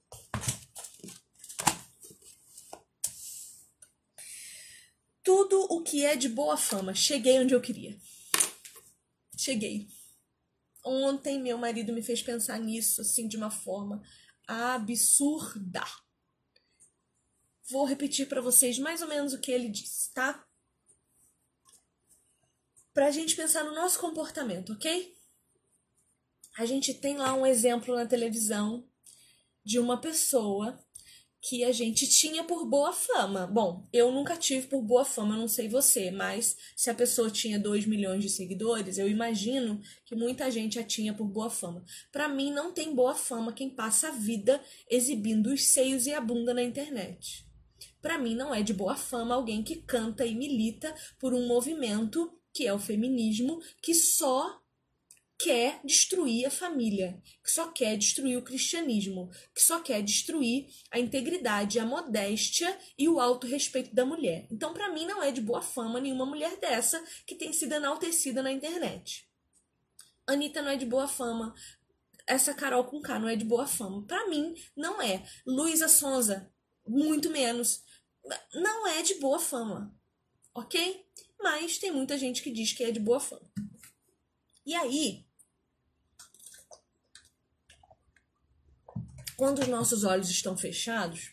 Tudo 5.27 5.61
o 5.69 5.83
que 5.83 6.05
é 6.05 6.15
de 6.15 6.29
boa 6.29 6.55
fama. 6.55 6.95
Cheguei 6.95 7.37
onde 7.37 7.53
eu 7.53 7.59
queria. 7.59 7.99
Cheguei. 9.37 9.85
Ontem 10.85 11.37
meu 11.37 11.57
marido 11.57 11.91
me 11.91 12.01
fez 12.01 12.21
pensar 12.21 12.57
nisso 12.59 13.01
assim 13.01 13.27
de 13.27 13.35
uma 13.35 13.51
forma 13.51 14.01
absurda. 14.47 15.83
Vou 17.69 17.83
repetir 17.83 18.29
para 18.29 18.39
vocês 18.39 18.79
mais 18.79 19.01
ou 19.01 19.09
menos 19.09 19.33
o 19.33 19.41
que 19.41 19.51
ele 19.51 19.67
disse, 19.67 20.13
tá? 20.13 20.47
Pra 22.93 23.11
gente 23.11 23.35
pensar 23.35 23.65
no 23.65 23.75
nosso 23.75 23.99
comportamento, 23.99 24.71
ok? 24.71 25.13
A 26.57 26.65
gente 26.65 26.93
tem 26.93 27.17
lá 27.17 27.33
um 27.33 27.45
exemplo 27.45 27.93
na 27.93 28.05
televisão 28.05 28.89
de 29.61 29.77
uma 29.77 29.99
pessoa 29.99 30.79
que 31.47 31.63
a 31.63 31.71
gente 31.71 32.05
tinha 32.09 32.43
por 32.43 32.65
boa 32.65 32.91
fama. 32.91 33.47
Bom, 33.47 33.87
eu 33.93 34.11
nunca 34.11 34.35
tive 34.35 34.67
por 34.67 34.81
boa 34.81 35.05
fama, 35.05 35.37
não 35.37 35.47
sei 35.47 35.69
você, 35.69 36.11
mas 36.11 36.57
se 36.75 36.89
a 36.89 36.93
pessoa 36.93 37.31
tinha 37.31 37.57
2 37.57 37.85
milhões 37.85 38.21
de 38.21 38.29
seguidores, 38.29 38.97
eu 38.97 39.07
imagino 39.07 39.79
que 40.05 40.13
muita 40.13 40.51
gente 40.51 40.77
a 40.77 40.83
tinha 40.83 41.13
por 41.13 41.25
boa 41.25 41.49
fama. 41.49 41.85
Para 42.11 42.27
mim, 42.27 42.51
não 42.51 42.73
tem 42.73 42.93
boa 42.93 43.15
fama 43.15 43.53
quem 43.53 43.69
passa 43.69 44.09
a 44.09 44.11
vida 44.11 44.61
exibindo 44.89 45.47
os 45.47 45.63
seios 45.63 46.05
e 46.05 46.13
a 46.13 46.19
bunda 46.19 46.53
na 46.53 46.61
internet. 46.61 47.45
Para 48.01 48.17
mim, 48.17 48.35
não 48.35 48.53
é 48.53 48.61
de 48.61 48.73
boa 48.73 48.97
fama 48.97 49.33
alguém 49.33 49.63
que 49.63 49.77
canta 49.77 50.25
e 50.25 50.35
milita 50.35 50.93
por 51.17 51.33
um 51.33 51.47
movimento 51.47 52.29
que 52.53 52.67
é 52.67 52.73
o 52.73 52.79
feminismo, 52.79 53.61
que 53.81 53.93
só 53.93 54.59
quer 55.37 55.79
destruir 55.83 56.47
a 56.47 56.51
família, 56.51 57.21
que 57.43 57.51
só 57.51 57.71
quer 57.71 57.95
destruir 57.95 58.37
o 58.37 58.41
cristianismo, 58.41 59.29
que 59.53 59.61
só 59.61 59.79
quer 59.79 60.01
destruir 60.01 60.67
a 60.89 60.99
integridade, 60.99 61.79
a 61.79 61.85
modéstia 61.85 62.77
e 62.97 63.07
o 63.07 63.19
autorrespeito 63.19 63.93
da 63.93 64.05
mulher. 64.05 64.47
Então, 64.51 64.73
para 64.73 64.91
mim, 64.91 65.05
não 65.05 65.21
é 65.21 65.31
de 65.31 65.41
boa 65.41 65.61
fama 65.61 65.99
nenhuma 65.99 66.25
mulher 66.25 66.57
dessa 66.57 67.03
que 67.25 67.35
tem 67.35 67.53
sido 67.53 67.73
enaltecida 67.73 68.41
na 68.41 68.51
internet. 68.51 69.27
Anitta 70.25 70.61
não 70.61 70.71
é 70.71 70.75
de 70.75 70.85
boa 70.85 71.07
fama. 71.07 71.53
Essa 72.25 72.53
Carol 72.53 72.83
com 72.85 72.99
K 72.99 73.19
não 73.19 73.29
é 73.29 73.35
de 73.35 73.45
boa 73.45 73.67
fama. 73.67 74.05
Para 74.05 74.27
mim, 74.27 74.55
não 74.75 75.01
é. 75.01 75.23
Luísa 75.45 75.87
Sonza, 75.87 76.51
muito 76.85 77.29
menos. 77.29 77.83
Não 78.53 78.87
é 78.87 79.01
de 79.03 79.15
boa 79.15 79.39
fama. 79.39 79.95
Ok? 80.53 81.05
Mas 81.39 81.77
tem 81.77 81.91
muita 81.91 82.17
gente 82.17 82.41
que 82.41 82.51
diz 82.51 82.73
que 82.73 82.83
é 82.83 82.91
de 82.91 82.99
boa 82.99 83.19
fama. 83.19 83.49
E 84.65 84.75
aí, 84.75 85.26
Quando 89.37 89.59
os 89.59 89.67
nossos 89.67 90.03
olhos 90.03 90.31
estão 90.31 90.57
fechados 90.57 91.31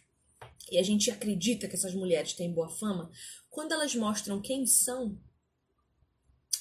e 0.70 0.78
a 0.78 0.82
gente 0.82 1.10
acredita 1.10 1.66
que 1.66 1.74
essas 1.74 1.94
mulheres 1.94 2.34
têm 2.34 2.52
boa 2.52 2.68
fama, 2.68 3.10
quando 3.48 3.72
elas 3.72 3.94
mostram 3.94 4.42
quem 4.42 4.66
são, 4.66 5.18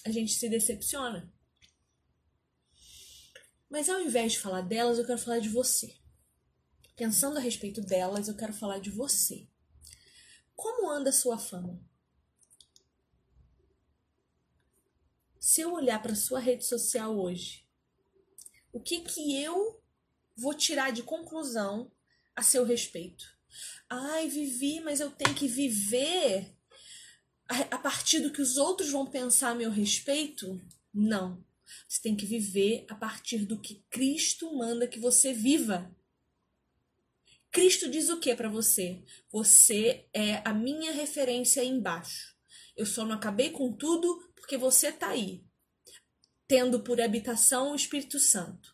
a 0.06 0.10
gente 0.10 0.32
se 0.32 0.48
decepciona. 0.48 1.30
Mas 3.70 3.90
ao 3.90 4.00
invés 4.00 4.32
de 4.32 4.40
falar 4.40 4.62
delas, 4.62 4.98
eu 4.98 5.06
quero 5.06 5.20
falar 5.20 5.40
de 5.40 5.50
você. 5.50 5.94
Pensando 6.96 7.38
a 7.38 7.42
respeito 7.42 7.82
delas, 7.82 8.30
eu 8.30 8.38
quero 8.38 8.54
falar 8.54 8.80
de 8.80 8.90
você. 8.90 9.46
Como 10.56 10.90
anda 10.90 11.10
a 11.10 11.14
sua 11.14 11.38
fama? 11.38 11.84
Se 15.42 15.60
eu 15.60 15.74
olhar 15.74 16.02
para 16.02 16.16
sua 16.16 16.40
rede 16.40 16.64
social 16.64 17.20
hoje, 17.20 17.68
o 18.72 18.80
que 18.80 19.02
que 19.02 19.44
eu 19.44 19.83
vou 20.36 20.54
tirar 20.54 20.92
de 20.92 21.04
conclusão 21.04 21.92
a 22.36 22.42
seu 22.42 22.64
respeito. 22.64 23.26
Ai, 23.90 24.28
vivi, 24.28 24.80
mas 24.80 25.00
eu 25.00 25.12
tenho 25.12 25.36
que 25.36 25.48
viver 25.48 26.56
a 27.48 27.78
partir 27.78 28.20
do 28.20 28.32
que 28.32 28.42
os 28.42 28.58
outros 28.58 28.90
vão 28.92 29.06
pensar 29.06 29.50
a 29.50 29.56
meu 29.56 29.70
respeito? 29.70 30.60
Não. 30.94 31.44
Você 31.88 32.02
tem 32.02 32.16
que 32.16 32.26
viver 32.26 32.86
a 32.90 32.96
partir 32.96 33.46
do 33.46 33.60
que 33.60 33.84
Cristo 33.90 34.56
manda 34.56 34.88
que 34.88 35.00
você 35.00 35.34
viva. 35.34 35.94
Cristo 37.52 37.90
diz 37.90 38.10
o 38.10 38.20
que 38.20 38.36
para 38.36 38.50
você? 38.50 39.04
Você 39.32 40.08
é 40.14 40.42
a 40.44 40.54
minha 40.54 40.92
referência 40.92 41.64
embaixo. 41.64 42.36
Eu 42.76 42.86
só 42.86 43.06
não 43.06 43.16
acabei 43.16 43.52
com 43.52 43.72
tudo 43.72 44.32
porque 44.36 44.58
você 44.58 44.92
tá 44.92 45.10
aí, 45.10 45.44
tendo 46.48 46.80
por 46.80 47.00
habitação 47.00 47.72
o 47.72 47.76
Espírito 47.76 48.20
Santo. 48.20 48.73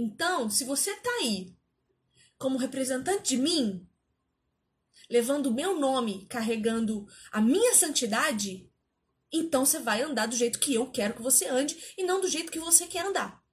Então, 0.00 0.48
se 0.48 0.62
você 0.62 0.92
está 0.92 1.10
aí 1.22 1.52
como 2.38 2.56
representante 2.56 3.30
de 3.30 3.36
mim, 3.36 3.84
levando 5.10 5.46
o 5.46 5.52
meu 5.52 5.76
nome, 5.76 6.24
carregando 6.26 7.04
a 7.32 7.40
minha 7.40 7.74
santidade, 7.74 8.70
então 9.32 9.66
você 9.66 9.80
vai 9.80 10.02
andar 10.02 10.26
do 10.26 10.36
jeito 10.36 10.60
que 10.60 10.72
eu 10.72 10.88
quero 10.88 11.14
que 11.14 11.22
você 11.22 11.48
ande 11.48 11.94
e 11.98 12.04
não 12.04 12.20
do 12.20 12.28
jeito 12.28 12.52
que 12.52 12.60
você 12.60 12.86
quer 12.86 13.06
andar. 13.06 13.44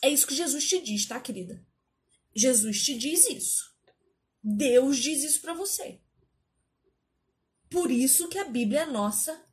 É 0.00 0.08
isso 0.08 0.24
que 0.24 0.36
Jesus 0.36 0.68
te 0.68 0.80
diz, 0.80 1.04
tá, 1.04 1.18
querida? 1.18 1.66
Jesus 2.32 2.84
te 2.84 2.96
diz 2.96 3.28
isso. 3.28 3.74
Deus 4.40 4.98
diz 4.98 5.24
isso 5.24 5.40
para 5.40 5.52
você. 5.52 6.00
Por 7.68 7.90
isso 7.90 8.28
que 8.28 8.38
a 8.38 8.44
Bíblia 8.44 8.82
é 8.82 8.86
nossa 8.86 9.44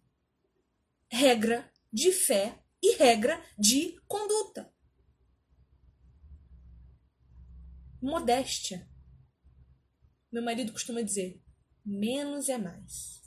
regra 1.09 1.67
de 1.91 2.11
fé 2.11 2.63
e 2.83 2.97
regra 2.97 3.43
de 3.57 3.99
conduta. 4.07 4.71
Modéstia. 8.01 8.89
Meu 10.31 10.43
marido 10.43 10.71
costuma 10.71 11.01
dizer: 11.01 11.41
menos 11.85 12.49
é 12.49 12.57
mais. 12.57 13.21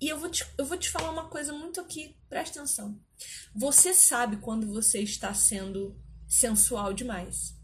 E 0.00 0.08
eu 0.08 0.18
vou, 0.18 0.30
te, 0.30 0.46
eu 0.56 0.64
vou 0.64 0.78
te 0.78 0.90
falar 0.90 1.10
uma 1.10 1.28
coisa 1.28 1.52
muito 1.52 1.80
aqui, 1.80 2.16
presta 2.28 2.60
atenção. 2.60 3.00
Você 3.54 3.92
sabe 3.92 4.36
quando 4.36 4.68
você 4.68 5.00
está 5.00 5.34
sendo 5.34 6.00
sensual 6.28 6.92
demais. 6.92 7.56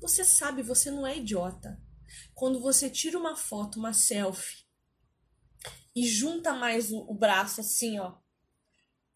Você 0.00 0.24
sabe, 0.24 0.62
você 0.62 0.90
não 0.90 1.06
é 1.06 1.18
idiota. 1.18 1.82
Quando 2.34 2.60
você 2.60 2.88
tira 2.88 3.18
uma 3.18 3.36
foto, 3.36 3.78
uma 3.78 3.92
selfie, 3.92 4.64
e 5.94 6.06
junta 6.06 6.52
mais 6.52 6.90
o, 6.90 6.98
o 7.08 7.14
braço 7.14 7.60
assim, 7.60 7.98
ó. 7.98 8.16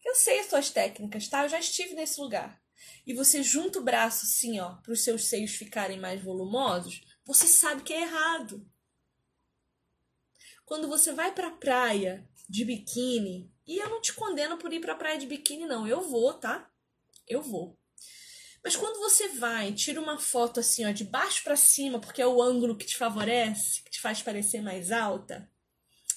Eu 0.05 0.15
sei 0.15 0.39
as 0.39 0.47
suas 0.47 0.69
técnicas, 0.69 1.27
tá? 1.27 1.43
Eu 1.43 1.49
já 1.49 1.59
estive 1.59 1.93
nesse 1.93 2.19
lugar. 2.21 2.61
E 3.05 3.13
você 3.13 3.41
junta 3.43 3.79
o 3.79 3.83
braço 3.83 4.25
assim, 4.25 4.59
ó, 4.59 4.75
para 4.75 4.93
os 4.93 5.03
seus 5.03 5.25
seios 5.25 5.51
ficarem 5.51 5.99
mais 5.99 6.21
volumosos, 6.21 7.01
você 7.25 7.47
sabe 7.47 7.83
que 7.83 7.93
é 7.93 8.01
errado. 8.01 8.65
Quando 10.65 10.87
você 10.87 11.11
vai 11.11 11.33
para 11.33 11.47
a 11.47 11.57
praia 11.57 12.27
de 12.47 12.65
biquíni, 12.65 13.51
e 13.65 13.77
eu 13.77 13.89
não 13.89 14.01
te 14.01 14.13
condeno 14.13 14.57
por 14.57 14.73
ir 14.73 14.79
para 14.79 14.93
a 14.93 14.97
praia 14.97 15.17
de 15.17 15.27
biquíni 15.27 15.65
não, 15.65 15.87
eu 15.87 16.01
vou, 16.01 16.33
tá? 16.33 16.71
Eu 17.27 17.41
vou. 17.41 17.77
Mas 18.63 18.75
quando 18.75 18.99
você 18.99 19.29
vai, 19.29 19.73
tira 19.73 20.01
uma 20.01 20.19
foto 20.19 20.59
assim, 20.59 20.85
ó, 20.85 20.91
de 20.91 21.03
baixo 21.03 21.43
para 21.43 21.55
cima, 21.55 21.99
porque 21.99 22.21
é 22.21 22.27
o 22.27 22.41
ângulo 22.41 22.77
que 22.77 22.85
te 22.85 22.97
favorece, 22.97 23.83
que 23.83 23.91
te 23.91 24.01
faz 24.01 24.21
parecer 24.21 24.61
mais 24.61 24.91
alta, 24.91 25.49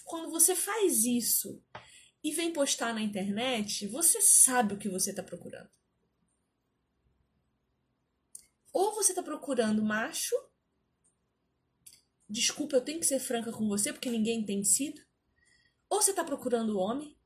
quando 0.05 0.31
você 0.31 0.55
faz 0.55 1.05
isso 1.05 1.63
e 2.23 2.33
vem 2.33 2.53
postar 2.53 2.95
na 2.95 3.01
internet, 3.01 3.87
você 3.87 4.21
sabe 4.21 4.75
o 4.75 4.79
que 4.79 4.89
você 4.89 5.11
está 5.11 5.23
procurando. 5.23 5.71
Ou 8.73 8.95
você 8.95 9.13
está 9.13 9.23
procurando 9.23 9.83
macho. 9.83 10.35
Desculpa, 12.29 12.77
eu 12.77 12.85
tenho 12.85 13.01
que 13.01 13.07
ser 13.07 13.21
franca 13.21 13.53
com 13.53 13.69
você 13.69 13.93
porque 13.93 14.11
ninguém 14.11 14.45
tem 14.45 14.65
sido. 14.65 15.01
Ou 15.91 16.01
você 16.01 16.11
está 16.11 16.25
procurando 16.25 16.79
homem. 16.79 17.19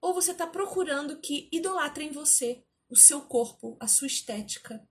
Ou 0.00 0.12
você 0.12 0.32
está 0.32 0.46
procurando 0.46 1.20
que 1.20 1.48
idolatrem 1.52 2.10
você, 2.10 2.64
o 2.88 2.96
seu 2.96 3.22
corpo, 3.22 3.76
a 3.80 3.86
sua 3.86 4.06
estética, 4.06 4.86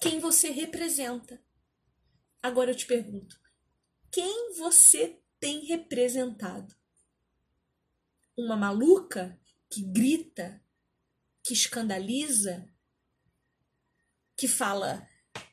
quem 0.00 0.20
você 0.20 0.50
representa. 0.50 1.42
Agora 2.42 2.70
eu 2.70 2.76
te 2.76 2.86
pergunto: 2.86 3.40
quem 4.10 4.52
você 4.54 5.20
tem 5.40 5.64
representado? 5.64 6.74
Uma 8.36 8.56
maluca 8.56 9.40
que 9.70 9.82
grita, 9.82 10.62
que 11.42 11.52
escandaliza, 11.52 12.68
que 14.38 14.46
fala: 14.46 15.06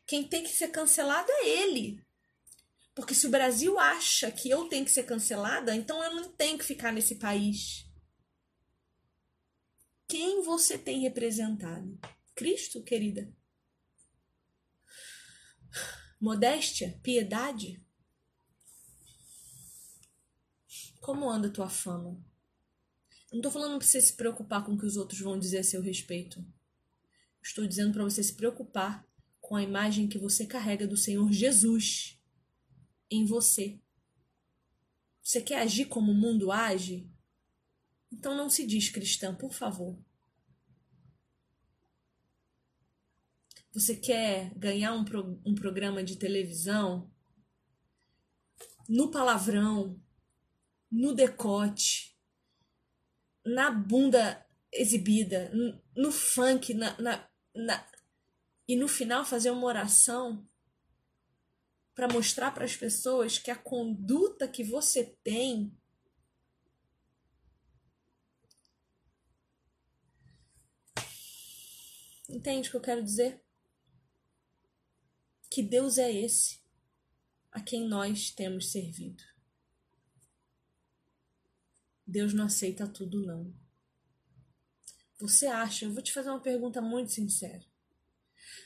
quem 0.05 0.25
tem 0.25 0.43
que 0.43 0.49
ser 0.49 0.69
cancelado 0.69 1.29
é 1.29 1.49
ele. 1.49 2.05
Porque 2.93 3.15
se 3.15 3.27
o 3.27 3.31
Brasil 3.31 3.77
acha 3.77 4.31
que 4.31 4.49
eu 4.49 4.69
tenho 4.69 4.85
que 4.85 4.91
ser 4.91 5.03
cancelada, 5.03 5.75
então 5.75 6.01
eu 6.01 6.15
não 6.15 6.31
tenho 6.31 6.57
que 6.57 6.63
ficar 6.63 6.93
nesse 6.93 7.15
país. 7.15 7.85
Quem 10.07 10.43
você 10.43 10.77
tem 10.77 11.01
representado? 11.01 11.99
Cristo, 12.35 12.83
querida? 12.83 13.35
Modéstia? 16.21 16.97
Piedade? 17.01 17.83
Como 21.01 21.29
anda 21.29 21.47
a 21.47 21.51
tua 21.51 21.69
fama? 21.69 22.23
Não 23.31 23.39
estou 23.39 23.51
falando 23.51 23.77
para 23.77 23.87
você 23.87 23.99
se 23.99 24.13
preocupar 24.13 24.63
com 24.63 24.73
o 24.73 24.77
que 24.77 24.85
os 24.85 24.95
outros 24.95 25.19
vão 25.19 25.37
dizer 25.37 25.59
a 25.59 25.63
seu 25.63 25.81
respeito. 25.81 26.45
Estou 27.45 27.67
dizendo 27.67 27.93
para 27.93 28.03
você 28.03 28.23
se 28.23 28.33
preocupar 28.33 29.07
com 29.39 29.55
a 29.55 29.61
imagem 29.61 30.07
que 30.07 30.17
você 30.17 30.47
carrega 30.47 30.87
do 30.87 30.97
Senhor 30.97 31.31
Jesus 31.31 32.19
em 33.09 33.23
você. 33.23 33.79
Você 35.21 35.39
quer 35.39 35.61
agir 35.61 35.85
como 35.85 36.11
o 36.11 36.15
mundo 36.15 36.51
age? 36.51 37.07
Então 38.11 38.35
não 38.35 38.49
se 38.49 38.65
diz 38.65 38.89
cristã, 38.89 39.35
por 39.35 39.53
favor. 39.53 39.95
Você 43.71 43.95
quer 43.95 44.51
ganhar 44.55 44.93
um, 44.93 45.05
pro, 45.05 45.39
um 45.45 45.53
programa 45.53 46.03
de 46.03 46.15
televisão 46.15 47.11
no 48.89 49.11
palavrão, 49.11 50.01
no 50.91 51.13
decote, 51.13 52.17
na 53.45 53.69
bunda 53.69 54.43
exibida, 54.73 55.51
no, 55.53 55.79
no 55.95 56.11
funk, 56.11 56.73
na, 56.73 56.99
na, 56.99 57.34
na, 57.55 57.87
e 58.67 58.75
no 58.75 58.87
final 58.87 59.25
fazer 59.25 59.51
uma 59.51 59.65
oração 59.65 60.47
para 61.93 62.11
mostrar 62.11 62.51
para 62.51 62.65
as 62.65 62.75
pessoas 62.75 63.37
que 63.39 63.49
a 63.49 63.55
conduta 63.55 64.47
que 64.47 64.63
você 64.63 65.03
tem 65.23 65.75
Entende 72.27 72.67
o 72.67 72.71
que 72.71 72.77
eu 72.77 72.81
quero 72.81 73.03
dizer? 73.03 73.41
Que 75.49 75.61
Deus 75.61 75.97
é 75.97 76.11
esse 76.11 76.59
a 77.51 77.61
quem 77.61 77.87
nós 77.87 78.29
temos 78.31 78.71
servido. 78.71 79.23
Deus 82.05 82.33
não 82.33 82.45
aceita 82.45 82.87
tudo, 82.87 83.25
não. 83.25 83.53
Você 85.19 85.47
acha, 85.47 85.85
eu 85.85 85.93
vou 85.93 86.01
te 86.01 86.11
fazer 86.11 86.29
uma 86.29 86.41
pergunta 86.41 86.81
muito 86.81 87.11
sincera. 87.11 87.63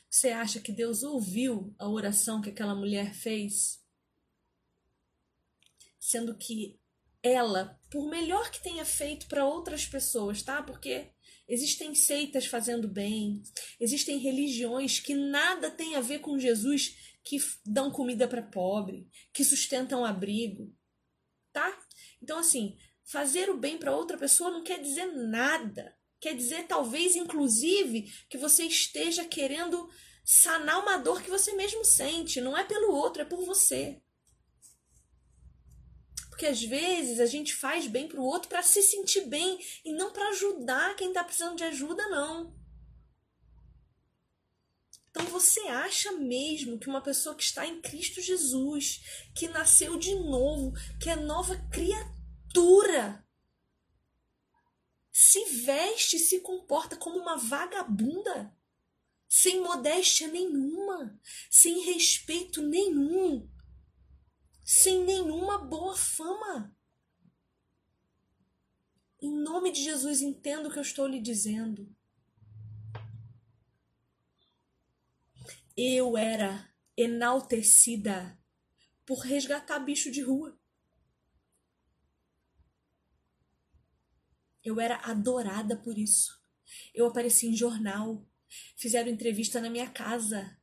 Você 0.09 0.29
acha 0.29 0.59
que 0.59 0.71
Deus 0.71 1.03
ouviu 1.03 1.73
a 1.77 1.87
oração 1.87 2.41
que 2.41 2.49
aquela 2.49 2.73
mulher 2.73 3.13
fez? 3.13 3.79
Sendo 5.99 6.35
que 6.35 6.79
ela, 7.21 7.79
por 7.91 8.09
melhor 8.09 8.49
que 8.49 8.63
tenha 8.63 8.83
feito 8.85 9.27
para 9.27 9.45
outras 9.45 9.85
pessoas, 9.85 10.41
tá? 10.41 10.63
Porque 10.63 11.11
existem 11.47 11.93
seitas 11.93 12.45
fazendo 12.45 12.87
bem, 12.87 13.43
existem 13.79 14.17
religiões 14.17 14.99
que 14.99 15.13
nada 15.13 15.69
tem 15.69 15.95
a 15.95 16.01
ver 16.01 16.19
com 16.19 16.39
Jesus, 16.39 17.17
que 17.23 17.37
dão 17.65 17.91
comida 17.91 18.27
para 18.27 18.41
pobre, 18.41 19.07
que 19.31 19.43
sustentam 19.43 20.03
abrigo, 20.03 20.73
tá? 21.51 21.77
Então 22.21 22.39
assim, 22.39 22.77
fazer 23.03 23.49
o 23.49 23.57
bem 23.57 23.77
para 23.77 23.95
outra 23.95 24.17
pessoa 24.17 24.49
não 24.49 24.63
quer 24.63 24.81
dizer 24.81 25.05
nada. 25.05 25.98
Quer 26.19 26.35
dizer, 26.35 26.67
talvez, 26.67 27.15
inclusive, 27.15 28.11
que 28.29 28.37
você 28.37 28.65
esteja 28.65 29.23
querendo 29.25 29.89
sanar 30.23 30.79
uma 30.79 30.97
dor 30.97 31.21
que 31.21 31.29
você 31.29 31.53
mesmo 31.53 31.83
sente. 31.85 32.41
Não 32.41 32.57
é 32.57 32.63
pelo 32.63 32.93
outro, 32.93 33.21
é 33.21 33.25
por 33.25 33.43
você. 33.45 34.01
Porque 36.29 36.45
às 36.45 36.61
vezes 36.61 37.19
a 37.19 37.25
gente 37.25 37.55
faz 37.55 37.87
bem 37.87 38.07
para 38.07 38.19
o 38.19 38.23
outro 38.23 38.47
para 38.47 38.63
se 38.63 38.81
sentir 38.81 39.25
bem 39.27 39.59
e 39.83 39.91
não 39.91 40.11
para 40.13 40.29
ajudar 40.29 40.95
quem 40.95 41.09
está 41.09 41.23
precisando 41.23 41.57
de 41.57 41.63
ajuda, 41.63 42.07
não. 42.07 42.57
Então 45.09 45.25
você 45.25 45.61
acha 45.61 46.11
mesmo 46.13 46.79
que 46.79 46.87
uma 46.87 47.01
pessoa 47.01 47.35
que 47.35 47.43
está 47.43 47.65
em 47.65 47.81
Cristo 47.81 48.21
Jesus, 48.21 49.01
que 49.35 49.47
nasceu 49.47 49.97
de 49.97 50.15
novo, 50.15 50.71
que 51.01 51.09
é 51.09 51.15
nova 51.15 51.57
criatura, 51.71 53.25
se 55.21 55.43
veste 55.65 56.15
e 56.15 56.19
se 56.19 56.39
comporta 56.39 56.95
como 56.95 57.19
uma 57.19 57.35
vagabunda, 57.35 58.55
sem 59.27 59.59
modéstia 59.61 60.29
nenhuma, 60.29 61.19
sem 61.49 61.81
respeito 61.81 62.61
nenhum, 62.61 63.51
sem 64.63 65.03
nenhuma 65.03 65.57
boa 65.57 65.93
fama. 65.93 66.73
Em 69.21 69.29
nome 69.29 69.73
de 69.73 69.83
Jesus, 69.83 70.21
entenda 70.21 70.69
o 70.69 70.71
que 70.71 70.79
eu 70.79 70.83
estou 70.83 71.05
lhe 71.05 71.19
dizendo. 71.19 71.93
Eu 75.75 76.17
era 76.17 76.73
enaltecida 76.95 78.41
por 79.05 79.19
resgatar 79.19 79.79
bicho 79.79 80.09
de 80.09 80.21
rua. 80.21 80.58
Eu 84.63 84.79
era 84.79 84.97
adorada 84.97 85.75
por 85.77 85.97
isso. 85.97 86.39
Eu 86.93 87.07
apareci 87.07 87.47
em 87.47 87.55
jornal. 87.55 88.25
Fizeram 88.75 89.09
entrevista 89.09 89.61
na 89.61 89.69
minha 89.69 89.89
casa. 89.89 90.57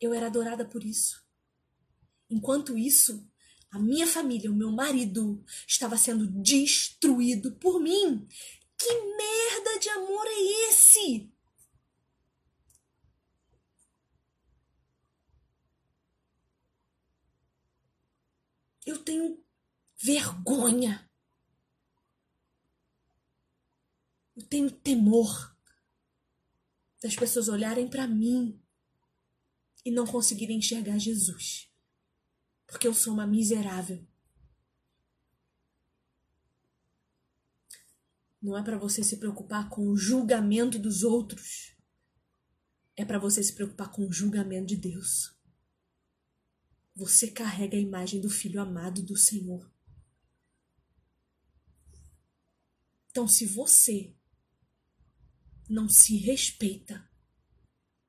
Eu 0.00 0.12
era 0.14 0.26
adorada 0.26 0.64
por 0.64 0.84
isso. 0.84 1.24
Enquanto 2.28 2.76
isso, 2.78 3.28
a 3.70 3.78
minha 3.78 4.06
família, 4.06 4.50
o 4.50 4.54
meu 4.54 4.70
marido, 4.70 5.44
estava 5.66 5.96
sendo 5.96 6.26
destruído 6.42 7.52
por 7.56 7.80
mim. 7.80 8.26
Que 8.76 8.92
merda 9.16 9.78
de 9.78 9.88
amor 9.90 10.26
é 10.26 10.68
esse? 10.68 11.32
Eu 18.86 18.98
tenho 19.04 19.44
vergonha 19.96 21.09
Eu 24.40 24.46
tenho 24.46 24.70
temor. 24.70 25.54
das 27.02 27.14
pessoas 27.14 27.48
olharem 27.48 27.88
para 27.88 28.06
mim 28.06 28.62
e 29.84 29.90
não 29.90 30.06
conseguirem 30.06 30.58
enxergar 30.58 30.98
Jesus. 30.98 31.70
Porque 32.66 32.86
eu 32.86 32.94
sou 32.94 33.12
uma 33.12 33.26
miserável. 33.26 34.06
Não 38.40 38.56
é 38.56 38.62
para 38.62 38.78
você 38.78 39.02
se 39.02 39.18
preocupar 39.18 39.68
com 39.68 39.86
o 39.88 39.96
julgamento 39.96 40.78
dos 40.78 41.02
outros. 41.02 41.76
É 42.96 43.04
para 43.04 43.18
você 43.18 43.42
se 43.42 43.54
preocupar 43.54 43.90
com 43.90 44.06
o 44.06 44.12
julgamento 44.12 44.66
de 44.66 44.76
Deus. 44.76 45.38
Você 46.94 47.30
carrega 47.30 47.76
a 47.76 47.80
imagem 47.80 48.20
do 48.20 48.30
filho 48.30 48.60
amado 48.60 49.02
do 49.02 49.16
Senhor. 49.16 49.70
Então, 53.10 53.26
se 53.26 53.46
você 53.46 54.14
não 55.70 55.88
se 55.88 56.16
respeita, 56.16 57.08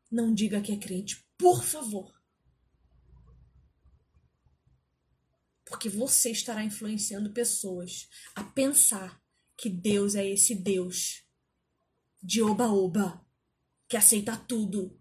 não 0.09 0.33
diga 0.33 0.59
que 0.61 0.71
é 0.71 0.77
crente, 0.77 1.23
por 1.37 1.63
favor. 1.63 2.19
Porque 5.63 5.87
você 5.87 6.31
estará 6.31 6.63
influenciando 6.63 7.31
pessoas 7.31 8.09
a 8.35 8.43
pensar 8.43 9.21
que 9.55 9.69
Deus 9.69 10.15
é 10.15 10.27
esse 10.27 10.55
Deus 10.55 11.23
de 12.21 12.41
oba-oba, 12.41 13.23
que 13.87 13.95
aceita 13.95 14.35
tudo, 14.35 14.99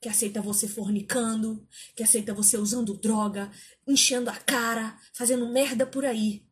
que 0.00 0.08
aceita 0.08 0.42
você 0.42 0.66
fornicando, 0.66 1.66
que 1.94 2.02
aceita 2.02 2.34
você 2.34 2.58
usando 2.58 2.98
droga, 2.98 3.50
enchendo 3.86 4.30
a 4.30 4.36
cara, 4.36 5.00
fazendo 5.12 5.50
merda 5.50 5.86
por 5.86 6.04
aí. 6.04 6.44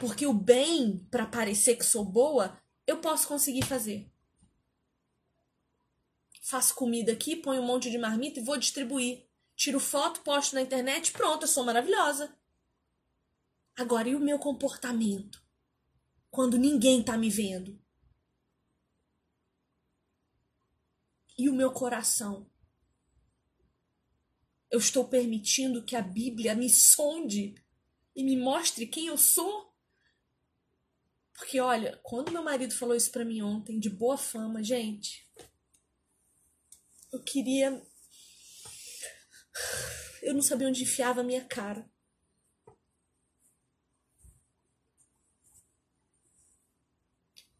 Porque 0.00 0.26
o 0.26 0.32
bem, 0.32 1.06
para 1.10 1.26
parecer 1.26 1.76
que 1.76 1.84
sou 1.84 2.04
boa, 2.04 2.60
eu 2.86 3.00
posso 3.00 3.26
conseguir 3.26 3.64
fazer. 3.64 4.10
Faço 6.40 6.74
comida 6.74 7.12
aqui, 7.12 7.36
ponho 7.36 7.60
um 7.60 7.66
monte 7.66 7.90
de 7.90 7.98
marmita 7.98 8.40
e 8.40 8.42
vou 8.42 8.56
distribuir. 8.56 9.26
Tiro 9.54 9.80
foto, 9.80 10.22
posto 10.22 10.54
na 10.54 10.62
internet, 10.62 11.12
pronto, 11.12 11.42
eu 11.42 11.48
sou 11.48 11.64
maravilhosa. 11.64 12.34
Agora, 13.76 14.08
e 14.08 14.14
o 14.14 14.20
meu 14.20 14.38
comportamento? 14.38 15.42
Quando 16.30 16.56
ninguém 16.56 17.02
tá 17.02 17.16
me 17.18 17.28
vendo? 17.28 17.78
E 21.36 21.48
o 21.48 21.54
meu 21.54 21.70
coração? 21.70 22.50
Eu 24.70 24.78
estou 24.78 25.06
permitindo 25.06 25.84
que 25.84 25.96
a 25.96 26.02
Bíblia 26.02 26.54
me 26.54 26.68
sonde 26.70 27.54
e 28.14 28.22
me 28.24 28.36
mostre 28.36 28.86
quem 28.86 29.06
eu 29.06 29.16
sou? 29.16 29.67
Porque 31.38 31.60
olha, 31.60 31.98
quando 32.02 32.32
meu 32.32 32.42
marido 32.42 32.74
falou 32.74 32.96
isso 32.96 33.12
para 33.12 33.24
mim 33.24 33.40
ontem, 33.40 33.78
de 33.78 33.88
boa 33.88 34.18
fama, 34.18 34.62
gente, 34.62 35.24
eu 37.12 37.22
queria. 37.22 37.80
Eu 40.20 40.34
não 40.34 40.42
sabia 40.42 40.66
onde 40.66 40.82
enfiava 40.82 41.20
a 41.20 41.24
minha 41.24 41.44
cara. 41.44 41.88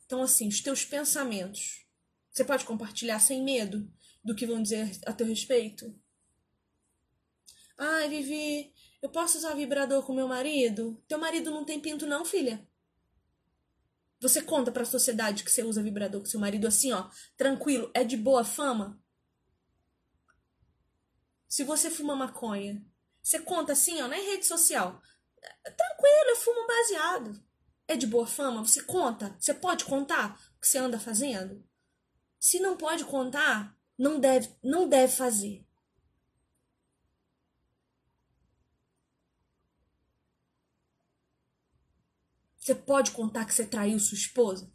Então, 0.05 0.23
assim, 0.23 0.49
os 0.49 0.61
teus 0.61 0.85
pensamentos, 0.85 1.87
você 2.33 2.45
pode 2.45 2.65
compartilhar 2.65 3.21
sem 3.21 3.45
medo 3.45 3.89
do 4.25 4.35
que 4.35 4.47
vão 4.47 4.61
dizer 4.61 4.91
a 5.07 5.13
teu 5.13 5.27
respeito? 5.27 5.95
Ai, 7.79 8.09
Vivi, 8.09 8.75
eu 9.01 9.09
posso 9.09 9.39
usar 9.39 9.55
vibrador 9.55 10.05
com 10.05 10.13
meu 10.13 10.27
marido? 10.27 11.01
Teu 11.07 11.19
marido 11.19 11.53
não 11.53 11.65
tem 11.65 11.79
pinto, 11.79 12.07
não, 12.07 12.25
filha? 12.25 12.68
Você 14.21 14.43
conta 14.43 14.73
para 14.73 14.83
a 14.83 14.87
sociedade 14.87 15.45
que 15.45 15.51
você 15.51 15.63
usa 15.63 15.83
vibrador 15.83 16.21
com 16.21 16.27
seu 16.27 16.41
marido 16.41 16.67
assim, 16.67 16.93
ó, 16.93 17.09
tranquilo, 17.37 17.91
é 17.95 18.03
de 18.03 18.17
boa 18.17 18.43
fama? 18.45 19.01
Se 21.49 21.63
você 21.63 21.89
fuma 21.89 22.17
maconha, 22.17 22.85
você 23.23 23.39
conta 23.39 23.73
assim, 23.73 24.01
ó, 24.03 24.09
na 24.09 24.17
rede 24.17 24.47
social. 24.47 25.01
Tranquilo, 25.63 26.31
eu 26.31 26.37
fumo 26.37 26.67
baseado. 26.67 27.43
É 27.87 27.97
de 27.97 28.07
boa 28.07 28.27
fama? 28.27 28.65
Você 28.65 28.83
conta? 28.83 29.37
Você 29.39 29.55
pode 29.55 29.85
contar 29.85 30.39
o 30.57 30.61
que 30.61 30.67
você 30.67 30.79
anda 30.79 30.99
fazendo? 30.99 31.65
Se 32.41 32.59
não 32.59 32.77
pode 32.77 33.05
contar, 33.05 33.77
não 33.97 34.19
deve, 34.19 34.55
não 34.63 34.89
deve 34.89 35.13
fazer. 35.13 35.68
Você 42.69 42.75
pode 42.75 43.13
contar 43.13 43.47
que 43.47 43.55
você 43.55 43.65
traiu 43.65 43.99
sua 43.99 44.19
esposa? 44.19 44.71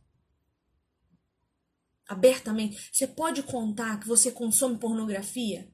Abertamente. 2.08 2.90
Você 2.92 3.06
pode 3.06 3.44
contar 3.44 4.00
que 4.00 4.08
você 4.08 4.32
consome 4.32 4.80
pornografia? 4.80 5.72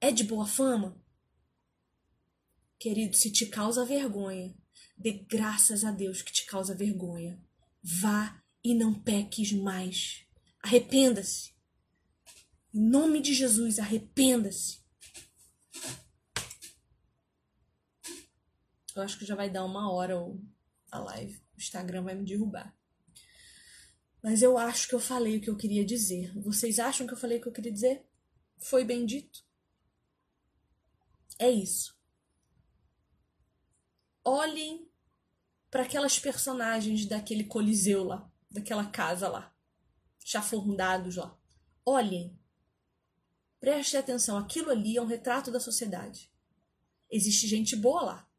É 0.00 0.10
de 0.10 0.24
boa 0.24 0.44
fama? 0.44 1.00
Querido, 2.76 3.14
se 3.14 3.30
te 3.30 3.46
causa 3.46 3.84
vergonha, 3.84 4.52
dê 4.98 5.12
graças 5.12 5.84
a 5.84 5.92
Deus 5.92 6.22
que 6.22 6.32
te 6.32 6.44
causa 6.44 6.74
vergonha. 6.74 7.40
Vá 7.80 8.42
e 8.64 8.74
não 8.74 8.92
peques 8.92 9.52
mais. 9.52 10.26
Arrependa-se. 10.58 11.54
Em 12.74 12.80
nome 12.80 13.20
de 13.20 13.32
Jesus, 13.32 13.78
arrependa-se. 13.78 14.82
Eu 18.96 19.02
acho 19.02 19.16
que 19.16 19.24
já 19.24 19.36
vai 19.36 19.48
dar 19.48 19.64
uma 19.64 19.88
hora 19.88 20.18
ou 20.18 20.42
a 20.92 20.98
live. 20.98 21.42
O 21.56 21.58
Instagram 21.58 22.02
vai 22.02 22.14
me 22.14 22.24
derrubar. 22.24 22.76
Mas 24.22 24.42
eu 24.42 24.56
acho 24.56 24.86
que 24.86 24.94
eu 24.94 25.00
falei 25.00 25.38
o 25.38 25.40
que 25.40 25.50
eu 25.50 25.56
queria 25.56 25.84
dizer. 25.84 26.38
Vocês 26.38 26.78
acham 26.78 27.06
que 27.06 27.14
eu 27.14 27.18
falei 27.18 27.38
o 27.38 27.40
que 27.40 27.48
eu 27.48 27.52
queria 27.52 27.72
dizer? 27.72 28.06
Foi 28.58 28.84
bem 28.84 29.04
dito? 29.04 29.44
É 31.38 31.50
isso. 31.50 31.98
Olhem 34.24 34.88
para 35.68 35.82
aquelas 35.82 36.18
personagens 36.18 37.06
daquele 37.06 37.44
coliseu 37.44 38.04
lá, 38.04 38.30
daquela 38.48 38.86
casa 38.86 39.28
lá, 39.28 39.52
chafurdados 40.20 41.16
lá. 41.16 41.36
Olhem. 41.84 42.38
Preste 43.58 43.96
atenção, 43.96 44.36
aquilo 44.36 44.70
ali 44.70 44.96
é 44.96 45.02
um 45.02 45.06
retrato 45.06 45.50
da 45.50 45.58
sociedade. 45.58 46.30
Existe 47.10 47.48
gente 47.48 47.74
boa 47.74 48.02
lá 48.02 48.31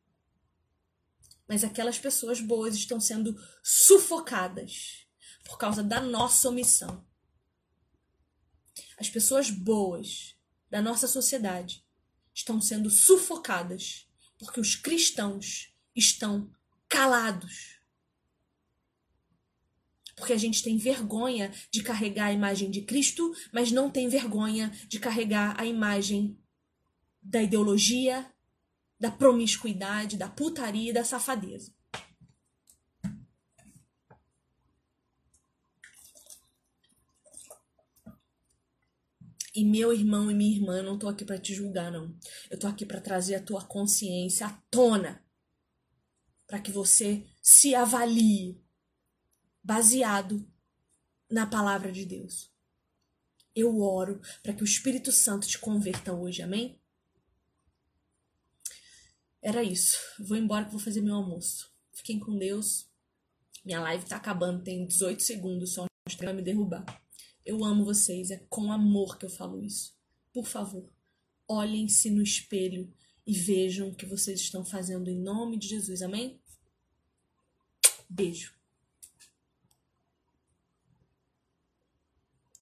mas 1.53 1.63
aquelas 1.63 1.99
pessoas 1.99 2.41
boas 2.41 2.73
estão 2.73 2.99
sendo 2.99 3.39
sufocadas 3.61 5.05
por 5.45 5.55
causa 5.55 5.83
da 5.83 6.01
nossa 6.01 6.49
omissão. 6.49 7.05
As 8.97 9.07
pessoas 9.07 9.51
boas 9.51 10.35
da 10.67 10.81
nossa 10.81 11.07
sociedade 11.07 11.85
estão 12.33 12.59
sendo 12.59 12.89
sufocadas 12.89 14.07
porque 14.39 14.59
os 14.59 14.75
cristãos 14.75 15.71
estão 15.95 16.51
calados. 16.89 17.79
Porque 20.15 20.33
a 20.33 20.37
gente 20.37 20.63
tem 20.63 20.75
vergonha 20.75 21.53
de 21.69 21.83
carregar 21.83 22.29
a 22.29 22.33
imagem 22.33 22.71
de 22.71 22.81
Cristo, 22.81 23.31
mas 23.53 23.71
não 23.71 23.91
tem 23.91 24.09
vergonha 24.09 24.71
de 24.87 24.99
carregar 24.99 25.53
a 25.61 25.67
imagem 25.67 26.35
da 27.21 27.43
ideologia, 27.43 28.32
da 29.03 29.11
promiscuidade, 29.11 30.15
da 30.15 30.29
putaria 30.29 30.91
e 30.91 30.93
da 30.93 31.03
safadeza. 31.03 31.75
E 39.53 39.65
meu 39.65 39.91
irmão 39.91 40.31
e 40.31 40.33
minha 40.33 40.55
irmã, 40.55 40.77
eu 40.77 40.85
não 40.85 40.97
tô 40.97 41.09
aqui 41.09 41.25
para 41.25 41.37
te 41.37 41.53
julgar 41.53 41.91
não. 41.91 42.17
Eu 42.49 42.57
tô 42.57 42.65
aqui 42.65 42.85
para 42.85 43.01
trazer 43.01 43.35
a 43.35 43.43
tua 43.43 43.61
consciência 43.65 44.47
à 44.47 44.51
tona, 44.71 45.21
para 46.47 46.61
que 46.61 46.71
você 46.71 47.27
se 47.41 47.75
avalie 47.75 48.57
baseado 49.61 50.49
na 51.29 51.45
palavra 51.45 51.91
de 51.91 52.05
Deus. 52.05 52.49
Eu 53.53 53.81
oro 53.81 54.21
para 54.41 54.53
que 54.53 54.63
o 54.63 54.65
Espírito 54.65 55.11
Santo 55.11 55.45
te 55.45 55.59
converta 55.59 56.13
hoje, 56.13 56.41
amém? 56.41 56.81
Era 59.43 59.61
isso. 59.61 59.99
Vou 60.19 60.37
embora 60.37 60.63
que 60.63 60.71
vou 60.71 60.79
fazer 60.79 61.01
meu 61.01 61.15
almoço. 61.15 61.69
Fiquem 61.91 62.17
com 62.17 62.37
Deus. 62.37 62.89
Minha 63.65 63.81
live 63.81 64.05
tá 64.05 64.15
acabando, 64.15 64.63
tem 64.63 64.87
18 64.87 65.21
segundos 65.21 65.73
só. 65.73 65.85
Vai 66.17 66.33
me 66.33 66.41
derrubar. 66.41 66.85
Eu 67.45 67.63
amo 67.65 67.83
vocês, 67.83 68.31
é 68.31 68.37
com 68.49 68.71
amor 68.71 69.17
que 69.17 69.25
eu 69.25 69.29
falo 69.29 69.61
isso. 69.61 69.97
Por 70.31 70.47
favor, 70.47 70.89
olhem-se 71.45 72.09
no 72.09 72.23
espelho 72.23 72.91
e 73.27 73.33
vejam 73.33 73.89
o 73.89 73.95
que 73.95 74.05
vocês 74.05 74.39
estão 74.39 74.63
fazendo 74.63 75.09
em 75.09 75.19
nome 75.19 75.57
de 75.57 75.67
Jesus. 75.67 76.01
Amém? 76.01 76.41
Beijo. 78.09 78.53